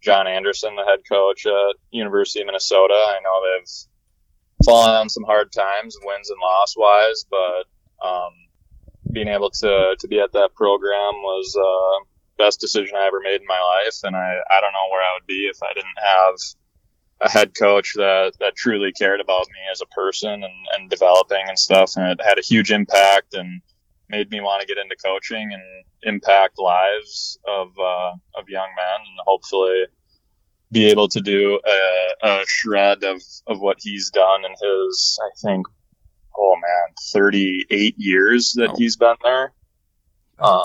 John 0.00 0.26
Anderson, 0.26 0.76
the 0.76 0.84
head 0.84 1.00
coach 1.08 1.46
at 1.46 1.76
University 1.90 2.40
of 2.40 2.46
Minnesota. 2.46 2.94
I 2.94 3.18
know 3.22 3.40
they've 3.42 4.64
fallen 4.64 4.94
on 4.94 5.08
some 5.08 5.24
hard 5.24 5.52
times, 5.52 5.96
wins 6.02 6.30
and 6.30 6.38
loss 6.40 6.74
wise, 6.76 7.24
but 7.28 7.64
um, 8.06 8.32
being 9.12 9.28
able 9.28 9.50
to 9.50 9.96
to 9.98 10.08
be 10.08 10.20
at 10.20 10.32
that 10.32 10.50
program 10.54 11.14
was 11.22 11.56
uh, 11.56 12.04
best 12.42 12.60
decision 12.60 12.96
I 12.96 13.06
ever 13.06 13.20
made 13.20 13.40
in 13.40 13.46
my 13.46 13.60
life, 13.60 13.98
and 14.04 14.16
I 14.16 14.36
I 14.50 14.60
don't 14.60 14.72
know 14.72 14.88
where 14.90 15.02
I 15.02 15.14
would 15.14 15.26
be 15.26 15.48
if 15.50 15.62
I 15.62 15.72
didn't 15.74 16.00
have 16.02 16.34
a 17.20 17.30
head 17.30 17.52
coach 17.58 17.94
that 17.96 18.34
that 18.40 18.56
truly 18.56 18.92
cared 18.92 19.20
about 19.20 19.46
me 19.48 19.60
as 19.72 19.80
a 19.80 19.86
person 19.86 20.32
and, 20.32 20.66
and 20.74 20.90
developing 20.90 21.44
and 21.48 21.58
stuff, 21.58 21.92
and 21.96 22.12
it 22.12 22.24
had 22.24 22.38
a 22.38 22.42
huge 22.42 22.70
impact 22.70 23.34
and 23.34 23.62
made 24.08 24.30
me 24.30 24.40
want 24.40 24.60
to 24.60 24.66
get 24.66 24.78
into 24.78 24.96
coaching 24.96 25.50
and 25.52 25.62
impact 26.02 26.58
lives 26.58 27.38
of 27.48 27.68
uh, 27.78 28.12
of 28.34 28.48
young 28.48 28.68
men 28.76 29.00
and 29.00 29.18
hopefully 29.26 29.84
be 30.72 30.86
able 30.86 31.08
to 31.08 31.20
do 31.20 31.60
a, 31.64 32.26
a 32.26 32.44
shred 32.46 33.04
of, 33.04 33.22
of 33.46 33.60
what 33.60 33.78
he's 33.80 34.10
done 34.10 34.44
in 34.44 34.50
his 34.50 35.18
I 35.22 35.30
think 35.40 35.66
oh 36.38 36.56
man, 36.56 36.94
38 37.12 37.94
years 37.98 38.54
that 38.56 38.70
oh. 38.70 38.74
he's 38.76 38.96
been 38.96 39.16
there. 39.22 39.52
Um, 40.38 40.62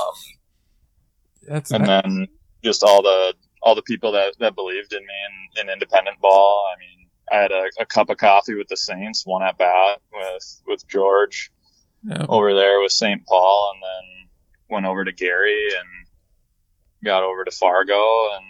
That's 1.47 1.71
and 1.71 1.85
nice. 1.85 2.03
then 2.03 2.27
just 2.63 2.83
all 2.83 3.01
the 3.01 3.33
all 3.63 3.75
the 3.75 3.81
people 3.83 4.11
that, 4.13 4.33
that 4.39 4.55
believed 4.55 4.91
in 4.91 5.01
me 5.01 5.13
in, 5.57 5.67
in 5.67 5.73
independent 5.73 6.19
ball. 6.19 6.67
I 6.73 6.79
mean, 6.79 7.07
I 7.31 7.35
had 7.35 7.51
a, 7.51 7.63
a, 7.79 7.85
cup 7.85 8.09
of 8.09 8.17
coffee 8.17 8.55
with 8.55 8.67
the 8.67 8.77
Saints, 8.77 9.23
one 9.25 9.43
at 9.43 9.57
bat 9.57 9.99
with 10.11 10.61
with 10.65 10.87
George 10.87 11.51
yep. 12.03 12.25
over 12.27 12.53
there 12.53 12.81
with 12.81 12.91
St. 12.91 13.25
Paul, 13.25 13.73
and 13.73 13.83
then 13.83 14.29
went 14.69 14.85
over 14.85 15.05
to 15.05 15.11
Gary 15.11 15.67
and 15.77 16.07
got 17.03 17.23
over 17.23 17.43
to 17.43 17.51
Fargo, 17.51 18.01
and 18.35 18.45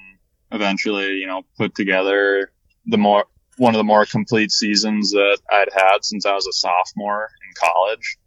eventually, 0.52 1.16
you 1.16 1.28
know, 1.28 1.44
put 1.58 1.76
together 1.76 2.52
the 2.86 2.98
more 2.98 3.26
one 3.58 3.76
of 3.76 3.80
the 3.80 3.84
more 3.84 4.06
complete 4.06 4.52
seasons 4.52 5.12
that 5.12 5.40
I'd 5.52 5.70
had 5.74 6.04
since 6.04 6.26
I 6.26 6.34
was 6.34 6.48
a 6.48 6.54
sophomore 6.54 7.30
in 7.48 7.54
college. 7.56 8.18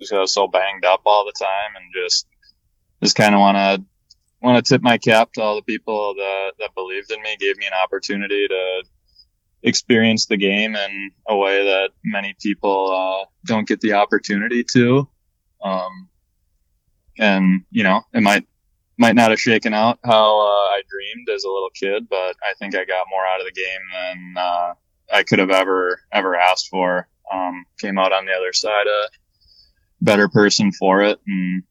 Just 0.00 0.12
I 0.12 0.20
was 0.20 0.32
so 0.32 0.46
banged 0.46 0.84
up 0.84 1.02
all 1.04 1.24
the 1.24 1.32
time 1.38 1.76
and 1.76 1.84
just 1.94 2.26
just 3.02 3.16
kind 3.16 3.34
of 3.34 3.40
want 3.40 3.56
to 3.56 3.84
want 4.40 4.64
to 4.64 4.68
tip 4.68 4.82
my 4.82 4.98
cap 4.98 5.32
to 5.32 5.42
all 5.42 5.56
the 5.56 5.62
people 5.62 6.14
that 6.14 6.52
that 6.58 6.74
believed 6.74 7.10
in 7.10 7.20
me, 7.22 7.36
gave 7.38 7.56
me 7.56 7.66
an 7.66 7.72
opportunity 7.72 8.46
to 8.48 8.82
experience 9.62 10.26
the 10.26 10.36
game 10.36 10.76
in 10.76 11.10
a 11.28 11.36
way 11.36 11.64
that 11.64 11.90
many 12.04 12.34
people 12.40 12.92
uh, 12.92 13.24
don't 13.44 13.66
get 13.66 13.80
the 13.80 13.94
opportunity 13.94 14.62
to. 14.62 15.08
Um, 15.62 16.08
and 17.18 17.62
you 17.70 17.82
know, 17.82 18.02
it 18.14 18.22
might 18.22 18.46
might 18.98 19.14
not 19.14 19.30
have 19.30 19.40
shaken 19.40 19.72
out 19.72 19.98
how 20.04 20.40
uh, 20.40 20.44
I 20.44 20.82
dreamed 20.88 21.28
as 21.34 21.44
a 21.44 21.48
little 21.48 21.70
kid, 21.70 22.08
but 22.08 22.36
I 22.42 22.54
think 22.58 22.74
I 22.74 22.84
got 22.84 23.06
more 23.10 23.24
out 23.24 23.40
of 23.40 23.46
the 23.46 23.52
game 23.52 23.80
than 23.92 24.34
uh, 24.36 24.74
I 25.12 25.22
could 25.22 25.38
have 25.38 25.50
ever 25.50 26.00
ever 26.12 26.36
asked 26.36 26.68
for. 26.68 27.08
Um, 27.32 27.64
came 27.78 27.98
out 27.98 28.12
on 28.12 28.24
the 28.24 28.32
other 28.32 28.52
side 28.52 28.86
a 28.86 29.08
better 30.00 30.28
person 30.28 30.72
for 30.72 31.02
it, 31.02 31.20
and 31.26 31.62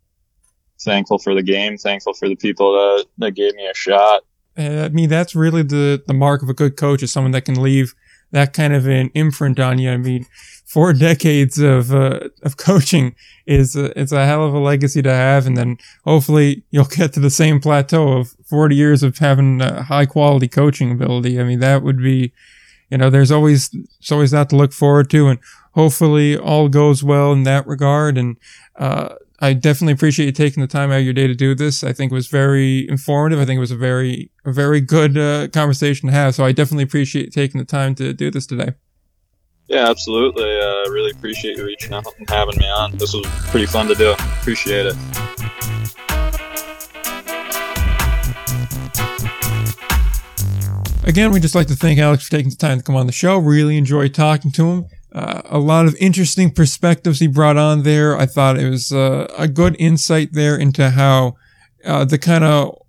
thankful 0.81 1.17
for 1.17 1.33
the 1.33 1.43
game, 1.43 1.77
thankful 1.77 2.13
for 2.13 2.29
the 2.29 2.35
people 2.35 2.73
that 2.73 3.05
that 3.17 3.31
gave 3.31 3.53
me 3.55 3.67
a 3.67 3.73
shot. 3.73 4.23
I 4.57 4.89
mean, 4.89 5.09
that's 5.09 5.35
really 5.35 5.63
the 5.63 6.03
the 6.07 6.13
mark 6.13 6.41
of 6.41 6.49
a 6.49 6.53
good 6.53 6.77
coach 6.77 7.03
is 7.03 7.11
someone 7.11 7.31
that 7.31 7.45
can 7.45 7.61
leave 7.61 7.93
that 8.31 8.53
kind 8.53 8.73
of 8.73 8.87
an 8.87 9.11
imprint 9.13 9.59
on 9.59 9.79
you. 9.79 9.91
I 9.91 9.97
mean, 9.97 10.25
four 10.77 10.93
decades 11.09 11.57
of 11.57 11.91
uh, 11.91 12.19
of 12.43 12.55
coaching 12.57 13.15
is 13.47 13.75
a, 13.75 13.99
it's 13.99 14.11
a 14.11 14.27
hell 14.27 14.45
of 14.45 14.53
a 14.53 14.59
legacy 14.59 15.01
to 15.01 15.11
have, 15.11 15.47
and 15.47 15.57
then 15.57 15.77
hopefully 16.05 16.63
you'll 16.69 16.85
get 16.85 17.13
to 17.13 17.19
the 17.19 17.31
same 17.31 17.59
plateau 17.59 18.19
of 18.19 18.35
40 18.45 18.75
years 18.75 19.01
of 19.01 19.17
having 19.17 19.59
high 19.59 20.05
quality 20.05 20.47
coaching 20.47 20.91
ability. 20.91 21.39
I 21.39 21.43
mean, 21.45 21.61
that 21.61 21.81
would 21.81 21.97
be, 21.97 22.31
you 22.91 22.99
know, 22.99 23.09
there's 23.09 23.31
always 23.31 23.69
there's 23.69 24.11
always 24.11 24.31
that 24.31 24.49
to 24.49 24.55
look 24.55 24.71
forward 24.71 25.09
to, 25.09 25.29
and 25.29 25.39
hopefully 25.71 26.37
all 26.37 26.69
goes 26.69 27.03
well 27.03 27.33
in 27.33 27.41
that 27.41 27.65
regard. 27.65 28.15
And 28.15 28.37
uh, 28.75 29.15
I 29.39 29.53
definitely 29.53 29.93
appreciate 29.93 30.27
you 30.27 30.31
taking 30.31 30.61
the 30.61 30.67
time 30.67 30.91
out 30.91 30.99
of 30.99 31.05
your 31.05 31.13
day 31.13 31.25
to 31.25 31.33
do 31.33 31.55
this. 31.55 31.83
I 31.83 31.91
think 31.91 32.11
it 32.11 32.15
was 32.15 32.27
very 32.27 32.87
informative. 32.87 33.39
I 33.39 33.45
think 33.45 33.57
it 33.57 33.67
was 33.67 33.71
a 33.71 33.77
very, 33.89 34.29
a 34.45 34.51
very 34.51 34.81
good 34.81 35.17
uh, 35.17 35.47
conversation 35.47 36.07
to 36.09 36.13
have. 36.13 36.35
So 36.35 36.45
I 36.45 36.51
definitely 36.51 36.83
appreciate 36.83 37.25
you 37.25 37.31
taking 37.31 37.57
the 37.57 37.65
time 37.65 37.95
to 37.95 38.13
do 38.13 38.29
this 38.29 38.45
today. 38.45 38.73
Yeah, 39.67 39.89
absolutely. 39.89 40.43
Uh, 40.45 40.63
I 40.63 40.85
uh, 40.87 40.91
really 40.91 41.11
appreciate 41.11 41.57
you 41.57 41.65
reaching 41.65 41.93
out 41.93 42.05
and 42.17 42.29
having 42.29 42.57
me 42.57 42.69
on. 42.69 42.95
This 42.97 43.13
was 43.13 43.25
pretty 43.49 43.65
fun 43.65 43.87
to 43.87 43.95
do. 43.95 44.11
Appreciate 44.11 44.85
it. 44.85 44.95
Again, 51.03 51.31
we'd 51.31 51.41
just 51.41 51.55
like 51.55 51.67
to 51.67 51.75
thank 51.75 51.99
Alex 51.99 52.25
for 52.25 52.31
taking 52.31 52.49
the 52.49 52.55
time 52.55 52.77
to 52.77 52.83
come 52.83 52.95
on 52.95 53.07
the 53.07 53.13
show. 53.13 53.37
Really 53.37 53.77
enjoyed 53.77 54.13
talking 54.13 54.51
to 54.51 54.71
him. 54.71 54.85
Uh, 55.11 55.41
a 55.45 55.57
lot 55.57 55.85
of 55.85 55.95
interesting 55.99 56.51
perspectives 56.51 57.19
he 57.19 57.27
brought 57.27 57.57
on 57.57 57.83
there. 57.83 58.17
I 58.17 58.25
thought 58.25 58.57
it 58.57 58.69
was 58.69 58.91
uh, 58.91 59.33
a 59.37 59.47
good 59.47 59.75
insight 59.79 60.33
there 60.33 60.57
into 60.57 60.91
how 60.91 61.35
uh, 61.85 62.05
the 62.05 62.17
kind 62.17 62.43
of 62.43 62.81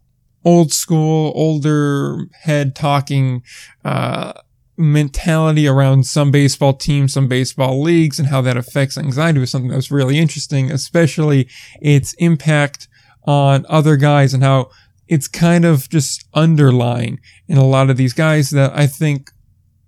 old 0.45 0.73
school, 0.73 1.33
older 1.35 2.27
head 2.43 2.75
talking 2.75 3.43
uh, 3.85 4.33
mentality 4.79 5.67
around 5.67 6.07
some 6.07 6.31
baseball 6.31 6.73
teams, 6.73 7.13
some 7.13 7.27
baseball 7.29 7.83
leagues, 7.83 8.19
and 8.19 8.29
how 8.29 8.41
that 8.41 8.57
affects 8.57 8.97
anxiety 8.97 9.41
was 9.41 9.51
something 9.51 9.71
that 9.71 9.77
was 9.77 9.91
really 9.91 10.19
interesting, 10.19 10.71
especially 10.71 11.49
its 11.81 12.15
impact 12.15 12.89
on 13.25 13.67
other 13.69 13.97
guys 13.97 14.33
and 14.33 14.43
how 14.43 14.71
it's 15.09 15.27
kind 15.27 15.65
of 15.65 15.89
just 15.89 16.27
underlying 16.35 17.19
in 17.49 17.59
a 17.59 17.67
lot 17.67 17.91
of 17.91 17.97
these 17.97 18.13
guys 18.13 18.51
that 18.51 18.73
I 18.75 18.87
think 18.87 19.31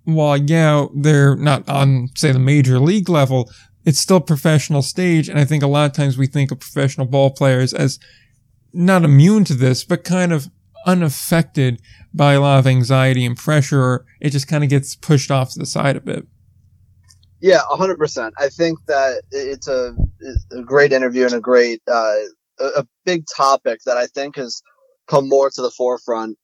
while 0.03 0.37
yeah, 0.37 0.87
they're 0.93 1.35
not 1.35 1.67
on, 1.69 2.09
say, 2.15 2.31
the 2.31 2.39
major 2.39 2.79
league 2.79 3.07
level, 3.07 3.49
it's 3.85 3.99
still 3.99 4.19
professional 4.19 4.81
stage. 4.81 5.29
And 5.29 5.39
I 5.39 5.45
think 5.45 5.63
a 5.63 5.67
lot 5.67 5.89
of 5.89 5.95
times 5.95 6.17
we 6.17 6.27
think 6.27 6.51
of 6.51 6.59
professional 6.59 7.07
ball 7.07 7.29
players 7.31 7.73
as 7.73 7.99
not 8.73 9.03
immune 9.03 9.43
to 9.45 9.53
this, 9.53 9.83
but 9.83 10.03
kind 10.03 10.33
of 10.33 10.49
unaffected 10.85 11.81
by 12.13 12.33
a 12.33 12.41
lot 12.41 12.59
of 12.59 12.67
anxiety 12.67 13.25
and 13.25 13.37
pressure. 13.37 14.05
It 14.19 14.29
just 14.29 14.47
kind 14.47 14.63
of 14.63 14.69
gets 14.69 14.95
pushed 14.95 15.31
off 15.31 15.53
to 15.53 15.59
the 15.59 15.65
side 15.65 15.95
a 15.95 16.01
bit. 16.01 16.27
Yeah, 17.39 17.61
hundred 17.69 17.97
percent. 17.97 18.33
I 18.37 18.49
think 18.49 18.79
that 18.87 19.23
it's 19.31 19.67
a, 19.67 19.95
a 20.51 20.61
great 20.61 20.93
interview 20.93 21.25
and 21.25 21.33
a 21.33 21.39
great, 21.39 21.81
uh, 21.87 22.15
a 22.59 22.85
big 23.05 23.25
topic 23.35 23.79
that 23.85 23.97
I 23.97 24.05
think 24.07 24.35
has 24.35 24.61
come 25.07 25.27
more 25.27 25.49
to 25.49 25.61
the 25.61 25.71
forefront 25.71 26.37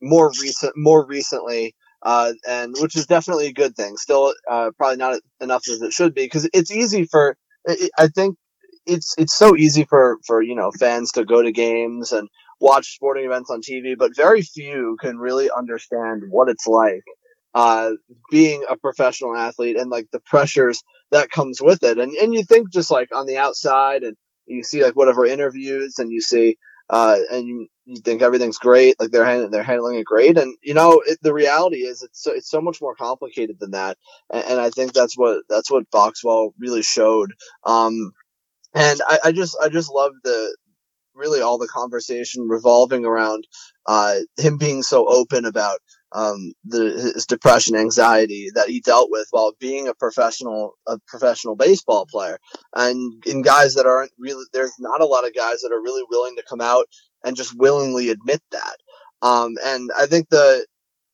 more 0.00 0.32
recent, 0.40 0.72
more 0.76 1.06
recently 1.06 1.74
uh, 2.02 2.32
and 2.46 2.74
which 2.78 2.96
is 2.96 3.06
definitely 3.06 3.46
a 3.46 3.52
good 3.52 3.76
thing. 3.76 3.96
Still, 3.96 4.34
uh, 4.48 4.70
probably 4.76 4.96
not 4.96 5.20
enough 5.40 5.64
as 5.68 5.82
it 5.82 5.92
should 5.92 6.14
be 6.14 6.24
because 6.24 6.48
it's 6.52 6.70
easy 6.70 7.04
for. 7.04 7.36
I 7.98 8.08
think 8.08 8.36
it's 8.86 9.14
it's 9.18 9.34
so 9.34 9.56
easy 9.56 9.84
for 9.84 10.18
for 10.26 10.40
you 10.40 10.54
know 10.54 10.70
fans 10.70 11.12
to 11.12 11.24
go 11.24 11.42
to 11.42 11.52
games 11.52 12.12
and 12.12 12.28
watch 12.60 12.94
sporting 12.94 13.24
events 13.24 13.50
on 13.50 13.60
TV, 13.60 13.96
but 13.96 14.16
very 14.16 14.42
few 14.42 14.96
can 15.00 15.18
really 15.18 15.50
understand 15.50 16.24
what 16.28 16.48
it's 16.48 16.66
like 16.66 17.04
uh, 17.54 17.92
being 18.30 18.64
a 18.68 18.76
professional 18.76 19.36
athlete 19.36 19.76
and 19.76 19.90
like 19.90 20.06
the 20.12 20.20
pressures 20.20 20.82
that 21.10 21.30
comes 21.30 21.60
with 21.60 21.82
it. 21.82 21.98
And 21.98 22.12
and 22.12 22.34
you 22.34 22.44
think 22.44 22.72
just 22.72 22.90
like 22.90 23.14
on 23.14 23.26
the 23.26 23.38
outside 23.38 24.02
and 24.02 24.16
you 24.46 24.62
see 24.62 24.82
like 24.82 24.96
whatever 24.96 25.24
interviews 25.24 25.98
and 25.98 26.10
you 26.10 26.20
see 26.20 26.56
uh, 26.90 27.18
and 27.30 27.46
you, 27.46 27.66
you 27.84 27.96
think 27.96 28.22
everything's 28.22 28.58
great, 28.58 28.98
like 28.98 29.10
they're 29.10 29.24
hand, 29.24 29.52
they're 29.52 29.62
handling 29.62 29.98
it 29.98 30.06
great, 30.06 30.38
and 30.38 30.56
you 30.62 30.72
know 30.72 31.02
it, 31.06 31.18
the 31.22 31.34
reality 31.34 31.78
is 31.78 32.02
it's 32.02 32.22
so, 32.22 32.32
it's 32.32 32.50
so 32.50 32.60
much 32.60 32.80
more 32.80 32.94
complicated 32.94 33.58
than 33.60 33.72
that, 33.72 33.98
and, 34.32 34.44
and, 34.44 34.60
I 34.60 34.70
think 34.70 34.94
that's 34.94 35.16
what 35.16 35.42
that's 35.50 35.70
what 35.70 35.90
Boxwell 35.90 36.54
really 36.58 36.82
showed. 36.82 37.32
Um, 37.64 38.12
and 38.74 39.00
I, 39.06 39.18
I 39.26 39.32
just 39.32 39.56
I 39.62 39.68
just 39.68 39.92
love 39.92 40.12
the 40.24 40.56
really 41.18 41.40
all 41.40 41.58
the 41.58 41.68
conversation 41.68 42.48
revolving 42.48 43.04
around 43.04 43.46
uh, 43.86 44.16
him 44.36 44.56
being 44.56 44.82
so 44.82 45.06
open 45.08 45.44
about 45.44 45.78
um, 46.12 46.52
the, 46.64 47.12
his 47.14 47.26
depression, 47.26 47.76
anxiety 47.76 48.48
that 48.54 48.68
he 48.68 48.80
dealt 48.80 49.10
with 49.10 49.26
while 49.30 49.52
being 49.60 49.88
a 49.88 49.94
professional, 49.94 50.74
a 50.86 50.98
professional 51.06 51.56
baseball 51.56 52.06
player. 52.10 52.38
And 52.74 53.22
in 53.26 53.42
guys 53.42 53.74
that 53.74 53.86
aren't 53.86 54.12
really, 54.18 54.44
there's 54.52 54.72
not 54.78 55.00
a 55.00 55.06
lot 55.06 55.26
of 55.26 55.34
guys 55.34 55.60
that 55.60 55.72
are 55.72 55.82
really 55.82 56.04
willing 56.08 56.36
to 56.36 56.44
come 56.48 56.60
out 56.60 56.86
and 57.24 57.36
just 57.36 57.58
willingly 57.58 58.10
admit 58.10 58.42
that. 58.52 58.76
Um, 59.20 59.56
and 59.64 59.90
I 59.98 60.06
think 60.06 60.28
the, 60.30 60.64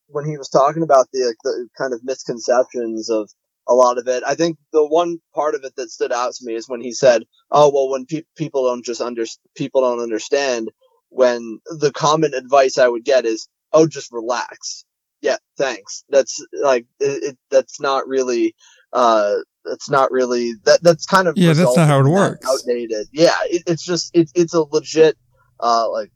when 0.09 0.26
he 0.26 0.36
was 0.36 0.48
talking 0.48 0.82
about 0.82 1.07
the, 1.12 1.34
the 1.42 1.68
kind 1.76 1.92
of 1.92 2.05
misconceptions 2.05 3.11
of 3.11 3.30
a 3.66 3.74
lot 3.74 3.98
of 3.98 4.06
it, 4.08 4.22
I 4.26 4.34
think 4.34 4.58
the 4.72 4.86
one 4.86 5.18
part 5.34 5.54
of 5.54 5.64
it 5.64 5.74
that 5.76 5.90
stood 5.90 6.12
out 6.12 6.34
to 6.34 6.44
me 6.44 6.54
is 6.54 6.68
when 6.68 6.80
he 6.80 6.92
said, 6.92 7.24
"Oh, 7.50 7.70
well, 7.72 7.90
when 7.90 8.06
pe- 8.06 8.24
people 8.36 8.66
don't 8.66 8.84
just 8.84 9.00
under 9.00 9.24
people 9.54 9.80
don't 9.80 10.00
understand." 10.00 10.70
When 11.10 11.60
the 11.66 11.92
common 11.92 12.34
advice 12.34 12.76
I 12.76 12.88
would 12.88 13.04
get 13.04 13.24
is, 13.24 13.48
oh, 13.72 13.86
just 13.86 14.12
relax. 14.12 14.84
Yeah, 15.20 15.36
thanks. 15.56 16.02
That's 16.08 16.44
like 16.60 16.86
it, 16.98 17.22
it 17.22 17.38
that's 17.50 17.80
not 17.80 18.08
really 18.08 18.56
uh 18.94 19.34
that's 19.64 19.90
not 19.90 20.10
really 20.10 20.54
that 20.64 20.82
that's 20.82 21.04
kind 21.04 21.26
of 21.28 21.36
yeah 21.36 21.52
that's 21.52 21.76
not 21.76 21.88
how 21.88 22.00
it 22.00 22.08
works 22.08 22.46
outdated 22.48 23.08
yeah 23.12 23.34
it, 23.46 23.62
it's 23.66 23.84
just 23.84 24.10
it, 24.14 24.30
it's 24.34 24.54
a 24.54 24.60
legit 24.60 25.16
uh 25.60 25.90
like 25.90 26.10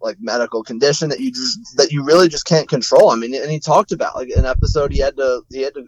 like 0.00 0.16
medical 0.20 0.62
condition 0.62 1.08
that 1.08 1.20
you 1.20 1.32
just 1.32 1.58
that 1.76 1.90
you 1.90 2.04
really 2.04 2.28
just 2.28 2.46
can't 2.46 2.68
control 2.68 3.10
i 3.10 3.16
mean 3.16 3.34
and 3.34 3.50
he 3.50 3.58
talked 3.58 3.92
about 3.92 4.14
like 4.14 4.28
an 4.36 4.44
episode 4.44 4.92
he 4.92 4.98
had 4.98 5.16
to 5.16 5.42
he 5.50 5.62
had 5.62 5.74
to 5.74 5.84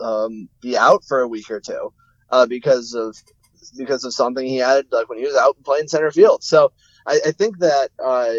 um, 0.00 0.48
be 0.60 0.76
out 0.76 1.04
for 1.06 1.20
a 1.20 1.28
week 1.28 1.50
or 1.50 1.60
two 1.60 1.92
uh, 2.30 2.46
because 2.46 2.94
of 2.94 3.16
because 3.76 4.04
of 4.04 4.12
something 4.12 4.46
he 4.46 4.58
had 4.58 4.86
like 4.92 5.08
when 5.08 5.18
he 5.18 5.24
was 5.24 5.36
out 5.36 5.56
playing 5.64 5.88
center 5.88 6.10
field 6.10 6.44
so 6.44 6.72
i, 7.06 7.18
I 7.26 7.30
think 7.32 7.58
that 7.60 7.90
uh, 8.04 8.34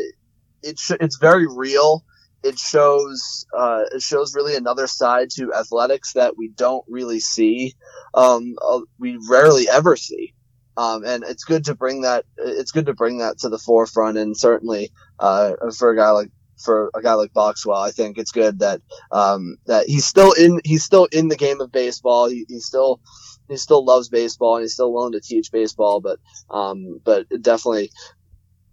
it 0.65 0.79
sh- 0.79 0.99
it's 0.99 1.17
very 1.17 1.47
real. 1.47 2.03
It 2.43 2.59
shows 2.59 3.45
uh, 3.57 3.83
it 3.93 4.01
shows 4.01 4.35
really 4.35 4.55
another 4.55 4.87
side 4.87 5.29
to 5.31 5.53
athletics 5.53 6.13
that 6.13 6.37
we 6.37 6.49
don't 6.49 6.83
really 6.87 7.19
see. 7.19 7.75
Um, 8.13 8.55
uh, 8.61 8.81
we 8.99 9.17
rarely 9.29 9.69
ever 9.69 9.95
see. 9.95 10.33
Um, 10.77 11.05
and 11.05 11.23
it's 11.23 11.45
good 11.45 11.65
to 11.65 11.75
bring 11.75 12.01
that. 12.01 12.25
It's 12.37 12.71
good 12.71 12.87
to 12.87 12.93
bring 12.93 13.19
that 13.19 13.39
to 13.39 13.49
the 13.49 13.57
forefront, 13.57 14.17
and 14.17 14.35
certainly 14.35 14.91
uh, 15.19 15.53
for 15.77 15.91
a 15.91 15.95
guy 15.95 16.09
like 16.09 16.31
for 16.57 16.89
a 16.95 17.01
guy 17.01 17.13
like 17.13 17.33
Boxwell, 17.33 17.85
I 17.85 17.91
think 17.91 18.17
it's 18.17 18.31
good 18.31 18.59
that 18.59 18.81
um, 19.11 19.57
that 19.65 19.87
he's 19.87 20.05
still 20.05 20.33
in 20.33 20.61
he's 20.63 20.83
still 20.83 21.05
in 21.05 21.27
the 21.27 21.35
game 21.35 21.61
of 21.61 21.71
baseball. 21.71 22.29
He, 22.29 22.45
still 22.59 23.01
he 23.49 23.57
still 23.57 23.85
loves 23.85 24.09
baseball 24.09 24.55
and 24.55 24.63
he's 24.63 24.73
still 24.73 24.93
willing 24.93 25.13
to 25.13 25.21
teach 25.21 25.51
baseball. 25.51 26.01
But 26.01 26.19
um, 26.49 26.99
but 27.03 27.27
definitely 27.41 27.91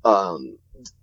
um, 0.05 0.59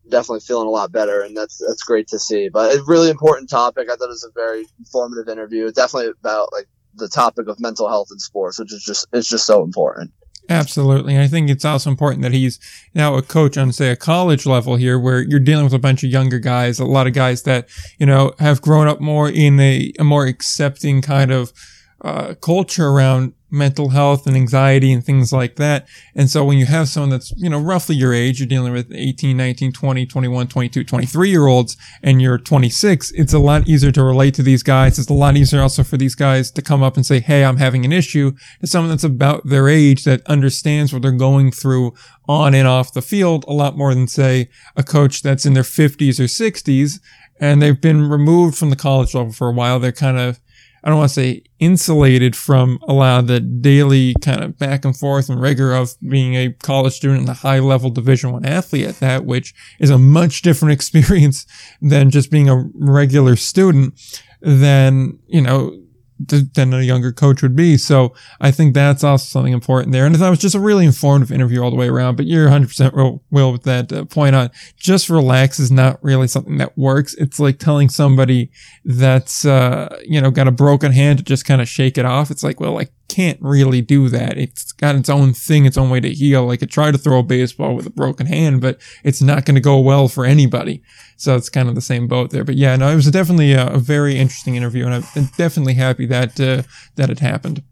definitely 0.09 0.41
feeling 0.41 0.67
a 0.67 0.71
lot 0.71 0.91
better, 0.91 1.21
and 1.21 1.35
that's 1.35 1.61
that's 1.65 1.83
great 1.83 2.07
to 2.09 2.19
see. 2.19 2.49
But 2.49 2.75
a 2.75 2.83
really 2.83 3.09
important 3.09 3.49
topic. 3.49 3.89
I 3.89 3.95
thought 3.95 4.05
it 4.05 4.09
was 4.09 4.23
a 4.23 4.39
very 4.39 4.65
informative 4.77 5.29
interview. 5.29 5.71
Definitely 5.71 6.11
about 6.19 6.51
like 6.53 6.67
the 6.95 7.07
topic 7.07 7.47
of 7.47 7.59
mental 7.59 7.87
health 7.87 8.09
in 8.11 8.19
sports, 8.19 8.59
which 8.59 8.73
is 8.73 8.83
just 8.83 9.07
it's 9.13 9.29
just 9.29 9.45
so 9.45 9.63
important. 9.63 10.11
Absolutely. 10.49 11.19
I 11.19 11.27
think 11.27 11.47
it's 11.47 11.63
also 11.63 11.91
important 11.91 12.23
that 12.23 12.33
he's 12.33 12.59
now 12.95 13.13
a 13.15 13.21
coach 13.21 13.55
on, 13.55 13.71
say, 13.71 13.91
a 13.91 13.95
college 13.95 14.47
level 14.47 14.77
here 14.77 14.97
where 14.99 15.21
you're 15.21 15.39
dealing 15.39 15.63
with 15.63 15.73
a 15.75 15.79
bunch 15.79 16.03
of 16.03 16.09
younger 16.09 16.39
guys, 16.39 16.79
a 16.79 16.85
lot 16.85 17.05
of 17.05 17.13
guys 17.13 17.43
that, 17.43 17.69
you 17.99 18.05
know, 18.07 18.33
have 18.39 18.59
grown 18.59 18.87
up 18.87 18.99
more 18.99 19.29
in 19.29 19.59
a, 19.59 19.93
a 19.99 20.03
more 20.03 20.25
accepting 20.25 21.03
kind 21.03 21.31
of 21.31 21.53
uh, 22.01 22.33
culture 22.35 22.87
around 22.87 23.33
mental 23.51 23.89
health 23.89 24.27
and 24.27 24.35
anxiety 24.35 24.91
and 24.91 25.03
things 25.03 25.33
like 25.33 25.55
that. 25.55 25.87
And 26.15 26.29
so 26.29 26.45
when 26.45 26.57
you 26.57 26.65
have 26.65 26.87
someone 26.87 27.09
that's, 27.09 27.33
you 27.35 27.49
know, 27.49 27.59
roughly 27.59 27.95
your 27.95 28.13
age, 28.13 28.39
you're 28.39 28.47
dealing 28.47 28.73
with 28.73 28.91
18, 28.93 29.35
19, 29.35 29.73
20, 29.73 30.05
21, 30.05 30.47
22, 30.47 30.83
23 30.83 31.29
year 31.29 31.47
olds, 31.47 31.77
and 32.03 32.21
you're 32.21 32.37
26, 32.37 33.11
it's 33.11 33.33
a 33.33 33.39
lot 33.39 33.67
easier 33.67 33.91
to 33.91 34.03
relate 34.03 34.33
to 34.35 34.43
these 34.43 34.63
guys. 34.63 34.99
It's 34.99 35.09
a 35.09 35.13
lot 35.13 35.35
easier 35.35 35.61
also 35.61 35.83
for 35.83 35.97
these 35.97 36.15
guys 36.15 36.51
to 36.51 36.61
come 36.61 36.83
up 36.83 36.95
and 36.95 37.05
say, 37.05 37.19
Hey, 37.19 37.43
I'm 37.43 37.57
having 37.57 37.85
an 37.85 37.91
issue 37.91 38.33
to 38.61 38.67
someone 38.67 38.89
that's 38.89 39.03
about 39.03 39.47
their 39.47 39.67
age 39.67 40.03
that 40.03 40.25
understands 40.27 40.93
what 40.93 41.01
they're 41.01 41.11
going 41.11 41.51
through 41.51 41.93
on 42.27 42.53
and 42.53 42.67
off 42.67 42.93
the 42.93 43.01
field 43.01 43.45
a 43.47 43.53
lot 43.53 43.75
more 43.75 43.93
than 43.95 44.07
say 44.07 44.49
a 44.75 44.83
coach 44.83 45.23
that's 45.23 45.45
in 45.45 45.53
their 45.53 45.63
50s 45.63 46.19
or 46.19 46.25
60s 46.25 46.99
and 47.39 47.61
they've 47.61 47.79
been 47.79 48.09
removed 48.09 48.57
from 48.57 48.69
the 48.69 48.75
college 48.75 49.15
level 49.15 49.31
for 49.31 49.47
a 49.47 49.53
while. 49.53 49.79
They're 49.79 49.91
kind 49.91 50.17
of, 50.17 50.39
I 50.83 50.89
don't 50.89 50.97
want 50.97 51.09
to 51.09 51.15
say 51.15 51.43
insulated 51.59 52.35
from 52.35 52.79
a 52.87 52.93
lot 52.93 53.19
of 53.19 53.27
the 53.27 53.39
daily 53.39 54.15
kind 54.21 54.43
of 54.43 54.57
back 54.57 54.85
and 54.85 54.95
forth 54.95 55.29
and 55.29 55.41
rigor 55.41 55.73
of 55.73 55.91
being 56.01 56.35
a 56.35 56.53
college 56.53 56.93
student 56.93 57.21
and 57.21 57.29
a 57.29 57.33
high 57.33 57.59
level 57.59 57.89
division 57.89 58.31
one 58.31 58.45
athlete 58.45 58.87
at 58.87 58.99
that, 58.99 59.25
which 59.25 59.53
is 59.79 59.89
a 59.89 59.97
much 59.97 60.41
different 60.41 60.71
experience 60.79 61.45
than 61.81 62.09
just 62.09 62.31
being 62.31 62.49
a 62.49 62.69
regular 62.73 63.35
student. 63.35 63.93
than, 64.41 65.19
you 65.27 65.41
know, 65.41 65.77
than 66.19 66.73
a 66.73 66.81
younger 66.81 67.11
coach 67.11 67.41
would 67.41 67.55
be. 67.55 67.77
So 67.77 68.13
I 68.41 68.51
think 68.51 68.73
that's 68.73 69.03
also 69.03 69.25
something 69.25 69.53
important 69.53 69.93
there. 69.93 70.05
And 70.05 70.13
that 70.15 70.29
was 70.29 70.39
just 70.39 70.55
a 70.55 70.59
really 70.59 70.85
informative 70.85 71.31
interview 71.31 71.61
all 71.61 71.71
the 71.71 71.77
way 71.77 71.87
around. 71.87 72.17
But 72.17 72.25
you're 72.25 72.49
100% 72.49 72.93
real, 72.93 73.23
will 73.31 73.51
with 73.53 73.63
that 73.63 73.91
uh, 73.91 74.05
point 74.05 74.35
on 74.35 74.49
just 74.77 75.09
relax 75.09 75.59
is 75.59 75.71
not 75.71 76.03
really 76.03 76.27
something 76.27 76.57
that 76.57 76.77
works. 76.77 77.13
It's 77.15 77.39
like 77.39 77.59
telling 77.59 77.89
somebody 77.89 78.51
that's, 78.83 79.45
uh, 79.45 79.97
you 80.03 80.19
know, 80.19 80.31
got 80.31 80.47
a 80.47 80.51
broken 80.51 80.91
hand 80.91 81.19
to 81.19 81.23
just 81.23 81.45
kind 81.45 81.61
of 81.61 81.67
shake 81.69 81.97
it 81.97 82.05
off. 82.05 82.31
It's 82.31 82.43
like, 82.43 82.59
well, 82.59 82.79
I 82.79 82.87
can't 83.09 83.39
really 83.41 83.81
do 83.81 84.07
that. 84.09 84.37
It's 84.37 84.71
got 84.71 84.95
its 84.95 85.09
own 85.09 85.33
thing, 85.33 85.65
its 85.65 85.77
own 85.77 85.89
way 85.89 85.99
to 85.99 86.09
heal. 86.09 86.45
Like, 86.45 86.59
I 86.59 86.61
could 86.61 86.71
try 86.71 86.91
to 86.91 86.97
throw 86.97 87.19
a 87.19 87.23
baseball 87.23 87.75
with 87.75 87.85
a 87.85 87.89
broken 87.91 88.27
hand, 88.27 88.61
but 88.61 88.79
it's 89.03 89.21
not 89.21 89.45
going 89.45 89.55
to 89.55 89.61
go 89.61 89.79
well 89.79 90.07
for 90.07 90.25
anybody. 90.25 90.81
So 91.17 91.35
it's 91.35 91.49
kind 91.49 91.67
of 91.67 91.75
the 91.75 91.81
same 91.81 92.07
boat 92.07 92.29
there. 92.29 92.45
But 92.45 92.55
yeah, 92.55 92.77
no, 92.77 92.87
it 92.89 92.95
was 92.95 93.11
definitely 93.11 93.51
a, 93.53 93.67
a 93.67 93.79
very 93.79 94.17
interesting 94.17 94.55
interview, 94.55 94.85
and 94.85 95.03
I'm 95.15 95.29
definitely 95.37 95.73
happy 95.73 96.05
that 96.05 96.39
uh, 96.39 96.63
that 96.95 97.09
it 97.09 97.19
happened. 97.19 97.63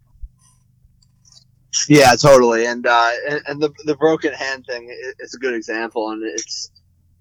Yeah, 1.87 2.15
totally, 2.15 2.65
and 2.65 2.85
uh, 2.85 3.11
and, 3.29 3.41
and 3.47 3.61
the 3.61 3.71
the 3.85 3.95
broken 3.95 4.33
hand 4.33 4.65
thing 4.67 4.89
is 5.19 5.33
a 5.33 5.37
good 5.37 5.53
example, 5.53 6.09
and 6.09 6.23
it's 6.23 6.71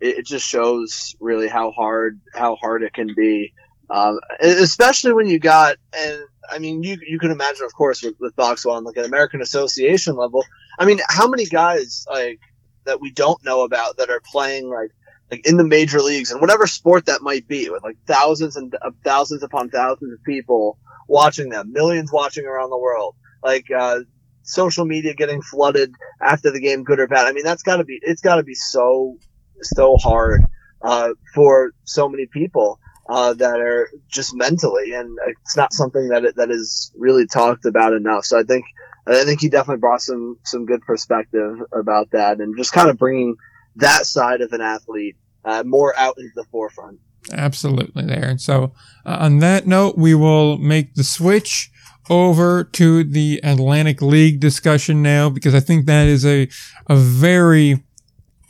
it 0.01 0.27
just 0.27 0.47
shows 0.47 1.15
really 1.21 1.49
how 1.49 1.71
hard 1.73 2.21
how 2.35 2.57
hard 2.57 2.83
it 2.83 2.93
can 2.93 3.15
be, 3.15 3.53
um, 3.91 4.19
especially 4.41 5.13
when 5.13 5.27
you 5.27 5.39
got 5.39 5.77
and 5.97 6.21
I 6.51 6.59
mean 6.59 6.83
you 6.83 6.99
you 7.07 7.19
can 7.19 7.31
imagine, 7.31 7.65
of 7.65 7.75
course, 7.75 8.03
with, 8.03 8.15
with 8.21 8.35
Boxwell 8.37 8.77
on 8.77 8.85
like 8.85 8.97
an 8.97 9.05
American 9.05 9.41
Association 9.41 10.17
level. 10.17 10.45
I 10.79 10.85
mean, 10.85 11.01
how 11.09 11.29
many 11.29 11.47
guys 11.47 12.07
like 12.11 12.41
that 12.85 13.01
we 13.01 13.11
don't 13.11 13.43
know 13.45 13.65
about 13.65 13.97
that 13.99 14.11
are 14.11 14.21
playing 14.21 14.69
like 14.69 14.91
like 15.31 15.47
in 15.47 15.57
the 15.57 15.65
major 15.65 16.01
leagues 16.01 16.31
and 16.31 16.41
whatever 16.41 16.67
sport 16.67 17.07
that 17.07 17.23
might 17.23 17.49
be 17.49 17.69
with 17.69 17.83
like 17.83 17.97
thousands 18.07 18.57
and 18.57 18.75
uh, 18.83 18.91
thousands 19.05 19.43
upon 19.43 19.71
thousands 19.71 20.13
of 20.13 20.23
people 20.25 20.79
watching 21.09 21.49
them, 21.49 21.73
millions 21.73 22.13
watching 22.13 22.47
around 22.47 22.71
the 22.71 22.79
world, 22.79 23.15
like, 23.43 23.67
uh, 23.71 24.01
social 24.43 24.85
media 24.85 25.15
getting 25.15 25.43
flooded 25.43 25.93
after 26.23 26.53
the 26.53 26.61
game, 26.61 26.85
good 26.85 27.01
or 27.01 27.09
bad. 27.09 27.27
I 27.27 27.33
mean, 27.33 27.45
that's 27.45 27.63
gotta 27.63 27.85
be, 27.85 27.99
it's 28.03 28.23
gotta 28.23 28.43
be 28.43 28.55
so, 28.55 29.19
so 29.63 29.97
hard, 29.97 30.43
uh, 30.83 31.11
for 31.35 31.73
so 31.85 32.09
many 32.09 32.27
people. 32.27 32.79
Uh, 33.09 33.33
that 33.35 33.61
are 33.61 33.89
just 34.09 34.35
mentally, 34.35 34.93
and 34.93 35.17
it's 35.29 35.57
not 35.57 35.73
something 35.73 36.09
that 36.09 36.35
that 36.35 36.51
is 36.51 36.91
really 36.97 37.25
talked 37.25 37.65
about 37.65 37.93
enough. 37.93 38.25
So 38.25 38.37
I 38.37 38.43
think 38.43 38.65
I 39.07 39.25
think 39.25 39.41
he 39.41 39.49
definitely 39.49 39.81
brought 39.81 40.03
some 40.03 40.39
some 40.45 40.67
good 40.67 40.83
perspective 40.83 41.61
about 41.73 42.11
that, 42.11 42.41
and 42.41 42.57
just 42.57 42.73
kind 42.73 42.91
of 42.91 42.99
bringing 42.99 43.37
that 43.77 44.07
side 44.07 44.41
of 44.41 44.53
an 44.53 44.61
athlete 44.61 45.17
uh, 45.45 45.63
more 45.65 45.97
out 45.97 46.17
into 46.19 46.33
the 46.35 46.45
forefront. 46.51 46.99
Absolutely, 47.33 48.05
there. 48.05 48.25
And 48.25 48.41
so, 48.41 48.73
uh, 49.05 49.19
on 49.21 49.39
that 49.39 49.67
note, 49.67 49.97
we 49.97 50.15
will 50.15 50.59
make 50.59 50.95
the 50.95 51.05
switch 51.05 51.71
over 52.09 52.65
to 52.65 53.05
the 53.05 53.41
Atlantic 53.43 54.01
League 54.01 54.41
discussion 54.41 55.03
now 55.03 55.29
because 55.29 55.55
I 55.55 55.61
think 55.61 55.87
that 55.87 56.07
is 56.07 56.25
a 56.25 56.49
a 56.89 56.97
very 56.97 57.85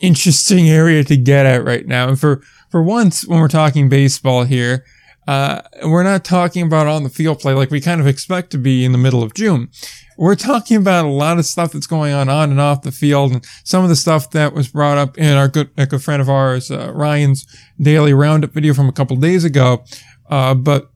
interesting 0.00 0.68
area 0.70 1.04
to 1.04 1.16
get 1.16 1.46
at 1.46 1.64
right 1.64 1.86
now. 1.86 2.08
And 2.08 2.18
for 2.18 2.42
for 2.76 2.82
once, 2.82 3.26
when 3.26 3.40
we're 3.40 3.48
talking 3.48 3.88
baseball 3.88 4.44
here, 4.44 4.84
uh, 5.26 5.62
we're 5.84 6.02
not 6.02 6.24
talking 6.24 6.66
about 6.66 6.86
on 6.86 7.04
the 7.04 7.08
field 7.08 7.40
play 7.40 7.54
like 7.54 7.70
we 7.70 7.80
kind 7.80 8.00
of 8.00 8.06
expect 8.06 8.50
to 8.50 8.58
be 8.58 8.84
in 8.84 8.92
the 8.92 8.98
middle 8.98 9.22
of 9.22 9.34
June 9.34 9.70
we're 10.16 10.34
talking 10.34 10.76
about 10.76 11.04
a 11.04 11.08
lot 11.08 11.38
of 11.38 11.44
stuff 11.44 11.72
that's 11.72 11.86
going 11.86 12.12
on 12.12 12.28
on 12.28 12.50
and 12.50 12.60
off 12.60 12.82
the 12.82 12.92
field 12.92 13.32
and 13.32 13.44
some 13.64 13.82
of 13.82 13.88
the 13.88 13.96
stuff 13.96 14.30
that 14.30 14.52
was 14.52 14.68
brought 14.68 14.98
up 14.98 15.18
in 15.18 15.36
our 15.36 15.48
good, 15.48 15.70
a 15.76 15.86
good 15.86 16.02
friend 16.02 16.22
of 16.22 16.28
ours, 16.28 16.70
uh, 16.70 16.92
Ryan's 16.94 17.46
daily 17.80 18.14
roundup 18.14 18.52
video 18.52 18.72
from 18.72 18.88
a 18.88 18.92
couple 18.92 19.16
days 19.16 19.44
ago. 19.44 19.84
Uh, 20.30 20.54
but 20.54 20.90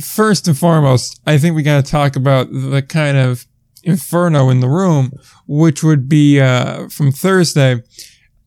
first 0.00 0.46
and 0.46 0.56
foremost, 0.56 1.20
I 1.26 1.38
think 1.38 1.56
we 1.56 1.62
got 1.62 1.84
to 1.84 1.90
talk 1.90 2.16
about 2.16 2.52
the 2.52 2.82
kind 2.82 3.16
of 3.16 3.46
inferno 3.82 4.50
in 4.50 4.60
the 4.60 4.68
room, 4.68 5.12
which 5.46 5.82
would 5.82 6.08
be, 6.08 6.40
uh, 6.40 6.88
from 6.88 7.12
Thursday. 7.12 7.82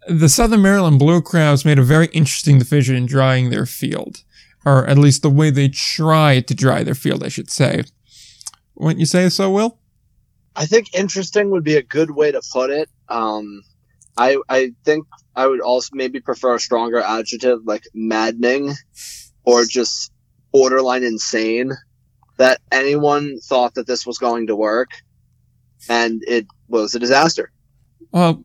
The 0.09 0.29
Southern 0.29 0.61
Maryland 0.61 0.99
Blue 0.99 1.21
Crabs 1.21 1.65
made 1.65 1.79
a 1.79 1.83
very 1.83 2.07
interesting 2.07 2.57
decision 2.57 2.95
in 2.95 3.05
drying 3.05 3.49
their 3.49 3.65
field, 3.65 4.23
or 4.65 4.87
at 4.87 4.97
least 4.97 5.21
the 5.21 5.29
way 5.29 5.49
they 5.49 5.67
tried 5.67 6.47
to 6.47 6.55
dry 6.55 6.83
their 6.83 6.95
field, 6.95 7.23
I 7.23 7.27
should 7.27 7.49
say. 7.49 7.83
Wouldn't 8.75 8.99
you 8.99 9.05
say 9.05 9.27
so, 9.29 9.51
Will? 9.51 9.79
I 10.55 10.65
think 10.65 10.93
interesting 10.93 11.49
would 11.51 11.63
be 11.63 11.75
a 11.75 11.83
good 11.83 12.11
way 12.11 12.31
to 12.31 12.41
put 12.51 12.69
it. 12.69 12.89
Um, 13.09 13.63
I 14.17 14.37
I 14.49 14.71
think 14.83 15.05
I 15.35 15.45
would 15.45 15.61
also 15.61 15.89
maybe 15.93 16.19
prefer 16.19 16.55
a 16.55 16.59
stronger 16.59 17.01
adjective 17.01 17.59
like 17.65 17.83
maddening, 17.93 18.73
or 19.43 19.65
just 19.65 20.11
borderline 20.51 21.03
insane. 21.03 21.73
That 22.37 22.61
anyone 22.71 23.39
thought 23.39 23.75
that 23.75 23.87
this 23.87 24.05
was 24.05 24.19
going 24.19 24.47
to 24.47 24.55
work, 24.55 24.89
and 25.89 26.23
it 26.27 26.47
was 26.67 26.95
a 26.95 26.99
disaster. 26.99 27.51
Well, 28.11 28.43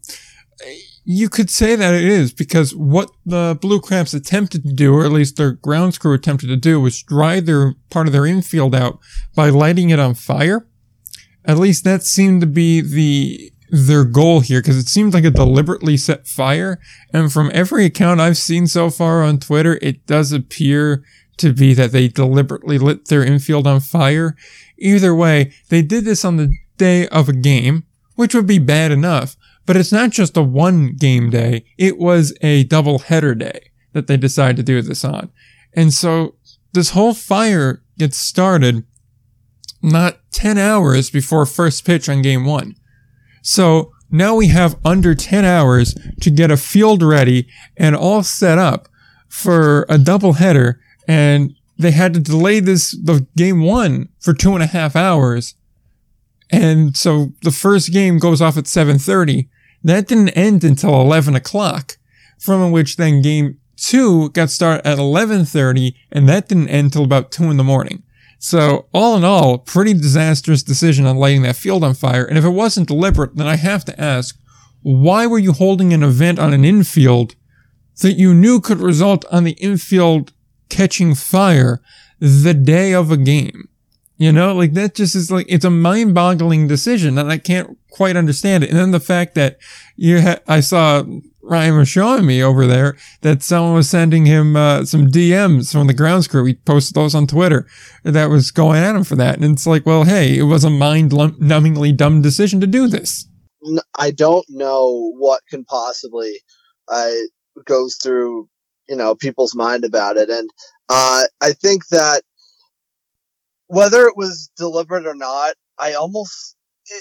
you 1.05 1.29
could 1.29 1.51
say 1.51 1.75
that 1.75 1.95
it 1.95 2.05
is 2.05 2.33
because 2.33 2.75
what 2.75 3.11
the 3.27 3.59
Blue 3.61 3.81
Crabs 3.81 4.15
attempted 4.15 4.63
to 4.65 4.73
do, 4.73 4.95
or 4.95 5.05
at 5.05 5.13
least 5.13 5.37
their 5.37 5.53
grounds 5.53 5.99
crew 5.99 6.15
attempted 6.15 6.47
to 6.49 6.57
do, 6.57 6.81
was 6.81 7.03
dry 7.03 7.41
their 7.41 7.75
part 7.91 8.07
of 8.07 8.13
their 8.13 8.27
infield 8.27 8.75
out 8.75 8.99
by 9.35 9.49
lighting 9.49 9.91
it 9.91 9.99
on 9.99 10.15
fire. 10.15 10.67
At 11.45 11.59
least 11.59 11.83
that 11.85 12.05
seemed 12.05 12.41
to 12.41 12.47
be 12.47 12.81
the 12.81 13.53
their 13.73 14.05
goal 14.05 14.41
here 14.41 14.61
because 14.61 14.77
it 14.77 14.87
seemed 14.87 15.15
like 15.15 15.25
a 15.25 15.31
deliberately 15.31 15.97
set 15.97 16.29
fire. 16.29 16.79
And 17.13 17.33
from 17.33 17.51
every 17.55 17.87
account 17.87 18.21
I've 18.21 18.37
seen 18.37 18.67
so 18.67 18.91
far 18.91 19.23
on 19.23 19.39
Twitter, 19.39 19.79
it 19.81 20.07
does 20.07 20.31
appear 20.31 21.03
to 21.39 21.55
be 21.55 21.73
that 21.75 21.91
they 21.91 22.07
deliberately 22.09 22.79
lit 22.79 23.09
their 23.09 23.25
infield 23.25 23.67
on 23.67 23.81
fire. 23.81 24.37
Either 24.77 25.15
way, 25.15 25.53
they 25.71 25.81
did 25.81 26.05
this 26.05 26.23
on 26.23 26.37
the 26.37 26.55
day 26.77 27.09
of 27.09 27.31
a 27.31 27.33
game, 27.33 27.85
which 28.15 28.35
would 28.35 28.47
be 28.47 28.59
bad 28.59 28.93
enough. 28.93 29.37
But 29.65 29.77
it's 29.77 29.93
not 29.93 30.11
just 30.11 30.37
a 30.37 30.43
one 30.43 30.95
game 30.95 31.31
day. 31.31 31.65
It 31.79 31.99
was 31.99 32.37
a 32.41 32.65
double 32.65 33.01
header 33.01 33.35
day 33.35 33.71
that 33.93 34.07
they 34.07 34.17
decided 34.17 34.57
to 34.57 34.63
do 34.63 34.83
this 34.83 35.05
on. 35.05 35.31
And 35.75 35.93
so 35.93 36.35
this 36.73 36.91
whole 36.91 37.15
fire 37.15 37.83
gets 37.99 38.19
started 38.19 38.85
not 39.83 40.19
10 40.33 40.59
hours 40.59 41.11
before 41.11 41.47
first 41.47 41.85
pitch 41.85 42.09
on 42.09 42.23
game 42.23 42.45
one. 42.45 42.77
So 43.43 43.93
now 44.11 44.35
we 44.35 44.49
have 44.49 44.79
under 44.85 45.15
10 45.15 45.45
hours 45.45 45.97
to 46.21 46.31
get 46.31 46.51
a 46.51 46.57
field 46.57 47.03
ready 47.03 47.49
and 47.77 47.97
all 47.97 48.23
set 48.23 48.59
up 48.59 48.89
for 49.29 49.87
a 49.89 49.99
double 49.99 50.35
header. 50.35 50.81
And 51.09 51.55
they 51.79 51.91
had 51.91 52.15
to 52.15 52.21
delay 52.21 52.61
this, 52.61 52.93
the 52.93 53.27
game 53.37 53.63
one 53.63 54.09
for 54.21 54.35
two 54.35 54.55
and 54.55 54.63
a 54.63 54.67
half 54.67 54.95
hours. 54.95 55.55
And 56.51 56.97
so 56.97 57.33
the 57.43 57.51
first 57.51 57.93
game 57.93 58.19
goes 58.19 58.43
off 58.43 58.57
at 58.57 58.65
7.30. 58.65 59.49
That 59.85 60.07
didn't 60.07 60.31
end 60.31 60.65
until 60.65 61.01
11 61.01 61.35
o'clock, 61.35 61.97
from 62.39 62.71
which 62.71 62.97
then 62.97 63.23
game 63.23 63.59
two 63.77 64.31
got 64.31 64.51
started 64.51 64.87
at 64.87 64.99
11.30 64.99 65.95
and 66.11 66.29
that 66.29 66.49
didn't 66.49 66.69
end 66.69 66.93
till 66.93 67.05
about 67.05 67.33
two 67.33 67.51
in 67.51 67.57
the 67.57 67.65
morning. 67.65 68.03
So, 68.39 68.87
all 68.93 69.17
in 69.17 69.23
all, 69.23 69.59
pretty 69.59 69.95
disastrous 69.95 70.65
decision 70.65 71.07
on 71.07 71.17
lighting 71.17 71.43
that 71.43 71.55
field 71.55 71.85
on 71.85 71.95
fire. 71.95 72.25
And 72.25 72.37
if 72.37 72.45
it 72.45 72.51
wasn't 72.51 72.89
deliberate, 72.89 73.37
then 73.37 73.47
I 73.47 73.55
have 73.55 73.85
to 73.85 74.01
ask, 74.01 74.37
why 74.83 75.29
were 75.29 75.39
you 75.39 75.53
holding 75.53 75.93
an 75.93 76.03
event 76.03 76.41
on 76.41 76.53
an 76.53 76.65
infield 76.65 77.37
that 78.01 78.15
you 78.15 78.35
knew 78.35 78.61
could 78.61 78.81
result 78.81 79.25
on 79.31 79.45
the 79.45 79.53
infield 79.53 80.33
catching 80.69 81.15
fire 81.15 81.81
the 82.19 82.55
day 82.55 82.93
of 82.93 83.13
a 83.13 83.17
game? 83.17 83.69
You 84.23 84.31
know, 84.31 84.55
like 84.55 84.75
that 84.75 84.95
just 84.95 85.17
is 85.17 85.33
like, 85.33 85.47
it's 85.49 85.65
a 85.65 85.71
mind 85.71 86.15
boggling 86.15 86.69
decision 86.69 87.19
and 87.19 87.29
I 87.29 87.39
can't 87.39 87.77
quite 87.91 88.17
understand 88.17 88.63
it. 88.63 88.71
And 88.71 88.79
then 88.79 88.93
the 88.93 89.01
fact 89.01 89.35
that 89.35 89.59
you 89.97 90.19
had, 90.19 90.41
I 90.47 90.61
saw 90.61 91.03
Ryan 91.43 91.77
was 91.77 91.89
showing 91.89 92.25
me 92.25 92.41
over 92.41 92.65
there 92.69 92.97
that 93.23 93.43
someone 93.43 93.75
was 93.75 93.91
sending 93.91 94.27
him 94.27 94.55
uh, 94.55 94.85
some 94.85 95.09
DMs 95.09 95.73
from 95.73 95.89
the 95.89 95.93
grounds 95.93 96.29
crew. 96.29 96.45
He 96.45 96.55
posted 96.55 96.95
those 96.95 97.17
on 97.17 97.27
Twitter 97.27 97.67
that 98.05 98.31
was 98.31 98.53
going 98.53 98.79
at 98.79 98.95
him 98.95 99.03
for 99.03 99.17
that. 99.17 99.41
And 99.41 99.55
it's 99.55 99.67
like, 99.67 99.85
well, 99.85 100.05
hey, 100.05 100.39
it 100.39 100.45
was 100.45 100.63
a 100.63 100.71
mind 100.71 101.11
numbingly 101.11 101.97
dumb 101.97 102.23
decision 102.23 102.61
to 102.61 102.69
do 102.69 102.87
this. 102.87 103.27
I 103.99 104.13
don't 104.13 104.47
know 104.49 105.15
what 105.19 105.43
can 105.51 105.65
possibly 105.65 106.35
uh, 106.87 107.11
goes 107.65 107.99
through, 108.01 108.49
you 108.89 108.95
know, 108.95 109.17
people's 109.17 109.57
mind 109.57 109.85
about 109.85 110.17
it. 110.17 110.31
And 110.31 110.49
uh, 110.89 111.25
I 111.41 111.55
think 111.55 111.89
that 111.89 112.23
whether 113.73 114.07
it 114.07 114.19
was 114.19 114.51
deliberate 114.59 115.07
or 115.07 115.15
not, 115.15 115.55
I 115.79 115.95
almost, 115.95 116.57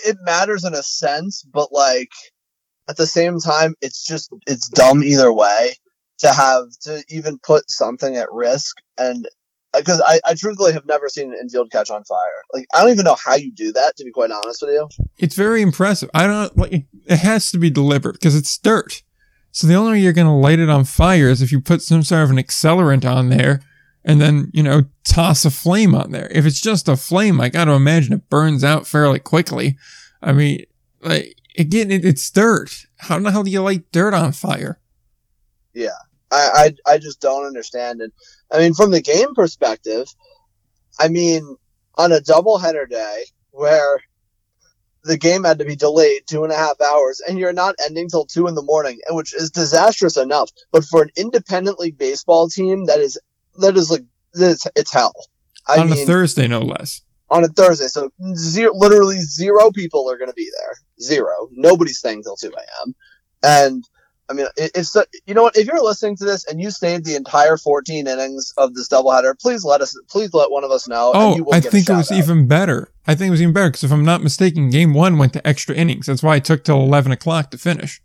it 0.05 0.15
matters 0.24 0.63
in 0.63 0.74
a 0.74 0.82
sense, 0.82 1.43
but 1.43 1.74
like, 1.74 2.11
at 2.88 2.95
the 2.95 3.05
same 3.05 3.39
time, 3.39 3.76
it's 3.82 4.05
just 4.05 4.34
it's 4.47 4.69
dumb 4.69 5.03
either 5.03 5.34
way 5.34 5.74
to 6.19 6.32
have 6.32 6.63
to 6.84 7.03
even 7.09 7.39
put 7.39 7.69
something 7.69 8.15
at 8.15 8.32
risk 8.32 8.78
and 8.97 9.28
uh, 9.74 9.80
because 9.80 10.01
I, 10.05 10.19
I 10.26 10.34
truthfully 10.34 10.74
have 10.74 10.86
never 10.86 11.09
seen 11.09 11.32
an 11.32 11.39
infield 11.41 11.72
catch 11.72 11.89
on 11.89 12.03
fire. 12.05 12.43
Like 12.53 12.65
I 12.74 12.82
don't 12.82 12.91
even 12.91 13.05
know 13.05 13.15
how 13.15 13.36
you 13.36 13.51
do 13.51 13.72
that. 13.74 13.95
To 13.97 14.03
be 14.03 14.11
quite 14.11 14.32
honest 14.32 14.61
with 14.61 14.72
you, 14.72 14.88
it's 15.17 15.36
very 15.36 15.61
impressive. 15.61 16.09
I 16.13 16.26
don't 16.26 16.57
like 16.57 16.86
it 17.05 17.17
has 17.17 17.51
to 17.51 17.59
be 17.59 17.69
deliberate 17.69 18.13
because 18.13 18.36
it's 18.36 18.57
dirt. 18.57 19.03
So 19.51 19.67
the 19.67 19.76
only 19.76 19.93
way 19.93 19.99
you're 19.99 20.13
going 20.13 20.28
to 20.28 20.34
light 20.34 20.59
it 20.59 20.69
on 20.69 20.86
fire 20.86 21.30
is 21.30 21.41
if 21.41 21.51
you 21.51 21.59
put 21.59 21.82
some 21.82 22.03
sort 22.03 22.24
of 22.24 22.30
an 22.30 22.38
accelerant 22.38 23.09
on 23.09 23.30
there 23.30 23.61
and 24.04 24.20
then, 24.20 24.49
you 24.54 24.64
know, 24.64 24.84
toss 25.04 25.45
a 25.45 25.52
flame 25.52 25.93
on 25.93 26.12
there. 26.12 26.30
If 26.32 26.45
it's 26.45 26.62
just 26.62 26.88
a 26.88 26.95
flame, 26.95 27.39
I 27.39 27.49
got 27.49 27.66
to 27.66 27.74
imagine 27.74 28.14
it 28.14 28.30
burns 28.30 28.64
out 28.64 28.88
fairly 28.88 29.20
quickly. 29.20 29.78
I 30.22 30.34
mean, 30.34 30.66
like, 31.02 31.36
again, 31.58 31.91
it, 31.91 32.04
it's 32.06 32.30
dirt. 32.30 32.88
How 32.97 33.18
in 33.18 33.24
the 33.24 33.32
hell 33.32 33.43
do 33.43 33.52
you 33.52 33.62
light 33.62 33.91
dirt 33.91 34.14
on 34.14 34.32
fire? 34.32 34.80
Yeah. 35.74 35.89
I, 36.32 36.74
I, 36.88 36.93
I 36.93 36.97
just 36.97 37.20
don't 37.20 37.45
understand 37.45 38.02
it. 38.02 38.12
I 38.52 38.60
mean, 38.60 38.74
from 38.74 38.91
the 38.91 39.02
game 39.02 39.36
perspective, 39.36 40.08
I 40.99 41.08
mean, 41.08 41.58
on 41.95 42.12
a 42.12 42.20
doubleheader 42.20 42.89
day 42.89 43.26
where 43.52 43.99
the 45.04 45.18
game 45.18 45.43
had 45.43 45.60
to 45.60 45.66
be 45.66 45.76
delayed 45.76 46.24
two 46.28 46.43
and 46.43 46.54
a 46.54 46.58
half 46.58 46.80
hours 46.80 47.22
and 47.28 47.38
you're 47.39 47.54
not 47.54 47.76
ending 47.84 48.08
till 48.08 48.26
two 48.26 48.47
in 48.47 48.56
the 48.56 48.62
morning, 48.62 48.99
which 49.10 49.34
is 49.34 49.52
disastrous 49.52 50.16
enough. 50.16 50.52
But 50.72 50.86
for 50.86 51.02
an 51.02 51.10
independent 51.16 51.80
league 51.80 51.97
baseball 51.97 52.49
team, 52.49 52.86
that 52.86 52.99
is 52.99 53.20
that 53.62 53.78
is 53.78 53.91
like 53.91 54.03
it's, 54.34 54.68
it's 54.76 54.91
hell. 54.91 55.14
I 55.68 55.80
on 55.80 55.89
mean, 55.89 56.03
a 56.03 56.05
Thursday, 56.05 56.47
no 56.47 56.62
less. 56.62 57.01
On 57.30 57.43
a 57.43 57.47
Thursday, 57.47 57.88
so 57.88 58.12
zero, 58.36 58.74
literally 58.76 59.20
zero 59.20 59.72
people 59.72 60.09
are 60.09 60.18
going 60.18 60.30
to 60.30 60.36
be 60.36 60.49
there. 60.59 60.76
Zero. 60.99 61.49
Nobody's 61.51 61.97
staying 61.97 62.24
till 62.24 62.36
two 62.36 62.51
a.m. 62.51 62.95
And 63.43 63.88
I 64.32 64.34
mean, 64.34 64.47
it's 64.55 64.95
you 65.26 65.34
know 65.34 65.43
what? 65.43 65.57
If 65.57 65.68
you're 65.68 65.84
listening 65.84 66.16
to 66.18 66.24
this 66.26 66.45
and 66.45 66.62
you 66.62 66.72
stayed 66.72 67.03
the 67.03 67.16
entire 67.16 67.57
14 67.57 68.07
innings 68.07 68.53
of 68.57 68.74
this 68.74 68.88
doubleheader, 68.88 69.38
please 69.39 69.66
let 69.66 69.82
us, 69.82 69.97
please 70.09 70.34
let 70.34 70.49
one 70.49 70.64
of 70.64 70.72
us 70.72 70.88
know. 70.88 71.12
Oh, 71.14 71.49
I 71.51 71.59
think 71.59 71.89
it 71.89 71.93
was 71.93 72.12
out. 72.12 72.18
even 72.18 72.47
better. 72.47 72.93
I 73.05 73.14
think 73.14 73.28
it 73.28 73.32
was 73.32 73.41
even 73.41 73.53
better 73.53 73.70
because 73.70 73.84
if 73.84 73.91
I'm 73.91 74.05
not 74.05 74.24
mistaken, 74.24 74.70
game 74.70 74.93
one 74.93 75.18
went 75.18 75.34
to 75.34 75.45
extra 75.45 75.76
innings. 75.76 76.05
That's 76.05 76.24
why 76.24 76.38
it 76.38 76.45
took 76.45 76.64
till 76.64 76.82
11 76.82 77.12
o'clock 77.12 77.51
to 77.51 77.57
finish. 77.57 78.01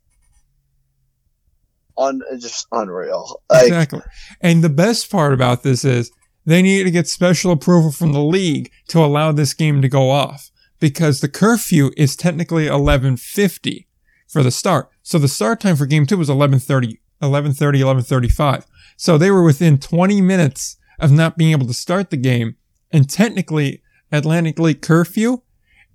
On 1.96 2.20
just 2.38 2.66
unreal. 2.72 3.42
Like, 3.50 3.64
exactly. 3.64 4.02
And 4.40 4.62
the 4.62 4.68
best 4.68 5.10
part 5.10 5.32
about 5.32 5.62
this 5.62 5.84
is 5.84 6.10
they 6.44 6.62
needed 6.62 6.84
to 6.84 6.90
get 6.90 7.08
special 7.08 7.52
approval 7.52 7.90
from 7.90 8.12
the 8.12 8.22
league 8.22 8.70
to 8.88 9.04
allow 9.04 9.32
this 9.32 9.54
game 9.54 9.82
to 9.82 9.88
go 9.88 10.10
off 10.10 10.50
because 10.78 11.20
the 11.20 11.28
curfew 11.28 11.90
is 11.96 12.16
technically 12.16 12.64
1150 12.64 13.88
for 14.28 14.42
the 14.42 14.50
start. 14.50 14.90
So 15.02 15.18
the 15.18 15.28
start 15.28 15.60
time 15.60 15.76
for 15.76 15.86
game 15.86 16.06
two 16.06 16.18
was 16.18 16.28
1130, 16.28 17.00
1130, 17.18 17.78
1135. 17.78 18.66
So 18.96 19.18
they 19.18 19.30
were 19.30 19.44
within 19.44 19.78
20 19.78 20.20
minutes 20.20 20.76
of 20.98 21.12
not 21.12 21.36
being 21.36 21.52
able 21.52 21.66
to 21.66 21.74
start 21.74 22.10
the 22.10 22.16
game. 22.16 22.56
And 22.90 23.08
technically 23.08 23.82
Atlantic 24.12 24.58
League 24.58 24.82
curfew 24.82 25.42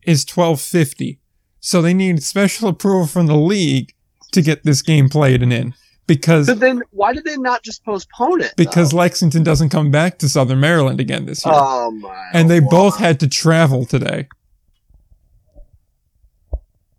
is 0.04 0.26
1250. 0.28 1.20
So 1.60 1.82
they 1.82 1.94
need 1.94 2.24
special 2.24 2.70
approval 2.70 3.08
from 3.08 3.28
the 3.28 3.36
league 3.36 3.94
to 4.32 4.42
get 4.42 4.64
this 4.64 4.82
game 4.82 5.10
played 5.10 5.44
and 5.44 5.54
in. 5.54 5.74
Because 6.16 6.48
but 6.48 6.60
then 6.60 6.82
why 6.92 7.14
did 7.14 7.24
they 7.24 7.38
not 7.38 7.64
just 7.64 7.86
postpone 7.86 8.42
it? 8.42 8.54
Because 8.58 8.92
though? 8.92 8.98
Lexington 8.98 9.44
doesn't 9.44 9.70
come 9.70 9.92
back 9.92 10.18
to 10.20 10.28
Southern 10.28 10.60
Maryland 10.60 11.00
again 11.00 11.26
this 11.26 11.46
year. 11.46 11.54
Oh 11.56 11.92
my! 11.92 12.30
And 12.34 12.50
they 12.50 12.60
both 12.60 12.98
had 12.98 13.20
to 13.22 13.30
travel 13.30 13.86
today. 13.86 14.28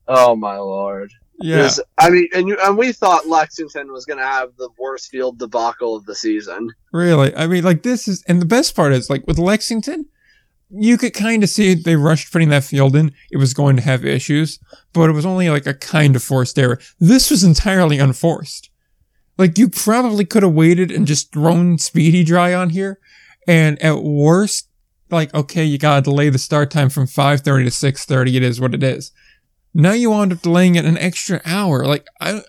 Oh 0.09 0.35
my 0.35 0.57
lord! 0.57 1.13
Yeah. 1.39 1.71
I 1.99 2.09
mean, 2.09 2.29
and 2.35 2.49
you, 2.49 2.57
and 2.63 2.79
we 2.79 2.93
thought 2.93 3.27
Lexington 3.27 3.93
was 3.93 4.07
going 4.07 4.19
to 4.19 4.25
have 4.25 4.57
the 4.57 4.71
worst 4.79 5.11
field 5.11 5.39
debacle 5.39 5.95
of 5.95 6.07
the 6.07 6.15
season. 6.15 6.71
Really? 6.91 7.37
I 7.37 7.47
mean, 7.47 7.65
like 7.65 7.83
this 7.83 8.09
is, 8.09 8.25
and 8.27 8.41
the 8.41 8.47
best 8.47 8.75
part 8.75 8.95
is, 8.95 9.11
like 9.11 9.27
with 9.27 9.39
Lexington, 9.39 10.07
you 10.71 10.97
could 10.97 11.13
kind 11.13 11.43
of 11.43 11.51
see 11.51 11.75
they 11.75 11.97
rushed 11.97 12.33
putting 12.33 12.49
that 12.49 12.65
field 12.65 12.97
in. 12.97 13.13
It 13.31 13.37
was 13.37 13.53
going 13.53 13.77
to 13.77 13.83
have 13.83 14.07
issues, 14.07 14.59
but 14.95 15.11
it 15.11 15.13
was 15.13 15.27
only 15.27 15.51
like 15.51 15.67
a 15.67 15.75
kind 15.75 16.17
of 16.17 16.23
forced 16.23 16.59
error. 16.59 16.81
This 16.99 17.31
was 17.31 17.45
entirely 17.45 17.99
unforced. 17.99 18.71
Like 19.39 19.59
you 19.59 19.69
probably 19.69 20.25
could 20.25 20.43
have 20.43 20.53
waited 20.53 20.91
and 20.91 21.07
just 21.07 21.33
thrown 21.33 21.79
Speedy 21.79 22.23
Dry 22.23 22.55
on 22.55 22.71
here, 22.71 22.99
and 23.47 23.81
at 23.83 24.03
worst, 24.03 24.69
like 25.11 25.33
okay, 25.35 25.65
you 25.65 25.79
gotta 25.79 26.03
delay 26.03 26.29
the 26.29 26.39
start 26.39 26.71
time 26.71 26.91
from 26.91 27.07
5:30 27.07 27.65
to 27.65 27.71
6:30. 27.71 28.37
It 28.37 28.43
is 28.43 28.61
what 28.61 28.75
it 28.75 28.83
is. 28.83 29.13
Now 29.75 29.93
you 29.93 30.11
wound 30.11 30.33
up 30.33 30.43
delaying 30.43 30.75
it 30.75 30.85
an 30.85 30.99
extra 30.99 31.41
hour. 31.47 31.87
Like 31.87 32.07
I, 32.21 32.43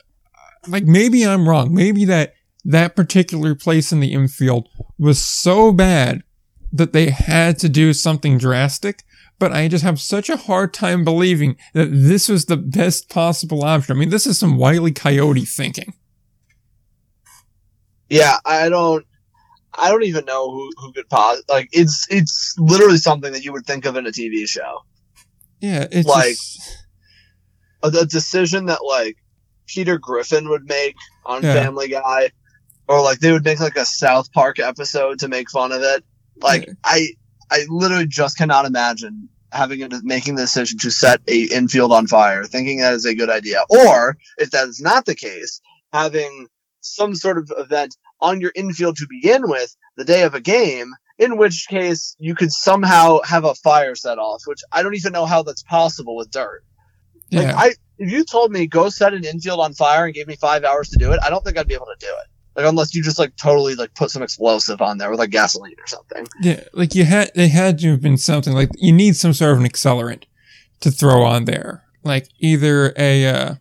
like 0.68 0.84
maybe 0.84 1.26
I'm 1.26 1.48
wrong. 1.48 1.74
Maybe 1.74 2.06
that 2.06 2.34
that 2.66 2.96
particular 2.96 3.56
place 3.56 3.92
in 3.92 4.00
the 4.00 4.14
infield 4.14 4.68
was 4.98 5.24
so 5.24 5.72
bad 5.72 6.24
that 6.72 6.92
they 6.94 7.12
had 7.12 7.60
to 7.60 7.70
do 7.70 7.94
something 7.94 8.38
drastic. 8.38 9.04
But 9.40 9.52
I 9.52 9.68
just 9.68 9.84
have 9.84 10.00
such 10.00 10.30
a 10.30 10.38
hard 10.38 10.74
time 10.74 11.04
believing 11.04 11.58
that 11.74 11.90
this 11.92 12.30
was 12.30 12.46
the 12.46 12.58
best 12.58 13.10
possible 13.10 13.64
option. 13.64 13.96
I 13.96 14.00
mean, 14.00 14.10
this 14.10 14.28
is 14.28 14.38
some 14.38 14.58
wily 14.58 14.92
coyote 14.92 15.46
thinking. 15.46 15.94
Yeah, 18.14 18.38
I 18.46 18.70
don't. 18.70 19.06
I 19.76 19.90
don't 19.90 20.04
even 20.04 20.26
know 20.26 20.52
who, 20.52 20.70
who 20.78 20.94
could 20.94 21.10
pause. 21.10 21.44
Like 21.50 21.70
it's 21.72 22.08
it's 22.10 22.56
literally 22.60 22.98
something 22.98 23.34
that 23.34 23.44
you 23.44 23.52
would 23.54 23.66
think 23.66 23.86
of 23.86 23.96
in 23.96 24.06
a 24.06 24.12
TV 24.12 24.48
show. 24.48 24.84
Yeah, 25.60 25.88
it's 25.92 26.08
like 26.08 26.28
just 26.28 26.78
a, 27.82 28.06
decision 28.06 28.68
that 28.68 28.80
like 28.86 29.18
Peter 29.66 29.98
Griffin 29.98 30.50
would 30.50 30.66
make 30.66 30.96
on 31.26 31.42
yeah. 31.42 31.54
Family 31.54 31.88
Guy, 31.88 32.32
or 32.88 33.02
like 33.02 33.20
they 33.20 33.32
would 33.32 33.46
make 33.46 33.60
like 33.60 33.78
a 33.78 33.86
South 33.86 34.32
Park 34.32 34.60
episode 34.60 35.20
to 35.20 35.28
make 35.28 35.50
fun 35.50 35.72
of 35.72 35.82
it. 35.82 36.04
Like 36.42 36.68
yeah. 36.68 36.74
I, 36.84 37.08
I 37.50 37.66
literally 37.70 38.08
just 38.08 38.38
cannot 38.38 38.66
imagine 38.66 39.30
having 39.52 39.84
a, 39.84 39.90
making 40.04 40.36
the 40.36 40.44
decision 40.44 40.80
to 40.80 40.92
set 40.92 41.22
a 41.28 41.44
infield 41.44 41.92
on 41.92 42.08
fire, 42.08 42.44
thinking 42.44 42.80
that 42.80 42.94
is 42.94 43.06
a 43.06 43.16
good 43.16 43.30
idea, 43.30 43.64
or 43.70 44.18
if 44.38 44.52
that 44.52 44.68
is 44.68 44.82
not 44.82 45.06
the 45.06 45.16
case, 45.16 45.62
having 45.92 46.48
some 46.84 47.16
sort 47.16 47.38
of 47.38 47.52
event 47.58 47.98
on 48.22 48.42
your 48.42 48.52
infield 48.56 48.98
to 48.98 49.08
begin 49.10 49.50
with 49.50 49.76
the 49.98 50.06
day 50.06 50.24
of 50.24 50.36
a 50.36 50.42
game. 50.42 50.94
In 51.20 51.38
which 51.38 51.68
case, 51.70 52.16
you 52.20 52.34
could 52.34 52.52
somehow 52.52 53.20
have 53.22 53.46
a 53.46 53.54
fire 53.54 53.94
set 53.94 54.18
off, 54.18 54.42
which 54.46 54.62
I 54.72 54.82
don't 54.82 54.96
even 54.96 55.14
know 55.14 55.26
how 55.26 55.44
that's 55.44 55.62
possible 55.62 56.16
with 56.16 56.32
dirt. 56.32 56.64
Like 57.32 57.48
yeah. 57.48 57.56
I, 57.56 57.74
if 57.98 58.12
you 58.12 58.24
told 58.24 58.52
me 58.52 58.68
go 58.68 58.90
set 58.90 59.14
an 59.14 59.24
infield 59.24 59.60
on 59.60 59.74
fire 59.74 60.06
and 60.06 60.14
gave 60.14 60.28
me 60.28 60.36
five 60.36 60.64
hours 60.64 60.90
to 60.90 60.98
do 60.98 61.12
it, 61.12 61.20
I 61.24 61.30
don't 61.30 61.44
think 61.44 61.58
I'd 61.58 61.68
be 61.68 61.76
able 61.76 61.86
to 61.86 61.96
do 62.00 62.08
it. 62.08 62.28
Like 62.56 62.68
unless 62.68 62.94
you 62.94 63.02
just 63.02 63.18
like 63.18 63.36
totally 63.36 63.76
like 63.76 63.96
put 63.96 64.12
some 64.12 64.22
explosive 64.22 64.82
on 64.82 64.98
there 64.98 65.10
with 65.10 65.20
like 65.20 65.32
gasoline 65.32 65.76
or 65.80 65.88
something. 65.88 66.28
Yeah, 66.42 66.64
like 66.74 66.94
you 66.94 67.06
had 67.06 67.32
they 67.36 67.48
had 67.48 67.80
to 67.80 67.92
have 67.92 68.02
been 68.02 68.18
something 68.18 68.54
like 68.54 68.70
you 68.76 68.94
need 68.94 69.16
some 69.16 69.34
sort 69.34 69.54
of 69.54 69.60
an 69.60 69.68
accelerant 69.68 70.24
to 70.82 70.92
throw 70.92 71.24
on 71.24 71.46
there, 71.46 71.84
like 72.04 72.30
either 72.40 72.94
a 72.96 73.26
uh, 73.26 73.56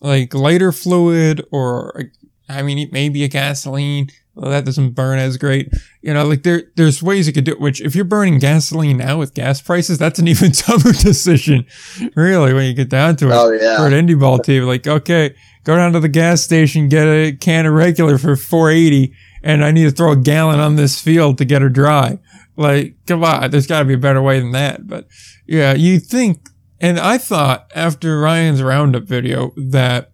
like 0.00 0.32
lighter 0.32 0.70
fluid 0.70 1.44
or 1.50 2.12
I 2.50 2.62
mean 2.62 2.88
maybe 2.92 3.24
a 3.24 3.28
gasoline 3.28 4.10
well, 4.40 4.50
that 4.52 4.64
doesn't 4.64 4.92
burn 4.92 5.18
as 5.18 5.36
great. 5.36 5.70
You 6.02 6.14
know, 6.14 6.24
like 6.26 6.44
there, 6.44 6.62
there's 6.76 7.02
ways 7.02 7.26
you 7.26 7.32
could 7.32 7.44
do 7.44 7.52
it, 7.52 7.60
which 7.60 7.80
if 7.80 7.94
you're 7.94 8.04
burning 8.04 8.38
gasoline 8.38 8.96
now 8.96 9.18
with 9.18 9.34
gas 9.34 9.60
prices, 9.60 9.98
that's 9.98 10.18
an 10.18 10.28
even 10.28 10.52
tougher 10.52 10.92
decision. 10.92 11.66
Really, 12.14 12.54
when 12.54 12.64
you 12.64 12.72
get 12.72 12.88
down 12.88 13.16
to 13.16 13.28
it. 13.28 13.34
Oh, 13.34 13.50
yeah. 13.50 13.76
For 13.76 13.86
an 13.86 13.92
indie 13.92 14.18
ball 14.18 14.38
team, 14.38 14.64
like, 14.64 14.86
okay, 14.86 15.34
go 15.64 15.76
down 15.76 15.92
to 15.92 16.00
the 16.00 16.08
gas 16.08 16.42
station, 16.42 16.88
get 16.88 17.06
a 17.06 17.32
can 17.32 17.66
of 17.66 17.74
regular 17.74 18.18
for 18.18 18.36
480, 18.36 19.12
and 19.42 19.64
I 19.64 19.72
need 19.72 19.84
to 19.84 19.90
throw 19.90 20.12
a 20.12 20.16
gallon 20.16 20.60
on 20.60 20.76
this 20.76 21.00
field 21.00 21.36
to 21.38 21.44
get 21.44 21.60
her 21.60 21.68
dry. 21.68 22.18
Like, 22.56 22.94
come 23.06 23.24
on, 23.24 23.50
there's 23.50 23.66
gotta 23.66 23.84
be 23.84 23.94
a 23.94 23.98
better 23.98 24.22
way 24.22 24.40
than 24.40 24.52
that. 24.52 24.86
But 24.86 25.06
yeah, 25.46 25.74
you 25.74 25.98
think, 25.98 26.48
and 26.80 26.98
I 26.98 27.18
thought 27.18 27.70
after 27.74 28.20
Ryan's 28.20 28.62
roundup 28.62 29.04
video 29.04 29.52
that 29.56 30.09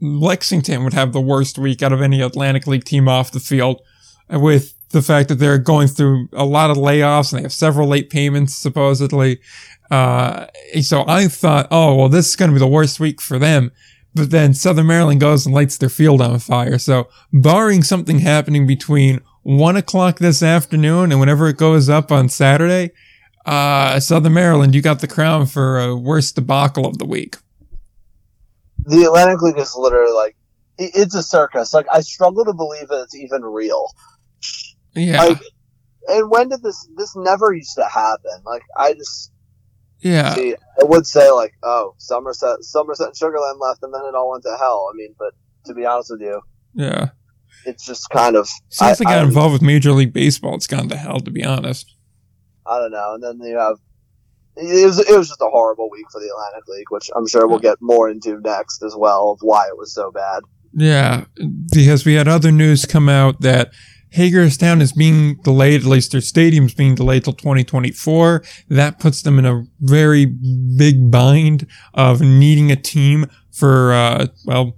Lexington 0.00 0.84
would 0.84 0.92
have 0.92 1.12
the 1.12 1.20
worst 1.20 1.58
week 1.58 1.82
out 1.82 1.92
of 1.92 2.02
any 2.02 2.20
Atlantic 2.20 2.66
League 2.66 2.84
team 2.84 3.08
off 3.08 3.30
the 3.30 3.40
field 3.40 3.80
with 4.30 4.74
the 4.90 5.02
fact 5.02 5.28
that 5.28 5.36
they're 5.36 5.58
going 5.58 5.88
through 5.88 6.28
a 6.32 6.44
lot 6.44 6.70
of 6.70 6.76
layoffs 6.76 7.32
and 7.32 7.38
they 7.38 7.42
have 7.42 7.52
several 7.52 7.88
late 7.88 8.10
payments 8.10 8.54
supposedly. 8.54 9.40
Uh, 9.90 10.46
so 10.80 11.04
I 11.06 11.28
thought, 11.28 11.68
oh, 11.70 11.94
well, 11.94 12.08
this 12.08 12.28
is 12.28 12.36
going 12.36 12.50
to 12.50 12.54
be 12.54 12.60
the 12.60 12.66
worst 12.66 13.00
week 13.00 13.20
for 13.20 13.38
them. 13.38 13.72
But 14.14 14.30
then 14.30 14.54
Southern 14.54 14.86
Maryland 14.86 15.20
goes 15.20 15.44
and 15.44 15.54
lights 15.54 15.76
their 15.76 15.90
field 15.90 16.22
on 16.22 16.38
fire. 16.38 16.78
So 16.78 17.08
barring 17.32 17.82
something 17.82 18.20
happening 18.20 18.66
between 18.66 19.20
one 19.42 19.76
o'clock 19.76 20.18
this 20.18 20.42
afternoon 20.42 21.12
and 21.12 21.20
whenever 21.20 21.48
it 21.48 21.58
goes 21.58 21.88
up 21.88 22.10
on 22.10 22.28
Saturday, 22.28 22.92
uh, 23.44 24.00
Southern 24.00 24.32
Maryland, 24.32 24.74
you 24.74 24.82
got 24.82 25.00
the 25.00 25.06
crown 25.06 25.46
for 25.46 25.78
a 25.78 25.94
worst 25.94 26.34
debacle 26.34 26.86
of 26.86 26.98
the 26.98 27.04
week 27.04 27.36
the 28.86 29.04
Atlantic 29.04 29.42
League 29.42 29.58
is 29.58 29.74
literally 29.76 30.12
like 30.12 30.36
it's 30.78 31.14
a 31.14 31.22
circus. 31.22 31.74
Like 31.74 31.86
I 31.92 32.00
struggle 32.00 32.44
to 32.44 32.54
believe 32.54 32.88
that 32.88 33.02
it's 33.02 33.14
even 33.14 33.42
real. 33.42 33.90
Yeah. 34.94 35.22
Like, 35.22 35.40
and 36.08 36.30
when 36.30 36.48
did 36.48 36.62
this? 36.62 36.88
This 36.96 37.14
never 37.16 37.52
used 37.52 37.74
to 37.76 37.84
happen. 37.84 38.42
Like 38.44 38.62
I 38.76 38.94
just. 38.94 39.32
Yeah. 40.00 40.34
See, 40.34 40.54
I 40.80 40.84
would 40.84 41.06
say 41.06 41.30
like, 41.30 41.54
oh, 41.62 41.94
Somerset, 41.96 42.62
Somerset, 42.62 43.08
and 43.08 43.16
Sugar 43.16 43.38
Land 43.38 43.58
left, 43.58 43.82
and 43.82 43.92
then 43.92 44.02
it 44.04 44.14
all 44.14 44.30
went 44.30 44.42
to 44.44 44.56
hell. 44.58 44.90
I 44.92 44.96
mean, 44.96 45.14
but 45.18 45.32
to 45.64 45.74
be 45.74 45.86
honest 45.86 46.10
with 46.10 46.20
you, 46.20 46.42
yeah, 46.74 47.08
it's 47.64 47.84
just 47.84 48.08
kind 48.10 48.36
of. 48.36 48.46
Since 48.68 49.00
I, 49.00 49.04
I 49.04 49.14
got 49.14 49.18
I, 49.18 49.24
involved 49.24 49.54
with 49.54 49.62
Major 49.62 49.92
League 49.92 50.12
Baseball, 50.12 50.54
it's 50.54 50.66
gone 50.66 50.90
to 50.90 50.96
hell. 50.96 51.18
To 51.20 51.30
be 51.30 51.42
honest. 51.42 51.96
I 52.66 52.78
don't 52.78 52.92
know, 52.92 53.14
and 53.14 53.22
then 53.22 53.40
you 53.40 53.56
have 53.58 53.78
it 54.56 54.86
was, 54.86 54.98
it 54.98 55.16
was 55.16 55.28
just 55.28 55.40
a 55.40 55.48
horrible 55.48 55.90
week 55.90 56.06
for 56.10 56.20
the 56.20 56.28
Atlantic 56.28 56.66
League, 56.68 56.90
which 56.90 57.10
I'm 57.14 57.26
sure 57.26 57.46
we'll 57.46 57.58
get 57.58 57.78
more 57.80 58.08
into 58.08 58.40
next 58.40 58.82
as 58.82 58.94
well 58.96 59.30
of 59.32 59.38
why 59.42 59.66
it 59.66 59.76
was 59.76 59.92
so 59.92 60.10
bad. 60.10 60.42
Yeah, 60.72 61.24
because 61.72 62.04
we 62.04 62.14
had 62.14 62.28
other 62.28 62.52
news 62.52 62.84
come 62.84 63.08
out 63.08 63.40
that 63.40 63.72
Hagerstown 64.10 64.80
is 64.80 64.92
being 64.92 65.36
delayed, 65.42 65.82
at 65.82 65.86
least 65.86 66.12
their 66.12 66.20
stadium's 66.20 66.74
being 66.74 66.94
delayed 66.94 67.24
till 67.24 67.32
2024. 67.32 68.42
That 68.68 68.98
puts 68.98 69.22
them 69.22 69.38
in 69.38 69.46
a 69.46 69.64
very 69.80 70.26
big 70.26 71.10
bind 71.10 71.66
of 71.94 72.20
needing 72.20 72.70
a 72.70 72.76
team 72.76 73.26
for, 73.50 73.92
uh, 73.92 74.26
well, 74.44 74.76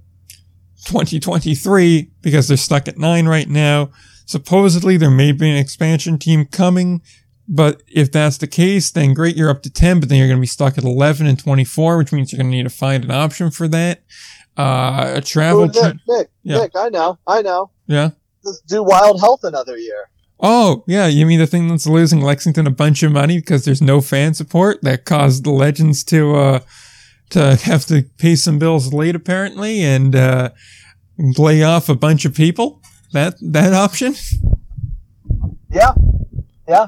2023 0.85 2.11
because 2.21 2.47
they're 2.47 2.57
stuck 2.57 2.87
at 2.87 2.97
nine 2.97 3.27
right 3.27 3.47
now. 3.47 3.91
Supposedly 4.25 4.97
there 4.97 5.09
may 5.09 5.31
be 5.31 5.49
an 5.49 5.57
expansion 5.57 6.17
team 6.17 6.45
coming, 6.45 7.01
but 7.51 7.81
if 7.87 8.11
that's 8.11 8.37
the 8.37 8.47
case, 8.47 8.91
then 8.91 9.13
great, 9.15 9.35
you're 9.35 9.49
up 9.49 9.63
to 9.63 9.71
10, 9.71 9.99
but 9.99 10.07
then 10.07 10.19
you're 10.19 10.27
going 10.27 10.37
to 10.37 10.41
be 10.41 10.45
stuck 10.47 10.77
at 10.77 10.83
11 10.83 11.25
and 11.25 11.39
24, 11.39 11.97
which 11.97 12.11
means 12.13 12.31
you're 12.31 12.37
going 12.37 12.51
to 12.51 12.55
need 12.55 12.63
to 12.63 12.69
find 12.69 13.03
an 13.03 13.09
option 13.11 13.49
for 13.49 13.67
that. 13.69 14.03
Uh, 14.55 15.13
a 15.15 15.21
travel. 15.21 15.63
Oh, 15.63 15.65
Nick, 15.65 15.95
Nick, 16.07 16.29
Yeah. 16.43 16.59
Nick, 16.59 16.71
I 16.75 16.89
know, 16.89 17.17
I 17.25 17.41
know. 17.41 17.71
yeah. 17.87 18.11
Let's 18.43 18.61
do 18.61 18.83
Wild 18.83 19.19
Health 19.19 19.43
another 19.43 19.77
year. 19.77 20.09
Oh, 20.39 20.83
yeah. 20.87 21.07
You 21.07 21.25
mean 21.25 21.39
the 21.39 21.47
thing 21.47 21.67
that's 21.67 21.87
losing 21.87 22.21
Lexington 22.21 22.67
a 22.67 22.71
bunch 22.71 23.03
of 23.03 23.11
money 23.11 23.39
because 23.39 23.65
there's 23.65 23.81
no 23.81 23.99
fan 23.99 24.33
support 24.33 24.81
that 24.83 25.03
caused 25.05 25.43
the 25.43 25.51
Legends 25.51 26.03
to, 26.05 26.35
uh, 26.35 26.59
to 27.31 27.55
have 27.63 27.85
to 27.87 28.03
pay 28.17 28.35
some 28.35 28.59
bills 28.59 28.93
late 28.93 29.15
apparently 29.15 29.81
and, 29.81 30.15
uh, 30.15 30.51
lay 31.17 31.63
off 31.63 31.89
a 31.89 31.95
bunch 31.95 32.23
of 32.25 32.33
people? 32.35 32.81
That, 33.11 33.35
that 33.41 33.73
option? 33.73 34.13
Yeah. 35.71 35.93
Yeah, 36.67 36.87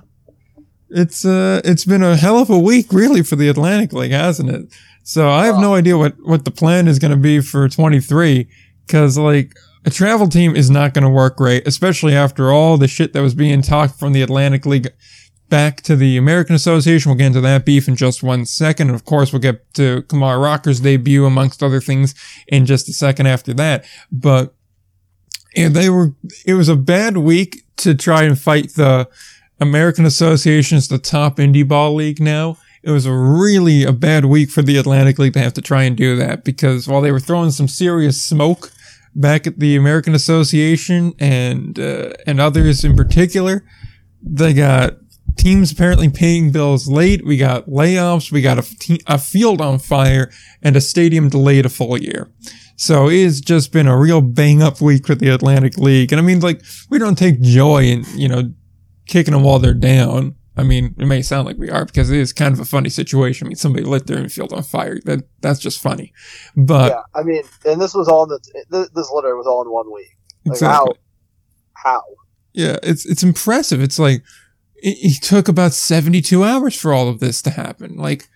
It's, 0.93 1.25
uh, 1.25 1.61
it's 1.63 1.85
been 1.85 2.03
a 2.03 2.15
hell 2.15 2.39
of 2.39 2.49
a 2.49 2.59
week 2.59 2.91
really 2.91 3.23
for 3.23 3.35
the 3.35 3.47
Atlantic 3.47 3.93
League, 3.93 4.11
hasn't 4.11 4.49
it? 4.49 4.73
So 5.03 5.29
I 5.29 5.45
have 5.45 5.57
no 5.57 5.73
idea 5.73 5.97
what, 5.97 6.15
what 6.23 6.45
the 6.45 6.51
plan 6.51 6.87
is 6.87 6.99
going 6.99 7.11
to 7.11 7.17
be 7.17 7.41
for 7.41 7.67
23 7.67 8.47
because 8.85 9.17
like 9.17 9.55
a 9.85 9.89
travel 9.89 10.27
team 10.27 10.55
is 10.55 10.69
not 10.69 10.93
going 10.93 11.03
to 11.03 11.09
work 11.09 11.37
great, 11.37 11.67
especially 11.67 12.15
after 12.15 12.51
all 12.51 12.77
the 12.77 12.87
shit 12.87 13.13
that 13.13 13.21
was 13.21 13.33
being 13.33 13.61
talked 13.61 13.97
from 13.97 14.13
the 14.13 14.21
Atlantic 14.21 14.65
League 14.65 14.89
back 15.49 15.81
to 15.81 15.95
the 15.95 16.17
American 16.17 16.55
Association. 16.55 17.09
We'll 17.09 17.17
get 17.17 17.27
into 17.27 17.41
that 17.41 17.65
beef 17.65 17.87
in 17.87 17.95
just 17.95 18.23
one 18.23 18.45
second. 18.45 18.89
And 18.89 18.95
of 18.95 19.05
course, 19.05 19.33
we'll 19.33 19.41
get 19.41 19.73
to 19.75 20.03
Kumar 20.03 20.39
Rocker's 20.39 20.79
debut 20.79 21.25
amongst 21.25 21.63
other 21.63 21.81
things 21.81 22.15
in 22.47 22.65
just 22.65 22.87
a 22.89 22.93
second 22.93 23.27
after 23.27 23.53
that. 23.55 23.85
But 24.11 24.53
yeah, 25.55 25.69
they 25.69 25.89
were, 25.89 26.13
it 26.45 26.53
was 26.53 26.69
a 26.69 26.75
bad 26.75 27.17
week 27.17 27.63
to 27.77 27.95
try 27.95 28.23
and 28.23 28.39
fight 28.39 28.75
the 28.75 29.09
American 29.61 30.05
Association 30.05 30.77
is 30.77 30.87
the 30.87 30.97
top 30.97 31.37
indie 31.37 31.67
ball 31.67 31.93
league 31.93 32.19
now. 32.19 32.57
It 32.83 32.89
was 32.89 33.07
really 33.07 33.83
a 33.83 33.93
bad 33.93 34.25
week 34.25 34.49
for 34.49 34.63
the 34.63 34.77
Atlantic 34.77 35.19
League 35.19 35.33
to 35.33 35.39
have 35.39 35.53
to 35.53 35.61
try 35.61 35.83
and 35.83 35.95
do 35.95 36.15
that 36.15 36.43
because 36.43 36.87
while 36.87 36.99
they 36.99 37.11
were 37.11 37.19
throwing 37.19 37.51
some 37.51 37.67
serious 37.67 38.21
smoke 38.21 38.71
back 39.13 39.45
at 39.45 39.59
the 39.59 39.75
American 39.75 40.15
Association 40.15 41.13
and 41.19 41.77
uh, 41.77 42.13
and 42.25 42.41
others 42.41 42.83
in 42.83 42.95
particular, 42.95 43.63
they 44.23 44.53
got 44.53 44.95
teams 45.37 45.71
apparently 45.71 46.09
paying 46.09 46.51
bills 46.51 46.87
late. 46.87 47.23
We 47.23 47.37
got 47.37 47.67
layoffs. 47.67 48.31
We 48.31 48.41
got 48.41 48.57
a, 48.57 48.63
te- 48.63 49.01
a 49.05 49.19
field 49.19 49.61
on 49.61 49.77
fire 49.77 50.31
and 50.63 50.75
a 50.75 50.81
stadium 50.81 51.29
delayed 51.29 51.67
a 51.67 51.69
full 51.69 51.97
year. 51.97 52.31
So 52.77 53.09
it's 53.09 53.39
just 53.39 53.71
been 53.71 53.87
a 53.87 53.97
real 53.97 54.21
bang 54.21 54.63
up 54.63 54.81
week 54.81 55.05
for 55.05 55.13
the 55.13 55.29
Atlantic 55.29 55.77
League. 55.77 56.11
And 56.11 56.19
I 56.19 56.23
mean, 56.23 56.39
like, 56.39 56.63
we 56.89 56.97
don't 56.97 57.17
take 57.17 57.39
joy 57.39 57.83
in, 57.83 58.05
you 58.15 58.27
know, 58.27 58.51
kicking 59.11 59.33
them 59.33 59.43
while 59.43 59.59
they're 59.59 59.73
down. 59.73 60.35
I 60.55 60.63
mean, 60.63 60.95
it 60.97 61.05
may 61.05 61.21
sound 61.21 61.45
like 61.45 61.57
we 61.57 61.69
are 61.69 61.85
because 61.85 62.09
it 62.09 62.17
is 62.17 62.33
kind 62.33 62.53
of 62.53 62.59
a 62.59 62.65
funny 62.65 62.89
situation. 62.89 63.45
I 63.45 63.49
mean, 63.49 63.55
somebody 63.55 63.85
lit 63.85 64.07
their 64.07 64.17
infield 64.17 64.53
on 64.53 64.63
fire. 64.63 64.99
That 65.05 65.27
that's 65.41 65.59
just 65.59 65.81
funny. 65.81 66.13
But 66.55 66.91
yeah. 66.91 67.01
I 67.13 67.23
mean, 67.23 67.43
and 67.65 67.79
this 67.79 67.93
was 67.93 68.07
all 68.07 68.23
in 68.23 68.29
the 68.29 68.39
th- 68.71 68.89
this 68.93 69.11
literally 69.11 69.37
was 69.37 69.47
all 69.47 69.61
in 69.61 69.71
one 69.71 69.91
week. 69.93 70.17
Like 70.45 70.53
exactly. 70.53 70.95
how? 71.73 71.89
How? 71.91 72.03
Yeah, 72.53 72.77
it's 72.83 73.05
it's 73.05 73.23
impressive. 73.23 73.81
It's 73.81 73.99
like 73.99 74.23
it, 74.75 74.97
it 75.01 75.23
took 75.23 75.47
about 75.47 75.73
72 75.73 76.43
hours 76.43 76.75
for 76.75 76.93
all 76.93 77.07
of 77.07 77.19
this 77.19 77.41
to 77.43 77.49
happen. 77.51 77.95
Like 77.95 78.27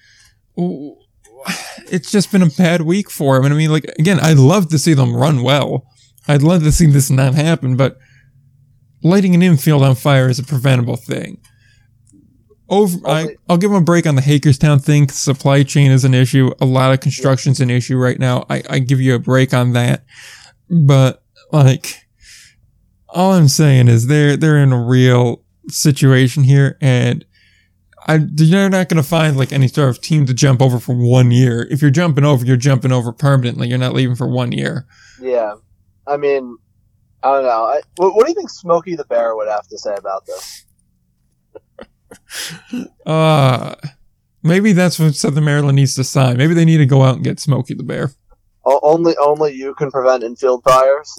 it's 0.57 2.11
just 2.11 2.31
been 2.31 2.41
a 2.41 2.49
bad 2.49 2.81
week 2.81 3.09
for 3.09 3.37
him. 3.37 3.45
And 3.45 3.53
I 3.53 3.57
mean, 3.57 3.71
like 3.71 3.85
again, 3.99 4.19
I'd 4.19 4.37
love 4.37 4.69
to 4.69 4.79
see 4.79 4.93
them 4.93 5.15
run 5.15 5.43
well. 5.43 5.85
I'd 6.27 6.43
love 6.43 6.63
to 6.63 6.71
see 6.71 6.87
this 6.87 7.09
not 7.09 7.35
happen, 7.35 7.75
but 7.75 7.97
lighting 9.05 9.35
an 9.35 9.43
infield 9.43 9.83
on 9.83 9.93
fire 9.93 10.27
is 10.27 10.39
a 10.39 10.43
preventable 10.43 10.95
thing. 10.95 11.37
Over, 12.67 12.97
I, 13.07 13.35
I'll 13.47 13.57
give 13.57 13.69
him 13.69 13.77
a 13.77 13.81
break 13.81 14.07
on 14.07 14.15
the 14.15 14.23
Hagerstown 14.23 14.79
thing. 14.79 15.07
Supply 15.09 15.61
chain 15.61 15.91
is 15.91 16.03
an 16.03 16.15
issue. 16.15 16.49
A 16.59 16.65
lot 16.65 16.91
of 16.91 17.01
construction's 17.01 17.61
an 17.61 17.69
issue 17.69 17.97
right 17.97 18.17
now. 18.17 18.45
I, 18.49 18.63
I 18.67 18.79
give 18.79 18.99
you 18.99 19.13
a 19.13 19.19
break 19.19 19.53
on 19.53 19.73
that. 19.73 20.03
But 20.67 21.23
like, 21.51 22.07
all 23.07 23.33
I'm 23.33 23.47
saying 23.47 23.87
is 23.87 24.07
they're 24.07 24.35
they're 24.35 24.57
in 24.57 24.73
a 24.73 24.83
real 24.83 25.43
situation 25.69 26.43
here, 26.43 26.75
and 26.81 27.23
I 28.07 28.15
you're 28.35 28.69
not 28.69 28.89
going 28.89 29.01
to 29.01 29.07
find 29.07 29.37
like 29.37 29.53
any 29.53 29.67
sort 29.67 29.89
of 29.89 30.01
team 30.01 30.25
to 30.25 30.33
jump 30.33 30.59
over 30.59 30.79
for 30.79 30.95
one 30.95 31.29
year. 31.29 31.67
If 31.69 31.83
you're 31.83 31.91
jumping 31.91 32.25
over, 32.25 32.43
you're 32.43 32.57
jumping 32.57 32.91
over 32.91 33.11
permanently. 33.11 33.67
You're 33.67 33.77
not 33.77 33.93
leaving 33.93 34.15
for 34.15 34.27
one 34.27 34.51
year. 34.51 34.87
Yeah. 35.21 35.53
I 36.07 36.17
mean, 36.17 36.57
I 37.25 37.31
don't 37.33 37.43
know. 37.43 37.63
I, 37.65 37.81
what, 37.95 38.15
what 38.15 38.25
do 38.25 38.29
you 38.31 38.35
think 38.35 38.51
Smokey 38.51 38.95
the 38.95 39.05
Bear 39.05 39.35
would 39.35 39.47
have 39.47 39.67
to 39.67 39.77
say 39.77 39.95
about 39.95 40.25
this? 40.25 40.65
Uh 43.05 43.75
maybe 44.43 44.71
that's 44.71 44.99
what 44.99 45.15
Southern 45.15 45.43
Maryland 45.45 45.75
needs 45.75 45.95
to 45.95 46.03
sign. 46.03 46.37
Maybe 46.37 46.53
they 46.53 46.65
need 46.65 46.77
to 46.77 46.85
go 46.85 47.01
out 47.03 47.15
and 47.15 47.23
get 47.23 47.39
Smokey 47.39 47.73
the 47.73 47.83
Bear. 47.83 48.11
O- 48.63 48.79
only, 48.83 49.15
only 49.17 49.53
you 49.53 49.73
can 49.75 49.91
prevent 49.91 50.23
infield 50.23 50.63
fires. 50.63 51.17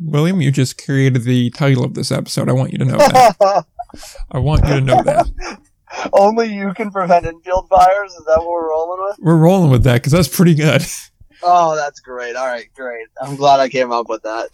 William, 0.00 0.40
you 0.40 0.50
just 0.50 0.82
created 0.82 1.22
the 1.24 1.50
title 1.50 1.84
of 1.84 1.94
this 1.94 2.12
episode. 2.12 2.48
I 2.48 2.52
want 2.52 2.72
you 2.72 2.78
to 2.78 2.84
know 2.84 2.98
that. 2.98 3.64
I 4.30 4.38
want 4.38 4.66
you 4.66 4.74
to 4.74 4.80
know 4.80 5.02
that. 5.02 5.26
only 6.12 6.52
you 6.52 6.72
can 6.74 6.90
prevent 6.90 7.26
infield 7.26 7.68
fires. 7.68 8.12
Is 8.12 8.24
that 8.26 8.38
what 8.38 8.48
we're 8.50 8.70
rolling 8.70 9.04
with? 9.04 9.16
We're 9.20 9.38
rolling 9.38 9.70
with 9.70 9.84
that 9.84 9.94
because 9.94 10.12
that's 10.12 10.28
pretty 10.28 10.54
good. 10.54 10.82
Oh, 11.42 11.76
that's 11.76 12.00
great. 12.00 12.36
All 12.36 12.46
right, 12.46 12.68
great. 12.74 13.06
I'm 13.20 13.36
glad 13.36 13.60
I 13.60 13.68
came 13.68 13.92
up 13.92 14.08
with 14.08 14.22
that. 14.22 14.48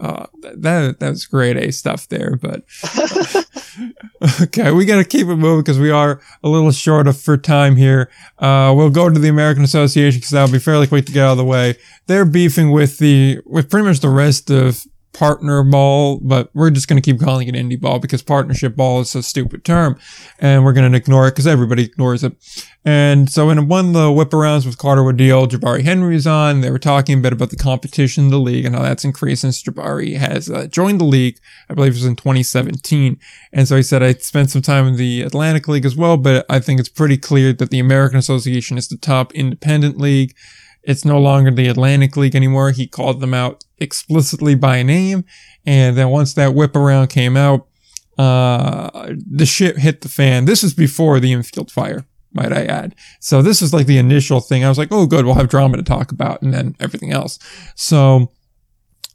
Uh, 0.00 0.26
that 0.42 0.98
that's 0.98 1.26
great 1.26 1.56
A 1.56 1.72
stuff 1.72 2.08
there, 2.08 2.36
but 2.36 2.64
okay, 4.42 4.70
we 4.72 4.84
got 4.84 4.96
to 4.96 5.04
keep 5.04 5.26
it 5.28 5.36
moving 5.36 5.62
because 5.62 5.78
we 5.78 5.90
are 5.90 6.20
a 6.42 6.48
little 6.48 6.72
short 6.72 7.06
of 7.06 7.20
for 7.20 7.36
time 7.36 7.76
here. 7.76 8.10
Uh, 8.38 8.72
we'll 8.76 8.90
go 8.90 9.08
to 9.08 9.18
the 9.18 9.28
American 9.28 9.64
Association 9.64 10.18
because 10.18 10.30
that'll 10.30 10.52
be 10.52 10.58
fairly 10.58 10.86
quick 10.86 11.06
to 11.06 11.12
get 11.12 11.24
out 11.24 11.32
of 11.32 11.38
the 11.38 11.44
way. 11.44 11.76
They're 12.06 12.24
beefing 12.24 12.70
with 12.70 12.98
the 12.98 13.40
with 13.46 13.70
pretty 13.70 13.86
much 13.86 14.00
the 14.00 14.10
rest 14.10 14.50
of 14.50 14.84
partner 15.14 15.62
ball, 15.62 16.18
but 16.20 16.50
we're 16.52 16.70
just 16.70 16.88
going 16.88 17.00
to 17.00 17.12
keep 17.12 17.20
calling 17.20 17.48
it 17.48 17.54
indie 17.54 17.80
ball 17.80 17.98
because 17.98 18.22
partnership 18.22 18.76
ball 18.76 19.00
is 19.00 19.14
a 19.14 19.22
stupid 19.22 19.64
term, 19.64 19.98
and 20.38 20.64
we're 20.64 20.74
going 20.74 20.90
to 20.90 20.98
ignore 20.98 21.28
it 21.28 21.30
because 21.30 21.46
everybody 21.46 21.84
ignores 21.84 22.22
it. 22.22 22.34
And 22.84 23.30
so 23.30 23.48
in 23.48 23.68
one 23.68 23.88
of 23.88 23.92
the 23.94 24.12
whip 24.12 24.30
arounds 24.30 24.66
with 24.66 24.76
Carter 24.76 25.02
Waddell, 25.02 25.46
Jabari 25.46 25.84
Henry 25.84 26.16
is 26.16 26.26
on. 26.26 26.60
They 26.60 26.70
were 26.70 26.78
talking 26.78 27.18
a 27.18 27.22
bit 27.22 27.32
about 27.32 27.48
the 27.48 27.56
competition 27.56 28.24
in 28.24 28.30
the 28.30 28.38
league 28.38 28.66
and 28.66 28.74
how 28.74 28.82
that's 28.82 29.04
increased 29.04 29.40
since 29.40 29.62
Jabari 29.62 30.18
has 30.18 30.50
uh, 30.50 30.66
joined 30.66 31.00
the 31.00 31.06
league. 31.06 31.38
I 31.70 31.74
believe 31.74 31.92
it 31.92 31.96
was 31.96 32.04
in 32.04 32.16
2017. 32.16 33.18
And 33.52 33.66
so 33.66 33.76
he 33.76 33.82
said, 33.82 34.02
I 34.02 34.12
spent 34.14 34.50
some 34.50 34.60
time 34.60 34.86
in 34.86 34.96
the 34.96 35.22
Atlantic 35.22 35.66
League 35.66 35.86
as 35.86 35.96
well, 35.96 36.18
but 36.18 36.44
I 36.50 36.60
think 36.60 36.78
it's 36.78 36.90
pretty 36.90 37.16
clear 37.16 37.54
that 37.54 37.70
the 37.70 37.78
American 37.78 38.18
Association 38.18 38.76
is 38.76 38.88
the 38.88 38.98
top 38.98 39.32
independent 39.32 39.96
league. 39.96 40.34
It's 40.82 41.06
no 41.06 41.18
longer 41.18 41.50
the 41.50 41.68
Atlantic 41.68 42.16
League 42.18 42.36
anymore. 42.36 42.72
He 42.72 42.86
called 42.86 43.20
them 43.20 43.32
out 43.32 43.63
explicitly 43.78 44.54
by 44.54 44.82
name. 44.82 45.24
And 45.66 45.96
then 45.96 46.10
once 46.10 46.34
that 46.34 46.54
whip 46.54 46.76
around 46.76 47.08
came 47.08 47.36
out, 47.36 47.66
uh, 48.18 49.12
the 49.30 49.46
shit 49.46 49.78
hit 49.78 50.02
the 50.02 50.08
fan. 50.08 50.44
This 50.44 50.62
is 50.62 50.74
before 50.74 51.18
the 51.20 51.32
infield 51.32 51.70
fire, 51.70 52.06
might 52.32 52.52
I 52.52 52.64
add. 52.64 52.94
So 53.20 53.42
this 53.42 53.60
is 53.60 53.72
like 53.72 53.86
the 53.86 53.98
initial 53.98 54.40
thing. 54.40 54.64
I 54.64 54.68
was 54.68 54.78
like, 54.78 54.92
oh, 54.92 55.06
good, 55.06 55.24
we'll 55.24 55.34
have 55.34 55.48
drama 55.48 55.76
to 55.76 55.82
talk 55.82 56.12
about 56.12 56.42
and 56.42 56.54
then 56.54 56.76
everything 56.78 57.12
else. 57.12 57.38
So 57.74 58.30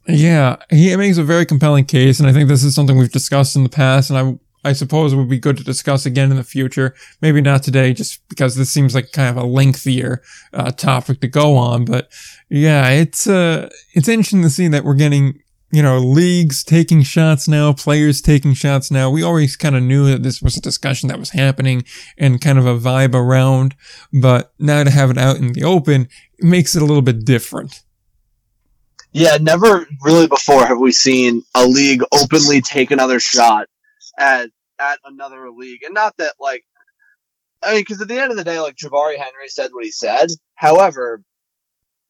yeah, 0.07 0.57
he 0.69 0.95
makes 0.95 1.17
a 1.17 1.23
very 1.23 1.45
compelling 1.45 1.85
case. 1.85 2.19
And 2.19 2.27
I 2.27 2.33
think 2.33 2.49
this 2.49 2.63
is 2.63 2.75
something 2.75 2.97
we've 2.97 3.11
discussed 3.11 3.55
in 3.55 3.63
the 3.63 3.69
past. 3.69 4.09
And 4.09 4.19
I, 4.19 4.39
I 4.63 4.73
suppose 4.73 5.15
would 5.15 5.29
be 5.29 5.39
good 5.39 5.57
to 5.57 5.63
discuss 5.63 6.05
again 6.05 6.31
in 6.31 6.37
the 6.37 6.43
future. 6.43 6.93
Maybe 7.21 7.41
not 7.41 7.63
today, 7.63 7.93
just 7.93 8.27
because 8.27 8.55
this 8.55 8.69
seems 8.69 8.93
like 8.93 9.11
kind 9.11 9.29
of 9.29 9.43
a 9.43 9.47
lengthier 9.47 10.21
uh, 10.53 10.71
topic 10.71 11.21
to 11.21 11.27
go 11.27 11.55
on. 11.55 11.85
But 11.85 12.11
yeah, 12.49 12.89
it's 12.89 13.27
uh, 13.27 13.69
it's 13.93 14.07
interesting 14.07 14.41
to 14.43 14.49
see 14.49 14.67
that 14.67 14.83
we're 14.83 14.95
getting 14.95 15.41
you 15.71 15.81
know 15.81 15.97
leagues 15.97 16.63
taking 16.63 17.03
shots 17.03 17.47
now, 17.47 17.71
players 17.71 18.21
taking 18.21 18.53
shots 18.53 18.91
now. 18.91 19.09
We 19.09 19.23
always 19.23 19.55
kind 19.55 19.75
of 19.75 19.83
knew 19.83 20.05
that 20.07 20.23
this 20.23 20.41
was 20.41 20.57
a 20.57 20.61
discussion 20.61 21.07
that 21.07 21.19
was 21.19 21.29
happening 21.29 21.85
and 22.17 22.41
kind 22.41 22.59
of 22.59 22.65
a 22.65 22.77
vibe 22.77 23.15
around, 23.15 23.75
but 24.11 24.53
now 24.59 24.83
to 24.83 24.89
have 24.89 25.09
it 25.09 25.17
out 25.17 25.37
in 25.37 25.53
the 25.53 25.63
open 25.63 26.09
it 26.37 26.45
makes 26.45 26.75
it 26.75 26.81
a 26.81 26.85
little 26.85 27.01
bit 27.01 27.25
different. 27.25 27.81
Yeah, 29.11 29.37
never 29.41 29.87
really 30.03 30.27
before 30.27 30.65
have 30.65 30.79
we 30.79 30.91
seen 30.91 31.43
a 31.55 31.65
league 31.65 32.03
openly 32.11 32.61
take 32.61 32.91
another 32.91 33.19
shot 33.19 33.67
at 34.19 34.51
at 34.77 34.99
another 35.05 35.49
league, 35.51 35.83
and 35.83 35.93
not 35.93 36.15
that 36.17 36.33
like, 36.39 36.63
I 37.63 37.73
mean, 37.73 37.81
because 37.81 38.01
at 38.01 38.07
the 38.07 38.19
end 38.19 38.31
of 38.31 38.37
the 38.37 38.43
day, 38.43 38.59
like 38.59 38.75
Jabari 38.75 39.17
Henry 39.17 39.47
said 39.47 39.71
what 39.73 39.83
he 39.85 39.91
said. 39.91 40.29
However, 40.55 41.23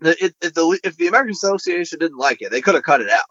the, 0.02 0.26
it, 0.26 0.36
if 0.42 0.54
the 0.54 0.80
if 0.84 0.98
the 0.98 1.08
American 1.08 1.32
Association 1.32 2.00
didn't 2.00 2.18
like 2.18 2.42
it, 2.42 2.52
they 2.52 2.62
could 2.62 2.76
have 2.76 2.84
cut 2.84 3.02
it 3.02 3.10
out, 3.10 3.26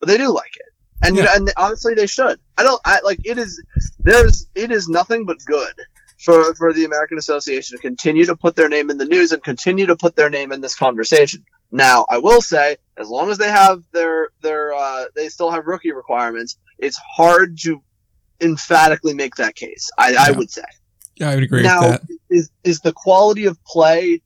but 0.00 0.08
they 0.08 0.18
do 0.18 0.32
like 0.32 0.56
it. 0.56 1.06
and 1.06 1.16
Yeah. 1.16 1.34
and 1.34 1.52
honestly, 1.56 1.94
they 1.94 2.06
should. 2.06 2.40
I 2.58 2.62
don't. 2.62 2.80
I 2.84 3.00
like 3.04 3.20
it 3.24 3.38
is. 3.38 3.62
There's 4.00 4.46
it 4.54 4.70
is 4.72 4.88
nothing 4.88 5.26
but 5.26 5.38
good 5.46 5.74
for 6.18 6.54
for 6.54 6.72
the 6.72 6.84
American 6.84 7.18
Association 7.18 7.76
to 7.76 7.82
continue 7.82 8.24
to 8.26 8.36
put 8.36 8.56
their 8.56 8.68
name 8.68 8.90
in 8.90 8.98
the 8.98 9.04
news 9.04 9.32
and 9.32 9.42
continue 9.42 9.86
to 9.86 9.96
put 9.96 10.16
their 10.16 10.30
name 10.30 10.52
in 10.52 10.60
this 10.60 10.76
conversation. 10.76 11.44
Now, 11.72 12.06
I 12.08 12.18
will 12.18 12.40
say, 12.40 12.76
as 12.96 13.08
long 13.08 13.30
as 13.30 13.38
they 13.38 13.50
have 13.50 13.82
their 13.92 14.28
their 14.42 14.72
uh, 14.72 15.06
they 15.16 15.28
still 15.28 15.50
have 15.50 15.66
rookie 15.66 15.92
requirements, 15.92 16.56
it's 16.78 16.96
hard 17.16 17.58
to 17.62 17.82
emphatically 18.44 19.14
make 19.14 19.36
that 19.36 19.54
case. 19.54 19.90
I, 19.98 20.14
I 20.18 20.30
would 20.32 20.50
say. 20.50 20.62
Yeah, 21.16 21.30
I 21.30 21.34
would 21.34 21.44
agree 21.44 21.62
now, 21.62 21.90
with 21.90 22.00
that. 22.02 22.18
is 22.30 22.50
is 22.64 22.80
the 22.80 22.92
quality 22.92 23.46
of 23.46 23.62
play 23.64 24.20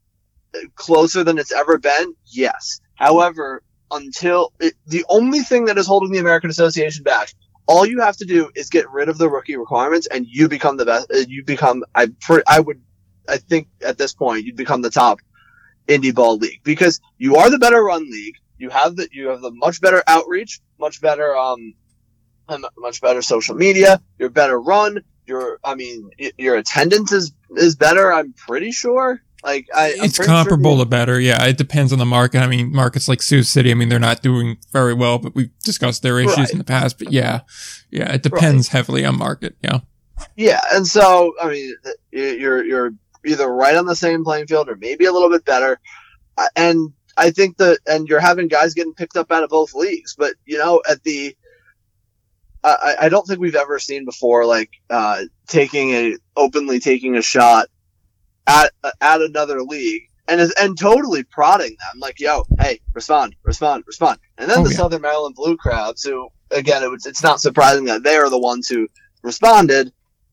closer 0.74 1.24
than 1.24 1.38
it's 1.38 1.52
ever 1.52 1.78
been? 1.78 2.14
Yes. 2.26 2.80
However, 2.94 3.62
until 3.90 4.52
it, 4.60 4.74
the 4.86 5.04
only 5.08 5.40
thing 5.40 5.66
that 5.66 5.78
is 5.78 5.86
holding 5.86 6.12
the 6.12 6.18
American 6.18 6.50
Association 6.50 7.02
back, 7.04 7.32
all 7.66 7.86
you 7.86 8.00
have 8.00 8.16
to 8.16 8.24
do 8.24 8.50
is 8.54 8.70
get 8.70 8.90
rid 8.90 9.08
of 9.08 9.18
the 9.18 9.28
rookie 9.28 9.56
requirements, 9.56 10.06
and 10.10 10.26
you 10.26 10.48
become 10.48 10.76
the 10.76 10.86
best. 10.86 11.10
uh, 11.10 11.18
You 11.28 11.44
become 11.44 11.84
I 11.94 12.08
I 12.46 12.60
would 12.60 12.80
I 13.28 13.36
think 13.36 13.68
at 13.84 13.98
this 13.98 14.14
point 14.14 14.44
you'd 14.44 14.56
become 14.56 14.82
the 14.82 14.90
top 14.90 15.20
indie 15.86 16.14
ball 16.14 16.36
league 16.38 16.60
because 16.64 17.00
you 17.18 17.36
are 17.36 17.50
the 17.50 17.58
better 17.58 17.82
run 17.82 18.10
league. 18.10 18.36
You 18.58 18.70
have 18.70 18.96
the 18.96 19.08
you 19.12 19.28
have 19.28 19.40
the 19.42 19.52
much 19.52 19.80
better 19.80 20.02
outreach, 20.06 20.60
much 20.80 21.00
better 21.00 21.36
um, 21.36 21.74
much 22.78 23.00
better 23.00 23.22
social 23.22 23.54
media. 23.54 24.00
You're 24.18 24.30
better 24.30 24.60
run. 24.60 25.02
Your 25.26 25.58
I 25.62 25.74
mean 25.74 26.10
your 26.38 26.56
attendance 26.56 27.12
is 27.12 27.32
is 27.56 27.76
better. 27.76 28.12
I'm 28.12 28.32
pretty 28.32 28.70
sure. 28.72 29.20
Like 29.44 29.68
I, 29.74 29.92
I'm 29.92 30.04
it's 30.04 30.16
pretty 30.16 30.16
sure 30.16 30.24
comparable 30.26 30.78
to 30.78 30.84
better. 30.86 31.20
Yeah, 31.20 31.44
it 31.44 31.58
depends 31.58 31.92
on 31.92 31.98
the 31.98 32.06
market. 32.06 32.40
I 32.40 32.48
mean, 32.48 32.72
markets 32.74 33.08
like 33.08 33.22
Sioux 33.22 33.42
City, 33.44 33.70
I 33.70 33.74
mean, 33.74 33.88
they're 33.88 34.00
not 34.00 34.20
doing 34.22 34.56
very 34.72 34.94
well, 34.94 35.18
but 35.18 35.34
we've 35.34 35.56
discussed 35.60 36.02
their 36.02 36.18
issues 36.18 36.36
Right. 36.38 36.50
in 36.50 36.58
the 36.58 36.64
past. 36.64 36.98
But 36.98 37.12
yeah, 37.12 37.42
yeah, 37.90 38.12
it 38.12 38.22
depends 38.22 38.68
heavily 38.68 39.04
on 39.04 39.16
market. 39.18 39.56
Yeah. 39.62 39.80
Yeah, 40.34 40.60
and 40.72 40.86
so 40.86 41.34
I 41.40 41.50
mean, 41.50 41.74
you're 42.10 42.64
you're 42.64 42.90
either 43.24 43.46
right 43.46 43.76
on 43.76 43.86
the 43.86 43.94
same 43.94 44.24
playing 44.24 44.46
field 44.48 44.68
or 44.68 44.76
maybe 44.76 45.04
a 45.04 45.12
little 45.12 45.30
bit 45.30 45.44
better, 45.44 45.78
and 46.56 46.92
I 47.16 47.30
think 47.30 47.58
that 47.58 47.78
and 47.86 48.08
you're 48.08 48.18
having 48.20 48.48
guys 48.48 48.74
getting 48.74 48.94
picked 48.94 49.16
up 49.16 49.30
out 49.30 49.44
of 49.44 49.50
both 49.50 49.74
leagues. 49.74 50.16
But 50.16 50.34
you 50.46 50.58
know, 50.58 50.82
at 50.88 51.04
the 51.04 51.36
I, 52.82 53.06
I- 53.06 53.08
don't 53.08 53.26
think 53.26 53.40
we've 53.40 53.54
ever 53.54 53.78
seen 53.78 54.04
before 54.04 54.44
like 54.44 54.70
uh, 54.90 55.22
taking 55.46 55.90
a 55.90 56.16
openly 56.36 56.80
taking 56.80 57.16
a 57.16 57.22
shot 57.22 57.68
at 58.46 58.72
at 59.00 59.20
another 59.22 59.62
league. 59.62 60.02
And, 60.30 60.42
is, 60.42 60.52
and 60.60 60.78
totally 60.78 61.22
prodding 61.22 61.70
them 61.70 62.00
like, 62.00 62.20
yo, 62.20 62.44
hey, 62.60 62.80
respond, 62.92 63.34
respond, 63.44 63.84
respond. 63.86 64.18
And 64.36 64.50
then 64.50 64.58
Oh, 64.58 64.64
the 64.64 64.70
yeah. 64.72 64.76
Southern 64.76 65.00
Maryland 65.00 65.34
Blue 65.34 65.56
Crabs, 65.56 66.02
who 66.04 66.28
again, 66.50 66.82
it 66.82 66.90
was, 66.90 67.06
it's 67.06 67.22
not 67.22 67.40
surprising 67.40 67.86
that 67.86 68.02
they 68.02 68.14
are 68.16 68.28
the 68.28 68.38
ones 68.38 68.68
who 68.68 68.88
responded, 69.22 69.90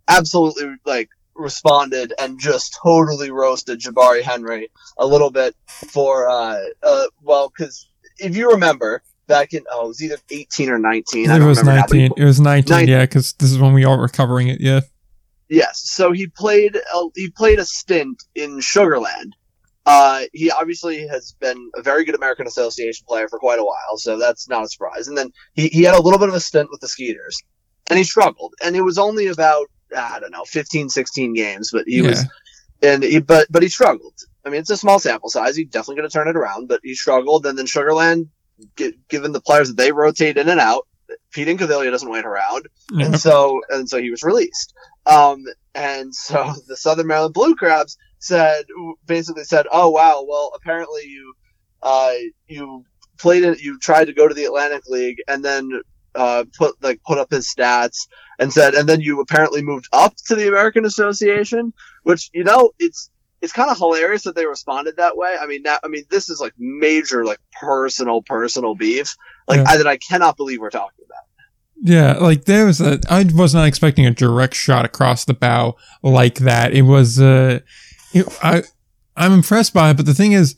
absolutely 0.09 0.75
like 0.85 1.07
responded 1.35 2.11
and 2.19 2.39
just 2.39 2.77
totally 2.83 3.31
roasted 3.31 3.79
Jabari 3.79 4.21
Henry 4.21 4.69
a 4.97 5.05
little 5.05 5.31
bit 5.31 5.55
for 5.67 6.29
uh 6.29 6.57
uh 6.83 7.05
well 7.23 7.49
because 7.49 7.87
if 8.19 8.35
you 8.37 8.51
remember 8.51 9.01
back 9.27 9.53
in 9.53 9.63
oh 9.71 9.85
it 9.85 9.87
was 9.87 10.03
either 10.03 10.17
18 10.29 10.69
or 10.69 10.79
19 10.79 11.29
I 11.29 11.35
It 11.35 11.39
don't 11.39 11.47
was 11.47 11.63
now, 11.63 11.75
19. 11.75 12.11
It 12.17 12.23
was 12.23 12.39
19, 12.39 12.71
19. 12.71 12.87
yeah, 12.89 13.01
because 13.01 13.33
this 13.33 13.51
is 13.51 13.59
when 13.59 13.73
we 13.73 13.85
are 13.85 13.99
recovering 13.99 14.47
it. 14.47 14.61
Yeah. 14.61 14.81
Yes. 15.49 15.81
So 15.81 16.11
he 16.11 16.27
played 16.27 16.75
a, 16.75 17.07
he 17.15 17.29
played 17.29 17.59
a 17.59 17.65
stint 17.65 18.23
in 18.33 18.59
Sugar 18.59 18.99
Land. 18.99 19.35
Uh, 19.85 20.23
he 20.33 20.49
obviously 20.49 21.07
has 21.07 21.35
been 21.39 21.69
a 21.75 21.81
very 21.81 22.05
good 22.05 22.15
American 22.15 22.47
Association 22.47 23.05
player 23.07 23.27
for 23.27 23.37
quite 23.37 23.59
a 23.59 23.63
while, 23.63 23.97
so 23.97 24.17
that's 24.17 24.49
not 24.49 24.63
a 24.63 24.67
surprise. 24.67 25.07
And 25.07 25.15
then 25.15 25.31
he, 25.53 25.67
he 25.67 25.83
had 25.83 25.93
a 25.93 26.01
little 26.01 26.17
bit 26.17 26.29
of 26.29 26.33
a 26.33 26.39
stint 26.39 26.69
with 26.71 26.81
the 26.81 26.87
Skeeters, 26.87 27.39
and 27.87 27.97
he 27.99 28.03
struggled. 28.03 28.55
And 28.63 28.75
it 28.75 28.81
was 28.81 28.97
only 28.97 29.27
about 29.27 29.67
I 29.95 30.19
don't 30.19 30.31
know 30.31 30.43
15, 30.45 30.89
16 30.89 31.33
games, 31.33 31.69
but 31.71 31.83
he 31.85 31.97
yeah. 31.97 32.09
was 32.09 32.25
and 32.81 33.03
he 33.03 33.19
but 33.19 33.47
but 33.51 33.63
he 33.63 33.69
struggled. 33.69 34.15
I 34.45 34.49
mean, 34.49 34.59
it's 34.59 34.69
a 34.69 34.77
small 34.77 34.99
sample 34.99 35.29
size. 35.29 35.55
He's 35.55 35.69
definitely 35.69 35.97
going 35.97 36.09
to 36.09 36.13
turn 36.13 36.27
it 36.27 36.35
around, 36.35 36.67
but 36.67 36.79
he 36.83 36.93
struggled. 36.93 37.45
And 37.45 37.57
then 37.57 37.65
Sugar 37.65 37.93
Land, 37.93 38.29
gi- 38.77 38.97
given 39.09 39.31
the 39.31 39.41
players 39.41 39.69
that 39.69 39.77
they 39.77 39.91
rotate 39.91 40.37
in 40.37 40.49
and 40.49 40.59
out, 40.59 40.87
Pete 41.31 41.47
and 41.47 41.59
Incaviglia 41.59 41.91
doesn't 41.91 42.09
wait 42.09 42.25
around 42.25 42.67
and 42.91 43.19
so 43.19 43.61
and 43.69 43.87
so 43.89 44.01
he 44.01 44.09
was 44.09 44.23
released. 44.23 44.73
Um, 45.05 45.43
and 45.73 46.13
so 46.13 46.53
the 46.67 46.77
Southern 46.77 47.07
Maryland 47.07 47.33
Blue 47.33 47.55
Crabs 47.55 47.97
said 48.19 48.65
basically 49.05 49.43
said, 49.43 49.67
"Oh 49.71 49.89
wow, 49.89 50.25
well 50.27 50.51
apparently 50.55 51.03
you 51.05 51.33
uh, 51.83 52.13
you 52.47 52.83
played 53.19 53.43
it, 53.43 53.61
you 53.61 53.77
tried 53.79 54.05
to 54.05 54.13
go 54.13 54.27
to 54.27 54.33
the 54.33 54.45
Atlantic 54.45 54.83
League, 54.87 55.21
and 55.27 55.43
then 55.43 55.69
uh, 56.15 56.45
put 56.57 56.81
like 56.81 57.01
put 57.05 57.17
up 57.17 57.29
his 57.29 57.47
stats 57.47 58.07
and 58.39 58.51
said, 58.51 58.73
and 58.73 58.87
then 58.89 59.01
you 59.01 59.21
apparently 59.21 59.61
moved 59.61 59.87
up 59.93 60.15
to 60.27 60.35
the 60.35 60.47
American 60.47 60.85
Association, 60.85 61.73
which 62.03 62.29
you 62.33 62.43
know 62.43 62.71
it's." 62.79 63.09
It's 63.45 63.53
kind 63.53 63.69
of 63.69 63.77
hilarious 63.77 64.23
that 64.23 64.35
they 64.35 64.47
responded 64.47 64.97
that 64.97 65.15
way. 65.15 65.35
I 65.39 65.45
mean, 65.45 65.61
now, 65.61 65.77
I 65.83 65.87
mean, 65.87 66.03
this 66.09 66.29
is 66.29 66.41
like 66.41 66.53
major, 66.57 67.23
like 67.23 67.37
personal, 67.61 68.23
personal 68.23 68.73
beef, 68.73 69.15
like 69.47 69.59
Yeah. 69.59 69.65
I, 69.67 69.77
that 69.77 69.85
I 69.85 69.97
cannot 69.97 70.35
believe 70.35 70.59
we're 70.59 70.71
talking 70.71 71.05
about. 71.05 71.21
Yeah, 71.79 72.13
like 72.13 72.45
there 72.45 72.65
was 72.65 72.81
a. 72.81 72.99
I 73.07 73.23
was 73.35 73.53
not 73.53 73.67
expecting 73.67 74.07
a 74.07 74.11
direct 74.11 74.55
shot 74.55 74.83
across 74.83 75.25
the 75.25 75.35
bow 75.35 75.75
like 76.01 76.39
that. 76.39 76.73
It 76.73 76.81
was. 76.81 77.19
Uh, 77.21 77.59
it, 78.13 78.25
I 78.41 78.63
I'm 79.15 79.33
impressed 79.33 79.73
by 79.75 79.91
it, 79.91 79.97
but 79.97 80.07
the 80.07 80.15
thing 80.15 80.31
is, 80.31 80.55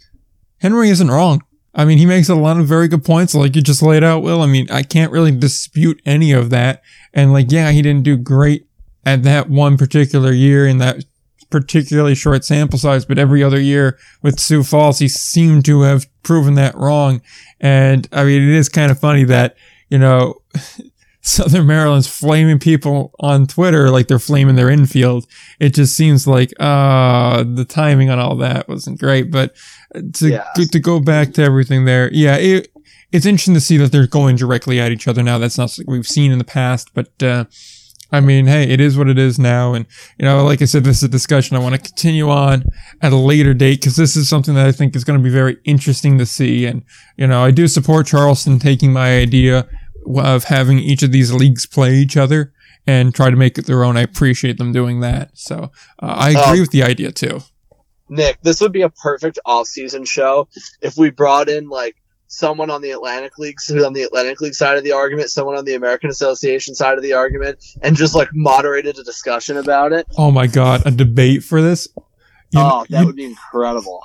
Henry 0.60 0.90
isn't 0.90 1.10
wrong. 1.10 1.44
I 1.76 1.84
mean, 1.84 1.98
he 1.98 2.06
makes 2.06 2.30
a 2.30 2.36
lot 2.36 2.58
of 2.58 2.68
very 2.68 2.88
good 2.88 3.04
points, 3.04 3.36
like 3.36 3.56
you 3.56 3.62
just 3.62 3.82
laid 3.84 4.04
out, 4.04 4.24
Will. 4.24 4.42
I 4.42 4.48
mean, 4.48 4.72
I 4.72 4.82
can't 4.82 5.12
really 5.12 5.32
dispute 5.32 6.02
any 6.06 6.32
of 6.32 6.50
that. 6.52 6.82
And 7.14 7.34
like, 7.34 7.52
yeah, 7.52 7.72
he 7.72 7.82
didn't 7.82 8.04
do 8.04 8.16
great 8.16 8.66
at 9.06 9.24
that 9.24 9.50
one 9.50 9.78
particular 9.78 10.32
year 10.32 10.66
in 10.66 10.78
that 10.78 11.04
particularly 11.50 12.16
short 12.16 12.44
sample 12.46 12.80
size, 12.80 13.06
but 13.06 13.18
every 13.18 13.44
other 13.44 13.60
year 13.60 13.98
with 14.22 14.40
Sioux 14.40 14.64
Falls, 14.64 15.00
he 15.00 15.08
seemed 15.08 15.66
to 15.66 15.82
have 15.82 16.06
proven 16.24 16.56
that 16.56 16.76
wrong. 16.76 17.22
And 17.60 18.08
I 18.12 18.24
mean, 18.24 18.42
it 18.42 18.56
is 18.56 18.70
kind 18.70 18.92
of 18.92 19.00
funny 19.00 19.24
that, 19.26 19.56
you 19.90 19.98
know, 19.98 20.36
Southern 21.22 21.68
Maryland's 21.68 22.08
flaming 22.08 22.58
people 22.58 23.14
on 23.20 23.48
Twitter 23.48 23.90
like 23.90 24.08
they're 24.08 24.18
flaming 24.20 24.56
their 24.56 24.70
infield. 24.70 25.28
It 25.60 25.74
just 25.74 25.96
seems 25.98 26.26
like 26.26 26.54
uh 26.60 27.44
the 27.44 27.66
timing 27.66 28.10
on 28.10 28.18
all 28.18 28.38
that 28.38 28.70
wasn't 28.70 29.00
great. 29.00 29.30
But 29.30 29.54
to 30.14 30.30
Yeah. 30.30 30.46
to 30.56 30.80
go 30.80 31.02
back 31.02 31.34
to 31.34 31.44
everything 31.44 31.84
there, 31.84 32.10
yeah, 32.14 32.38
it, 32.38 32.70
it's 33.12 33.26
interesting 33.26 33.56
to 33.56 33.60
see 33.60 33.76
that 33.78 33.92
they're 33.92 34.08
going 34.08 34.38
directly 34.38 34.80
at 34.80 34.92
each 34.94 35.06
other 35.08 35.22
now. 35.22 35.38
That's 35.38 35.58
not 35.58 35.70
something 35.70 35.92
we've 35.92 36.08
seen 36.08 36.32
in 36.32 36.38
the 36.38 36.46
past, 36.46 36.94
but 36.94 37.22
uh 37.22 37.44
I 38.12 38.22
mean, 38.22 38.48
hey, 38.48 38.64
it 38.64 38.80
is 38.80 38.98
what 38.98 39.10
it 39.10 39.18
is 39.18 39.38
now. 39.38 39.74
And, 39.74 39.86
you 40.18 40.26
know, 40.26 40.44
like 40.46 40.62
I 40.62 40.66
said, 40.66 40.84
this 40.84 40.98
is 40.98 41.04
a 41.04 41.10
discussion 41.10 41.58
I 41.58 41.60
want 41.60 41.76
to 41.76 41.82
continue 41.82 42.30
on 42.30 42.64
at 43.02 43.12
a 43.12 43.18
later 43.18 43.54
date 43.54 43.82
because 43.82 43.96
this 43.96 44.16
is 44.16 44.30
something 44.30 44.54
that 44.56 44.66
I 44.66 44.72
think 44.72 44.96
is 44.96 45.04
going 45.04 45.20
to 45.20 45.24
be 45.24 45.30
very 45.30 45.58
interesting 45.66 46.18
to 46.18 46.26
see. 46.26 46.66
And, 46.66 46.84
you 47.18 47.28
know, 47.28 47.44
I 47.44 47.52
do 47.52 47.68
support 47.68 48.08
Charleston 48.08 48.60
taking 48.60 48.94
my 48.94 49.18
idea 49.20 49.68
of 50.16 50.46
having 50.46 50.80
each 50.80 51.04
of 51.04 51.12
these 51.12 51.34
leagues 51.34 51.66
play 51.66 51.96
each 51.96 52.16
other 52.16 52.54
and 52.86 53.14
try 53.14 53.30
to 53.30 53.36
make 53.36 53.58
it 53.58 53.66
their 53.66 53.84
own. 53.84 53.98
I 53.98 54.02
appreciate 54.02 54.58
them 54.58 54.72
doing 54.72 55.02
that. 55.02 55.38
So 55.38 55.72
uh, 56.02 56.06
I 56.06 56.30
agree 56.30 56.42
Um, 56.44 56.60
with 56.62 56.72
the 56.72 56.84
idea 56.84 57.12
too. 57.12 57.42
Nick, 58.08 58.40
this 58.42 58.62
would 58.62 58.72
be 58.72 58.84
a 58.84 58.90
perfect 58.90 59.38
off-season 59.46 60.06
show 60.06 60.48
if 60.82 60.96
we 60.96 61.10
brought 61.10 61.50
in 61.50 61.68
like 61.68 61.98
someone 62.28 62.70
on 62.70 62.82
the 62.82 62.92
Atlantic 62.92 63.38
League, 63.38 63.58
on 63.84 63.94
the 63.94 64.04
Atlantic 64.04 64.42
League 64.42 64.54
side 64.54 64.78
of 64.78 64.84
the 64.84 64.92
argument, 64.92 65.30
someone 65.30 65.56
on 65.56 65.66
the 65.66 65.76
American 65.76 66.10
Association 66.10 66.76
side 66.76 66.98
of 66.98 67.04
the 67.04 67.14
argument, 67.14 67.64
and 67.82 67.96
just 67.96 68.16
like 68.16 68.30
moderated 68.34 68.98
a 68.98 69.04
discussion 69.04 69.58
about 69.58 69.94
it. 69.94 70.06
Oh 70.18 70.32
my 70.32 70.48
God, 70.48 70.86
a 70.86 70.92
debate 70.92 71.44
for 71.44 71.62
this. 71.62 71.88
You, 72.52 72.62
oh, 72.62 72.86
that 72.90 73.02
you, 73.02 73.06
would 73.06 73.16
be 73.16 73.26
incredible. 73.26 74.02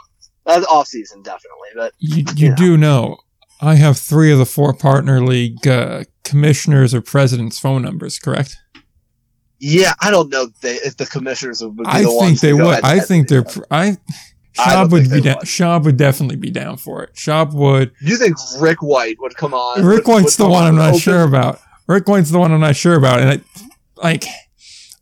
That's 0.46 0.66
off-season, 0.66 1.22
definitely, 1.22 1.68
but 1.76 1.92
you, 1.98 2.24
you 2.36 2.48
yeah. 2.48 2.54
do 2.54 2.76
know 2.76 3.18
I 3.60 3.76
have 3.76 3.98
three 3.98 4.32
of 4.32 4.38
the 4.38 4.46
four 4.46 4.72
partner 4.72 5.22
league 5.22 5.66
uh, 5.66 6.04
commissioners 6.24 6.94
or 6.94 7.00
presidents' 7.00 7.60
phone 7.60 7.82
numbers, 7.82 8.18
correct? 8.18 8.56
yeah, 9.64 9.92
I 10.00 10.10
don't 10.10 10.28
know 10.28 10.42
if, 10.42 10.60
they, 10.60 10.74
if 10.74 10.96
the 10.96 11.06
commissioners 11.06 11.62
would 11.62 11.76
be 11.76 11.84
I 11.86 12.02
the 12.02 12.08
think 12.08 12.20
ones 12.20 12.40
they 12.40 12.52
would. 12.52 12.82
I 12.82 12.98
think 12.98 13.28
they're. 13.28 13.44
pr- 13.44 13.62
I 13.70 13.96
I 14.58 14.84
would 14.84 15.10
be 15.10 15.20
down. 15.20 15.36
would. 15.58 15.84
Would 15.84 15.96
definitely 15.96 16.36
be 16.36 16.50
down 16.50 16.76
for 16.76 17.02
it. 17.02 17.14
Schaub 17.14 17.52
would. 17.54 17.92
You 18.00 18.16
think 18.16 18.36
Rick 18.60 18.82
White 18.82 19.16
would 19.20 19.36
come 19.36 19.54
on? 19.54 19.84
Rick 19.84 20.06
would- 20.06 20.14
White's 20.22 20.38
would 20.38 20.46
the 20.46 20.50
one 20.50 20.64
I'm 20.64 20.76
not 20.76 20.90
open- 20.90 21.00
sure 21.00 21.22
about. 21.22 21.60
Rick 21.86 22.06
White's 22.08 22.30
the 22.30 22.38
one 22.38 22.52
I'm 22.52 22.60
not 22.60 22.76
sure 22.76 22.94
about, 22.94 23.20
and 23.20 23.30
I, 23.30 23.40
like, 23.96 24.24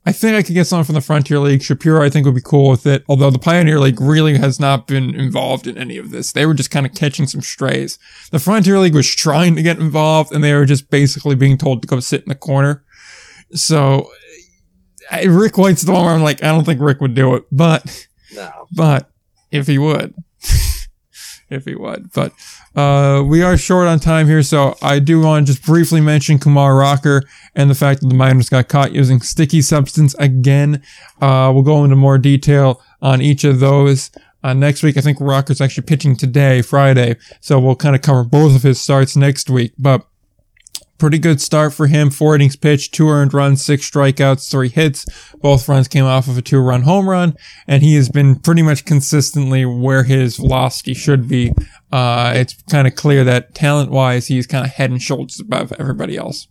I 0.06 0.12
think 0.12 0.34
I 0.34 0.42
could 0.42 0.54
get 0.54 0.66
someone 0.66 0.84
from 0.84 0.94
the 0.94 1.00
Frontier 1.02 1.38
League. 1.40 1.62
Shapiro, 1.62 2.02
I 2.02 2.08
think, 2.08 2.24
would 2.24 2.34
be 2.34 2.40
cool 2.40 2.70
with 2.70 2.86
it. 2.86 3.04
Although 3.06 3.30
the 3.30 3.38
Pioneer 3.38 3.78
League 3.78 4.00
really 4.00 4.38
has 4.38 4.58
not 4.58 4.86
been 4.86 5.14
involved 5.14 5.66
in 5.66 5.76
any 5.76 5.98
of 5.98 6.10
this. 6.10 6.32
They 6.32 6.46
were 6.46 6.54
just 6.54 6.70
kind 6.70 6.86
of 6.86 6.94
catching 6.94 7.26
some 7.26 7.42
strays. 7.42 7.98
The 8.30 8.38
Frontier 8.38 8.78
League 8.78 8.94
was 8.94 9.14
trying 9.14 9.56
to 9.56 9.62
get 9.62 9.78
involved, 9.78 10.32
and 10.32 10.42
they 10.42 10.54
were 10.54 10.64
just 10.64 10.88
basically 10.90 11.34
being 11.34 11.58
told 11.58 11.82
to 11.82 11.88
go 11.88 12.00
sit 12.00 12.22
in 12.22 12.28
the 12.30 12.34
corner. 12.34 12.82
So, 13.52 14.10
Rick 15.26 15.58
White's 15.58 15.82
the 15.82 15.92
one 15.92 16.04
where 16.06 16.14
I'm 16.14 16.22
like, 16.22 16.42
I 16.42 16.46
don't 16.48 16.64
think 16.64 16.80
Rick 16.80 17.00
would 17.02 17.14
do 17.14 17.34
it, 17.34 17.44
but 17.52 18.06
No. 18.34 18.50
but 18.72 19.09
if 19.50 19.66
he 19.66 19.78
would, 19.78 20.14
if 21.50 21.64
he 21.64 21.74
would. 21.74 22.12
But 22.12 22.32
uh, 22.74 23.22
we 23.26 23.42
are 23.42 23.56
short 23.56 23.88
on 23.88 23.98
time 23.98 24.26
here, 24.26 24.42
so 24.42 24.76
I 24.82 24.98
do 24.98 25.20
want 25.20 25.46
to 25.46 25.52
just 25.52 25.64
briefly 25.64 26.00
mention 26.00 26.38
Kumar 26.38 26.76
Rocker 26.76 27.24
and 27.54 27.68
the 27.68 27.74
fact 27.74 28.00
that 28.00 28.08
the 28.08 28.14
miners 28.14 28.48
got 28.48 28.68
caught 28.68 28.92
using 28.92 29.20
sticky 29.20 29.62
substance 29.62 30.14
again. 30.14 30.82
Uh, 31.20 31.50
we'll 31.52 31.62
go 31.62 31.84
into 31.84 31.96
more 31.96 32.18
detail 32.18 32.80
on 33.02 33.20
each 33.20 33.44
of 33.44 33.60
those. 33.60 34.10
Uh, 34.42 34.54
next 34.54 34.82
week, 34.82 34.96
I 34.96 35.00
think 35.00 35.18
Rocker's 35.20 35.60
actually 35.60 35.84
pitching 35.84 36.16
today, 36.16 36.62
Friday, 36.62 37.16
so 37.40 37.60
we'll 37.60 37.76
kind 37.76 37.94
of 37.94 38.02
cover 38.02 38.24
both 38.24 38.56
of 38.56 38.62
his 38.62 38.80
starts 38.80 39.16
next 39.16 39.50
week. 39.50 39.72
But 39.78 40.06
pretty 41.00 41.18
good 41.18 41.40
start 41.40 41.72
for 41.72 41.86
him. 41.86 42.10
Four 42.10 42.36
innings 42.36 42.54
pitched, 42.54 42.94
two 42.94 43.08
earned 43.08 43.34
runs, 43.34 43.64
six 43.64 43.90
strikeouts, 43.90 44.48
three 44.48 44.68
hits. 44.68 45.06
Both 45.38 45.68
runs 45.68 45.88
came 45.88 46.04
off 46.04 46.28
of 46.28 46.38
a 46.38 46.42
two 46.42 46.60
run 46.60 46.82
home 46.82 47.08
run, 47.08 47.34
and 47.66 47.82
he 47.82 47.96
has 47.96 48.08
been 48.08 48.36
pretty 48.38 48.62
much 48.62 48.84
consistently 48.84 49.64
where 49.64 50.04
his 50.04 50.36
velocity 50.36 50.94
should 50.94 51.26
be. 51.26 51.52
Uh, 51.90 52.34
it's 52.36 52.62
kind 52.70 52.86
of 52.86 52.94
clear 52.94 53.24
that 53.24 53.54
talent 53.54 53.90
wise, 53.90 54.28
he's 54.28 54.46
kind 54.46 54.64
of 54.64 54.72
head 54.72 54.90
and 54.90 55.02
shoulders 55.02 55.40
above 55.40 55.72
everybody 55.78 56.16
else. 56.16 56.46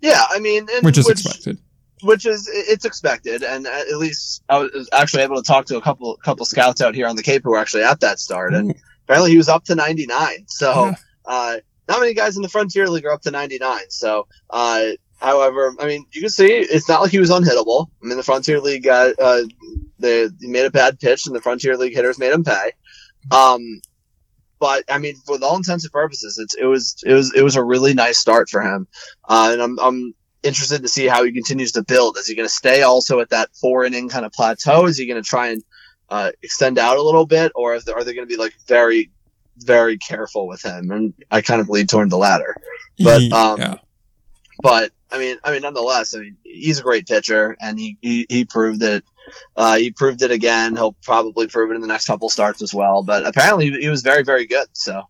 Yeah, 0.00 0.22
I 0.30 0.38
mean, 0.38 0.66
which 0.82 0.96
is 0.96 1.06
which, 1.06 1.20
expected. 1.20 1.58
Which 2.02 2.24
is 2.24 2.48
it's 2.52 2.84
expected, 2.84 3.42
and 3.42 3.66
at 3.66 3.98
least 3.98 4.44
I 4.48 4.58
was 4.58 4.88
actually 4.92 5.24
able 5.24 5.36
to 5.36 5.42
talk 5.42 5.66
to 5.66 5.76
a 5.76 5.82
couple 5.82 6.16
couple 6.24 6.46
scouts 6.46 6.80
out 6.80 6.94
here 6.94 7.08
on 7.08 7.16
the 7.16 7.22
Cape 7.24 7.42
who 7.42 7.50
were 7.50 7.58
actually 7.58 7.82
at 7.82 8.00
that 8.00 8.20
start, 8.20 8.54
and 8.54 8.74
apparently 9.04 9.32
he 9.32 9.36
was 9.36 9.48
up 9.48 9.64
to 9.64 9.74
99. 9.74 10.44
So. 10.46 10.86
Yeah. 10.86 10.94
Uh, 11.30 11.58
not 11.88 12.00
many 12.00 12.14
guys 12.14 12.36
in 12.36 12.42
the 12.42 12.48
Frontier 12.48 12.88
League 12.88 13.06
are 13.06 13.12
up 13.12 13.22
to 13.22 13.30
99. 13.30 13.80
So, 13.88 14.26
uh, 14.50 14.88
however, 15.20 15.74
I 15.80 15.86
mean, 15.86 16.04
you 16.12 16.20
can 16.20 16.30
see 16.30 16.48
it's 16.48 16.88
not 16.88 17.00
like 17.00 17.10
he 17.10 17.18
was 17.18 17.30
unhittable. 17.30 17.86
I 18.02 18.06
mean, 18.06 18.16
the 18.16 18.22
Frontier 18.22 18.60
League 18.60 18.84
got, 18.84 19.14
uh, 19.18 19.42
they 19.98 20.28
made 20.40 20.66
a 20.66 20.70
bad 20.70 21.00
pitch 21.00 21.26
and 21.26 21.34
the 21.34 21.40
Frontier 21.40 21.76
League 21.76 21.94
hitters 21.94 22.18
made 22.18 22.32
him 22.32 22.44
pay. 22.44 22.72
Um, 23.30 23.80
but 24.60 24.84
I 24.88 24.98
mean, 24.98 25.16
for 25.24 25.42
all 25.42 25.56
intents 25.56 25.84
and 25.84 25.92
purposes, 25.92 26.38
it 26.60 26.64
was, 26.66 27.02
it 27.06 27.14
was, 27.14 27.34
it 27.34 27.42
was 27.42 27.56
a 27.56 27.64
really 27.64 27.94
nice 27.94 28.18
start 28.18 28.50
for 28.50 28.60
him. 28.60 28.86
Uh, 29.28 29.50
and 29.52 29.62
I'm, 29.62 29.78
I'm 29.78 30.14
interested 30.42 30.82
to 30.82 30.88
see 30.88 31.06
how 31.06 31.24
he 31.24 31.32
continues 31.32 31.72
to 31.72 31.82
build. 31.82 32.18
Is 32.18 32.26
he 32.26 32.34
going 32.34 32.48
to 32.48 32.54
stay 32.54 32.82
also 32.82 33.20
at 33.20 33.30
that 33.30 33.50
four 33.60 33.84
inning 33.84 34.08
kind 34.08 34.26
of 34.26 34.32
plateau? 34.32 34.86
Is 34.86 34.98
he 34.98 35.06
going 35.06 35.22
to 35.22 35.28
try 35.28 35.48
and, 35.48 35.62
uh, 36.10 36.32
extend 36.42 36.78
out 36.78 36.96
a 36.96 37.02
little 37.02 37.26
bit, 37.26 37.52
or 37.54 37.74
are 37.74 38.04
they 38.04 38.14
going 38.14 38.26
to 38.26 38.34
be 38.34 38.36
like 38.36 38.54
very 38.66 39.10
very 39.64 39.98
careful 39.98 40.46
with 40.46 40.62
him, 40.62 40.90
and 40.90 41.14
I 41.30 41.40
kind 41.40 41.60
of 41.60 41.68
lead 41.68 41.88
toward 41.88 42.10
the 42.10 42.18
latter. 42.18 42.56
But 42.98 43.32
um, 43.32 43.58
yeah. 43.58 43.74
but 44.62 44.92
I 45.10 45.18
mean, 45.18 45.38
I 45.44 45.52
mean, 45.52 45.62
nonetheless, 45.62 46.14
I 46.14 46.20
mean, 46.20 46.36
he's 46.44 46.80
a 46.80 46.82
great 46.82 47.06
pitcher, 47.06 47.56
and 47.60 47.78
he 47.78 47.96
he, 48.00 48.26
he 48.28 48.44
proved 48.44 48.82
it. 48.82 49.04
Uh, 49.56 49.76
he 49.76 49.90
proved 49.90 50.22
it 50.22 50.30
again. 50.30 50.74
He'll 50.76 50.96
probably 51.02 51.46
prove 51.46 51.70
it 51.70 51.74
in 51.74 51.80
the 51.80 51.86
next 51.86 52.06
couple 52.06 52.28
starts 52.28 52.62
as 52.62 52.74
well. 52.74 53.02
But 53.02 53.26
apparently, 53.26 53.70
he 53.70 53.88
was 53.88 54.02
very 54.02 54.22
very 54.22 54.46
good. 54.46 54.68
So. 54.72 55.02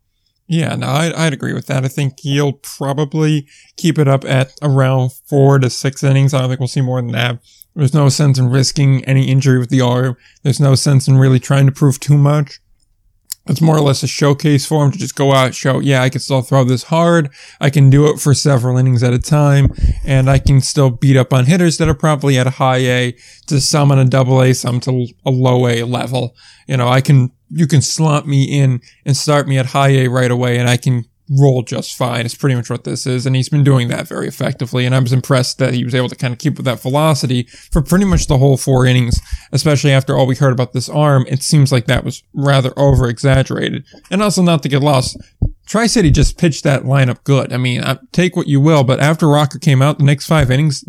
Yeah, 0.51 0.77
no, 0.77 0.87
I'd, 0.87 1.13
I'd 1.13 1.35
agree 1.35 1.53
with 1.53 1.67
that. 1.67 1.85
I 1.85 1.89
think 1.89 2.21
he'll 2.21 2.55
probably 2.55 3.47
keep 3.77 3.99
it 3.99 4.09
up 4.09 4.25
at 4.25 4.55
around 4.63 5.13
four 5.13 5.59
to 5.59 5.69
six 5.69 6.03
innings. 6.03 6.33
I 6.33 6.41
don't 6.41 6.49
think 6.49 6.59
we'll 6.59 6.69
see 6.69 6.81
more 6.81 7.03
than 7.03 7.13
that. 7.13 7.41
There's 7.77 7.93
no 7.93 8.09
sense 8.09 8.39
in 8.39 8.49
risking 8.49 9.05
any 9.05 9.29
injury 9.29 9.59
with 9.59 9.69
the 9.69 9.83
arm. 9.83 10.17
There's 10.43 10.59
no 10.59 10.75
sense 10.75 11.07
in 11.07 11.19
really 11.19 11.39
trying 11.39 11.67
to 11.67 11.73
prove 11.73 12.01
too 12.01 12.17
much. 12.17 12.61
It's 13.49 13.61
more 13.61 13.77
or 13.77 13.81
less 13.81 14.03
a 14.03 14.07
showcase 14.07 14.67
for 14.67 14.85
him 14.85 14.93
to 14.93 14.99
just 14.99 15.15
go 15.15 15.33
out, 15.33 15.55
show, 15.55 15.79
yeah, 15.79 16.03
I 16.03 16.11
can 16.11 16.21
still 16.21 16.43
throw 16.43 16.65
this 16.65 16.85
hard. 16.85 17.31
I 17.61 17.71
can 17.71 17.91
do 17.91 18.07
it 18.07 18.21
for 18.21 18.35
several 18.35 18.77
innings 18.77 19.03
at 19.03 19.13
a 19.13 19.19
time, 19.19 19.73
and 20.05 20.29
I 20.29 20.39
can 20.39 20.61
still 20.61 20.91
beat 20.91 21.17
up 21.17 21.33
on 21.33 21.47
hitters 21.47 21.79
that 21.79 21.89
are 21.89 21.95
probably 21.95 22.39
at 22.39 22.47
a 22.47 22.51
high 22.51 22.79
A 22.79 23.17
to 23.47 23.61
some 23.61 23.91
on 23.91 23.99
a 23.99 24.05
double 24.05 24.43
A, 24.43 24.53
some 24.53 24.81
to 24.81 25.07
a 25.25 25.31
low 25.31 25.67
A 25.67 25.85
level. 25.85 26.37
You 26.67 26.77
know, 26.77 26.89
I 26.89 27.01
can, 27.01 27.33
you 27.49 27.67
can 27.67 27.81
slump 27.81 28.27
me 28.27 28.45
in 28.45 28.81
and 29.05 29.17
start 29.17 29.49
me 29.49 29.59
at 29.59 29.67
high 29.67 29.91
A 29.91 30.09
right 30.09 30.31
away, 30.31 30.59
and 30.59 30.69
I 30.69 30.77
can 30.77 31.05
roll 31.31 31.63
just 31.63 31.97
fine. 31.97 32.25
It's 32.25 32.35
pretty 32.35 32.55
much 32.55 32.71
what 32.71 32.85
this 32.85 33.07
is. 33.07 33.27
And 33.27 33.37
he's 33.37 33.49
been 33.49 33.65
doing 33.65 33.89
that 33.89 34.09
very 34.09 34.29
effectively. 34.29 34.87
And 34.87 34.95
I 34.95 34.99
was 34.99 35.13
impressed 35.13 35.59
that 35.59 35.75
he 35.75 35.85
was 35.85 35.95
able 35.95 36.09
to 36.09 36.17
kind 36.17 36.33
of 36.33 36.39
keep 36.39 36.57
with 36.57 36.65
that 36.67 36.81
velocity 36.81 37.45
for 37.71 37.83
pretty 37.83 38.05
much 38.05 38.27
the 38.27 38.39
whole 38.39 38.57
four 38.57 38.87
innings, 38.87 39.21
especially 39.53 39.93
after 39.93 40.17
all 40.17 40.27
we 40.27 40.37
heard 40.37 40.53
about 40.53 40.73
this 40.73 40.89
arm. 40.89 41.27
It 41.29 41.43
seems 41.43 41.73
like 41.73 41.87
that 41.87 42.05
was 42.05 42.23
rather 42.33 42.73
over 42.79 43.09
exaggerated. 43.09 43.85
And 44.11 44.23
also 44.23 44.43
not 44.43 44.63
to 44.63 44.69
get 44.69 44.83
lost. 44.83 45.17
Tri 45.67 45.87
City 45.87 46.11
just 46.11 46.39
pitched 46.39 46.65
that 46.65 46.85
lineup 46.85 47.25
good. 47.25 47.53
I 47.53 47.59
mean, 47.59 47.83
take 48.13 48.37
what 48.37 48.47
you 48.47 48.61
will, 48.61 48.85
but 48.85 49.01
after 49.01 49.29
Rocker 49.29 49.59
came 49.59 49.83
out 49.83 49.99
the 49.99 50.05
next 50.05 50.27
five 50.27 50.51
innings, 50.51 50.85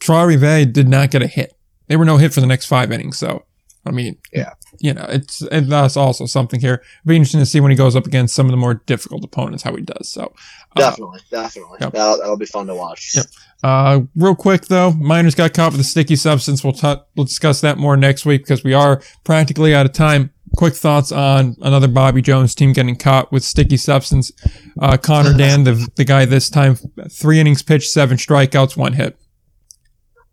Trois-Rivières 0.00 0.72
did 0.72 0.88
not 0.88 1.10
get 1.10 1.22
a 1.22 1.26
hit. 1.26 1.52
They 1.86 1.96
were 1.96 2.06
no 2.06 2.16
hit 2.16 2.32
for 2.32 2.40
the 2.40 2.46
next 2.46 2.66
five 2.66 2.90
innings. 2.90 3.18
So, 3.18 3.44
I 3.84 3.90
mean, 3.90 4.16
yeah, 4.32 4.54
you 4.80 4.92
know, 4.92 5.06
it's 5.08 5.42
and 5.42 5.70
that's 5.70 5.96
also 5.96 6.26
something 6.26 6.60
here. 6.60 6.74
It'll 6.74 7.08
be 7.08 7.16
interesting 7.16 7.40
to 7.40 7.46
see 7.46 7.60
when 7.60 7.70
he 7.70 7.76
goes 7.76 7.96
up 7.96 8.06
against 8.06 8.34
some 8.34 8.46
of 8.46 8.50
the 8.50 8.56
more 8.56 8.74
difficult 8.74 9.24
opponents 9.24 9.62
how 9.62 9.74
he 9.74 9.82
does. 9.82 10.08
So 10.08 10.34
uh, 10.76 10.80
definitely, 10.80 11.20
definitely, 11.30 11.78
yep. 11.80 11.92
that'll, 11.92 12.18
that'll 12.18 12.36
be 12.36 12.46
fun 12.46 12.66
to 12.66 12.74
watch. 12.74 13.12
Yep. 13.16 13.26
Uh, 13.62 14.00
real 14.16 14.34
quick 14.34 14.66
though, 14.66 14.92
miners 14.92 15.34
got 15.34 15.54
caught 15.54 15.72
with 15.72 15.80
a 15.80 15.84
sticky 15.84 16.16
substance. 16.16 16.62
We'll 16.62 16.72
t- 16.72 17.02
we'll 17.16 17.26
discuss 17.26 17.60
that 17.62 17.78
more 17.78 17.96
next 17.96 18.26
week 18.26 18.42
because 18.42 18.64
we 18.64 18.74
are 18.74 19.02
practically 19.24 19.74
out 19.74 19.86
of 19.86 19.92
time. 19.92 20.30
Quick 20.56 20.74
thoughts 20.74 21.10
on 21.10 21.56
another 21.62 21.88
Bobby 21.88 22.22
Jones 22.22 22.54
team 22.54 22.72
getting 22.72 22.96
caught 22.96 23.32
with 23.32 23.42
sticky 23.42 23.76
substance. 23.76 24.30
Uh, 24.78 24.96
Connor 24.96 25.32
Dan, 25.38 25.64
the 25.64 25.88
the 25.96 26.04
guy 26.04 26.24
this 26.24 26.48
time, 26.48 26.76
three 27.10 27.40
innings 27.40 27.62
pitched, 27.62 27.90
seven 27.90 28.16
strikeouts, 28.16 28.76
one 28.76 28.92
hit. 28.92 29.18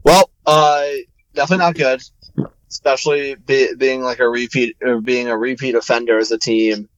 Well, 0.03 0.29
uh, 0.45 0.83
definitely 1.33 1.65
not 1.65 1.75
good 1.75 2.01
especially 2.71 3.35
be, 3.35 3.75
being 3.75 4.01
like 4.01 4.19
a 4.19 4.27
repeat 4.27 4.77
or 4.81 5.01
being 5.01 5.27
a 5.27 5.37
repeat 5.37 5.75
offender 5.75 6.17
as 6.17 6.31
a 6.31 6.37
team. 6.37 6.89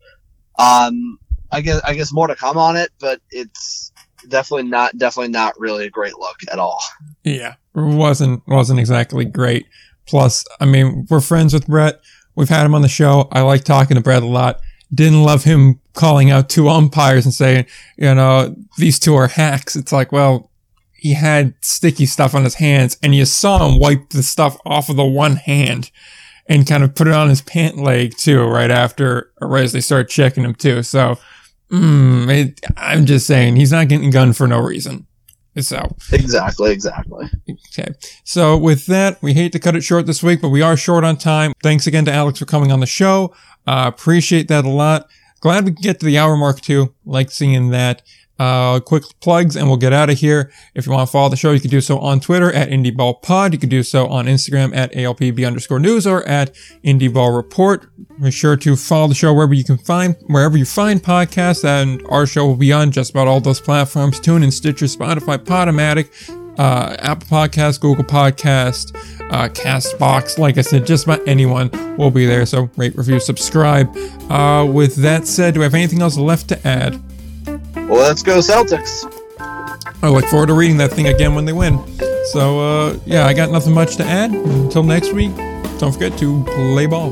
Um, 0.57 1.17
I 1.51 1.61
guess 1.61 1.81
I 1.83 1.93
guess 1.95 2.13
more 2.13 2.27
to 2.27 2.35
come 2.35 2.57
on 2.57 2.77
it, 2.77 2.91
but 2.99 3.19
it's 3.31 3.91
definitely 4.29 4.69
not 4.69 4.97
definitely 4.97 5.31
not 5.31 5.59
really 5.59 5.87
a 5.87 5.89
great 5.89 6.17
look 6.17 6.37
at 6.51 6.59
all. 6.59 6.79
Yeah, 7.23 7.55
wasn't 7.73 8.43
wasn't 8.47 8.79
exactly 8.79 9.25
great. 9.25 9.65
Plus, 10.05 10.45
I 10.59 10.65
mean, 10.65 11.07
we're 11.09 11.21
friends 11.21 11.53
with 11.53 11.67
Brett. 11.67 11.99
We've 12.35 12.49
had 12.49 12.65
him 12.65 12.75
on 12.75 12.81
the 12.81 12.87
show. 12.87 13.27
I 13.31 13.41
like 13.41 13.63
talking 13.63 13.95
to 13.95 14.01
Brett 14.01 14.23
a 14.23 14.27
lot. 14.27 14.59
Didn't 14.93 15.23
love 15.23 15.43
him 15.43 15.79
calling 15.93 16.29
out 16.29 16.49
two 16.49 16.69
umpires 16.69 17.25
and 17.25 17.33
saying, 17.33 17.65
you 17.97 18.13
know, 18.13 18.55
these 18.77 18.99
two 18.99 19.15
are 19.15 19.27
hacks. 19.27 19.75
It's 19.75 19.91
like, 19.91 20.11
well, 20.11 20.51
he 21.03 21.15
had 21.15 21.53
sticky 21.59 22.05
stuff 22.05 22.33
on 22.33 22.45
his 22.45 22.55
hands 22.55 22.97
and 23.03 23.13
you 23.13 23.25
saw 23.25 23.67
him 23.67 23.77
wipe 23.77 24.11
the 24.11 24.23
stuff 24.23 24.55
off 24.65 24.87
of 24.87 24.95
the 24.95 25.03
one 25.03 25.35
hand 25.35 25.91
and 26.47 26.65
kind 26.65 26.81
of 26.81 26.95
put 26.95 27.07
it 27.07 27.13
on 27.13 27.27
his 27.27 27.41
pant 27.41 27.77
leg 27.77 28.15
too, 28.15 28.41
right 28.41 28.71
after, 28.71 29.29
right 29.41 29.65
as 29.65 29.73
they 29.73 29.81
start 29.81 30.07
checking 30.07 30.45
him 30.45 30.55
too. 30.55 30.81
So, 30.81 31.17
mm, 31.69 32.29
it, 32.33 32.61
I'm 32.77 33.05
just 33.05 33.27
saying 33.27 33.57
he's 33.57 33.73
not 33.73 33.89
getting 33.89 34.11
gunned 34.11 34.37
for 34.37 34.47
no 34.47 34.61
reason. 34.61 35.05
So 35.59 35.93
exactly, 36.13 36.71
exactly. 36.71 37.29
Okay. 37.51 37.91
So 38.23 38.57
with 38.57 38.85
that, 38.85 39.21
we 39.21 39.33
hate 39.33 39.51
to 39.51 39.59
cut 39.59 39.75
it 39.75 39.83
short 39.83 40.05
this 40.05 40.23
week, 40.23 40.39
but 40.39 40.49
we 40.49 40.61
are 40.61 40.77
short 40.77 41.03
on 41.03 41.17
time. 41.17 41.51
Thanks 41.61 41.85
again 41.85 42.05
to 42.05 42.13
Alex 42.13 42.39
for 42.39 42.45
coming 42.45 42.71
on 42.71 42.79
the 42.79 42.85
show. 42.85 43.35
Uh, 43.67 43.91
appreciate 43.93 44.47
that 44.47 44.63
a 44.63 44.69
lot. 44.69 45.09
Glad 45.41 45.65
we 45.65 45.73
can 45.73 45.81
get 45.81 45.99
to 45.99 46.05
the 46.05 46.17
hour 46.17 46.37
mark 46.37 46.61
too. 46.61 46.95
Like 47.03 47.29
seeing 47.29 47.71
that. 47.71 48.03
Uh, 48.39 48.79
quick 48.79 49.03
plugs 49.21 49.55
and 49.55 49.67
we'll 49.67 49.77
get 49.77 49.93
out 49.93 50.09
of 50.09 50.17
here. 50.17 50.51
If 50.73 50.85
you 50.85 50.91
want 50.91 51.07
to 51.07 51.11
follow 51.11 51.29
the 51.29 51.35
show, 51.35 51.51
you 51.51 51.59
can 51.59 51.69
do 51.69 51.81
so 51.81 51.99
on 51.99 52.19
Twitter 52.19 52.51
at 52.51 52.69
IndieBallPod. 52.69 53.53
You 53.53 53.59
can 53.59 53.69
do 53.69 53.83
so 53.83 54.07
on 54.07 54.25
Instagram 54.25 54.75
at 54.75 54.91
ALPB 54.93 55.45
underscore 55.45 55.79
news 55.79 56.07
or 56.07 56.27
at 56.27 56.53
IndieBall 56.83 57.35
Report. 57.35 57.87
Be 58.21 58.31
sure 58.31 58.57
to 58.57 58.75
follow 58.75 59.07
the 59.07 59.15
show 59.15 59.33
wherever 59.33 59.53
you 59.53 59.63
can 59.63 59.77
find, 59.77 60.15
wherever 60.27 60.57
you 60.57 60.65
find 60.65 61.01
podcasts 61.01 61.63
and 61.63 62.01
our 62.09 62.25
show 62.25 62.45
will 62.47 62.55
be 62.55 62.73
on 62.73 62.91
just 62.91 63.11
about 63.11 63.27
all 63.27 63.39
those 63.39 63.61
platforms. 63.61 64.19
TuneIn, 64.19 64.51
Stitcher, 64.51 64.85
Spotify, 64.85 65.37
Podomatic, 65.37 66.09
uh, 66.57 66.95
Apple 66.99 67.27
Podcast, 67.27 67.81
Google 67.81 68.03
Podcast, 68.03 68.95
uh, 69.31 69.47
Castbox. 69.49 70.37
Like 70.37 70.57
I 70.57 70.61
said, 70.61 70.85
just 70.87 71.05
about 71.05 71.25
anyone 71.27 71.69
will 71.97 72.11
be 72.11 72.25
there. 72.25 72.45
So 72.45 72.69
rate, 72.77 72.95
review, 72.97 73.19
subscribe. 73.19 73.95
Uh, 74.29 74.65
with 74.65 74.95
that 74.97 75.27
said, 75.27 75.53
do 75.53 75.59
we 75.59 75.63
have 75.65 75.73
anything 75.75 76.01
else 76.01 76.17
left 76.17 76.49
to 76.49 76.67
add? 76.67 77.01
Well, 77.87 78.01
let's 78.01 78.23
go 78.23 78.39
Celtics. 78.39 79.03
I 80.01 80.09
look 80.09 80.25
forward 80.25 80.47
to 80.47 80.53
reading 80.53 80.77
that 80.77 80.91
thing 80.91 81.07
again 81.07 81.35
when 81.35 81.45
they 81.45 81.53
win. 81.53 81.79
So, 82.31 82.59
uh, 82.59 82.97
yeah, 83.05 83.25
I 83.25 83.33
got 83.33 83.51
nothing 83.51 83.73
much 83.73 83.97
to 83.97 84.03
add. 84.03 84.31
Until 84.31 84.83
next 84.83 85.13
week, 85.13 85.35
don't 85.77 85.91
forget 85.91 86.17
to 86.19 86.43
play 86.45 86.85
ball. 86.85 87.11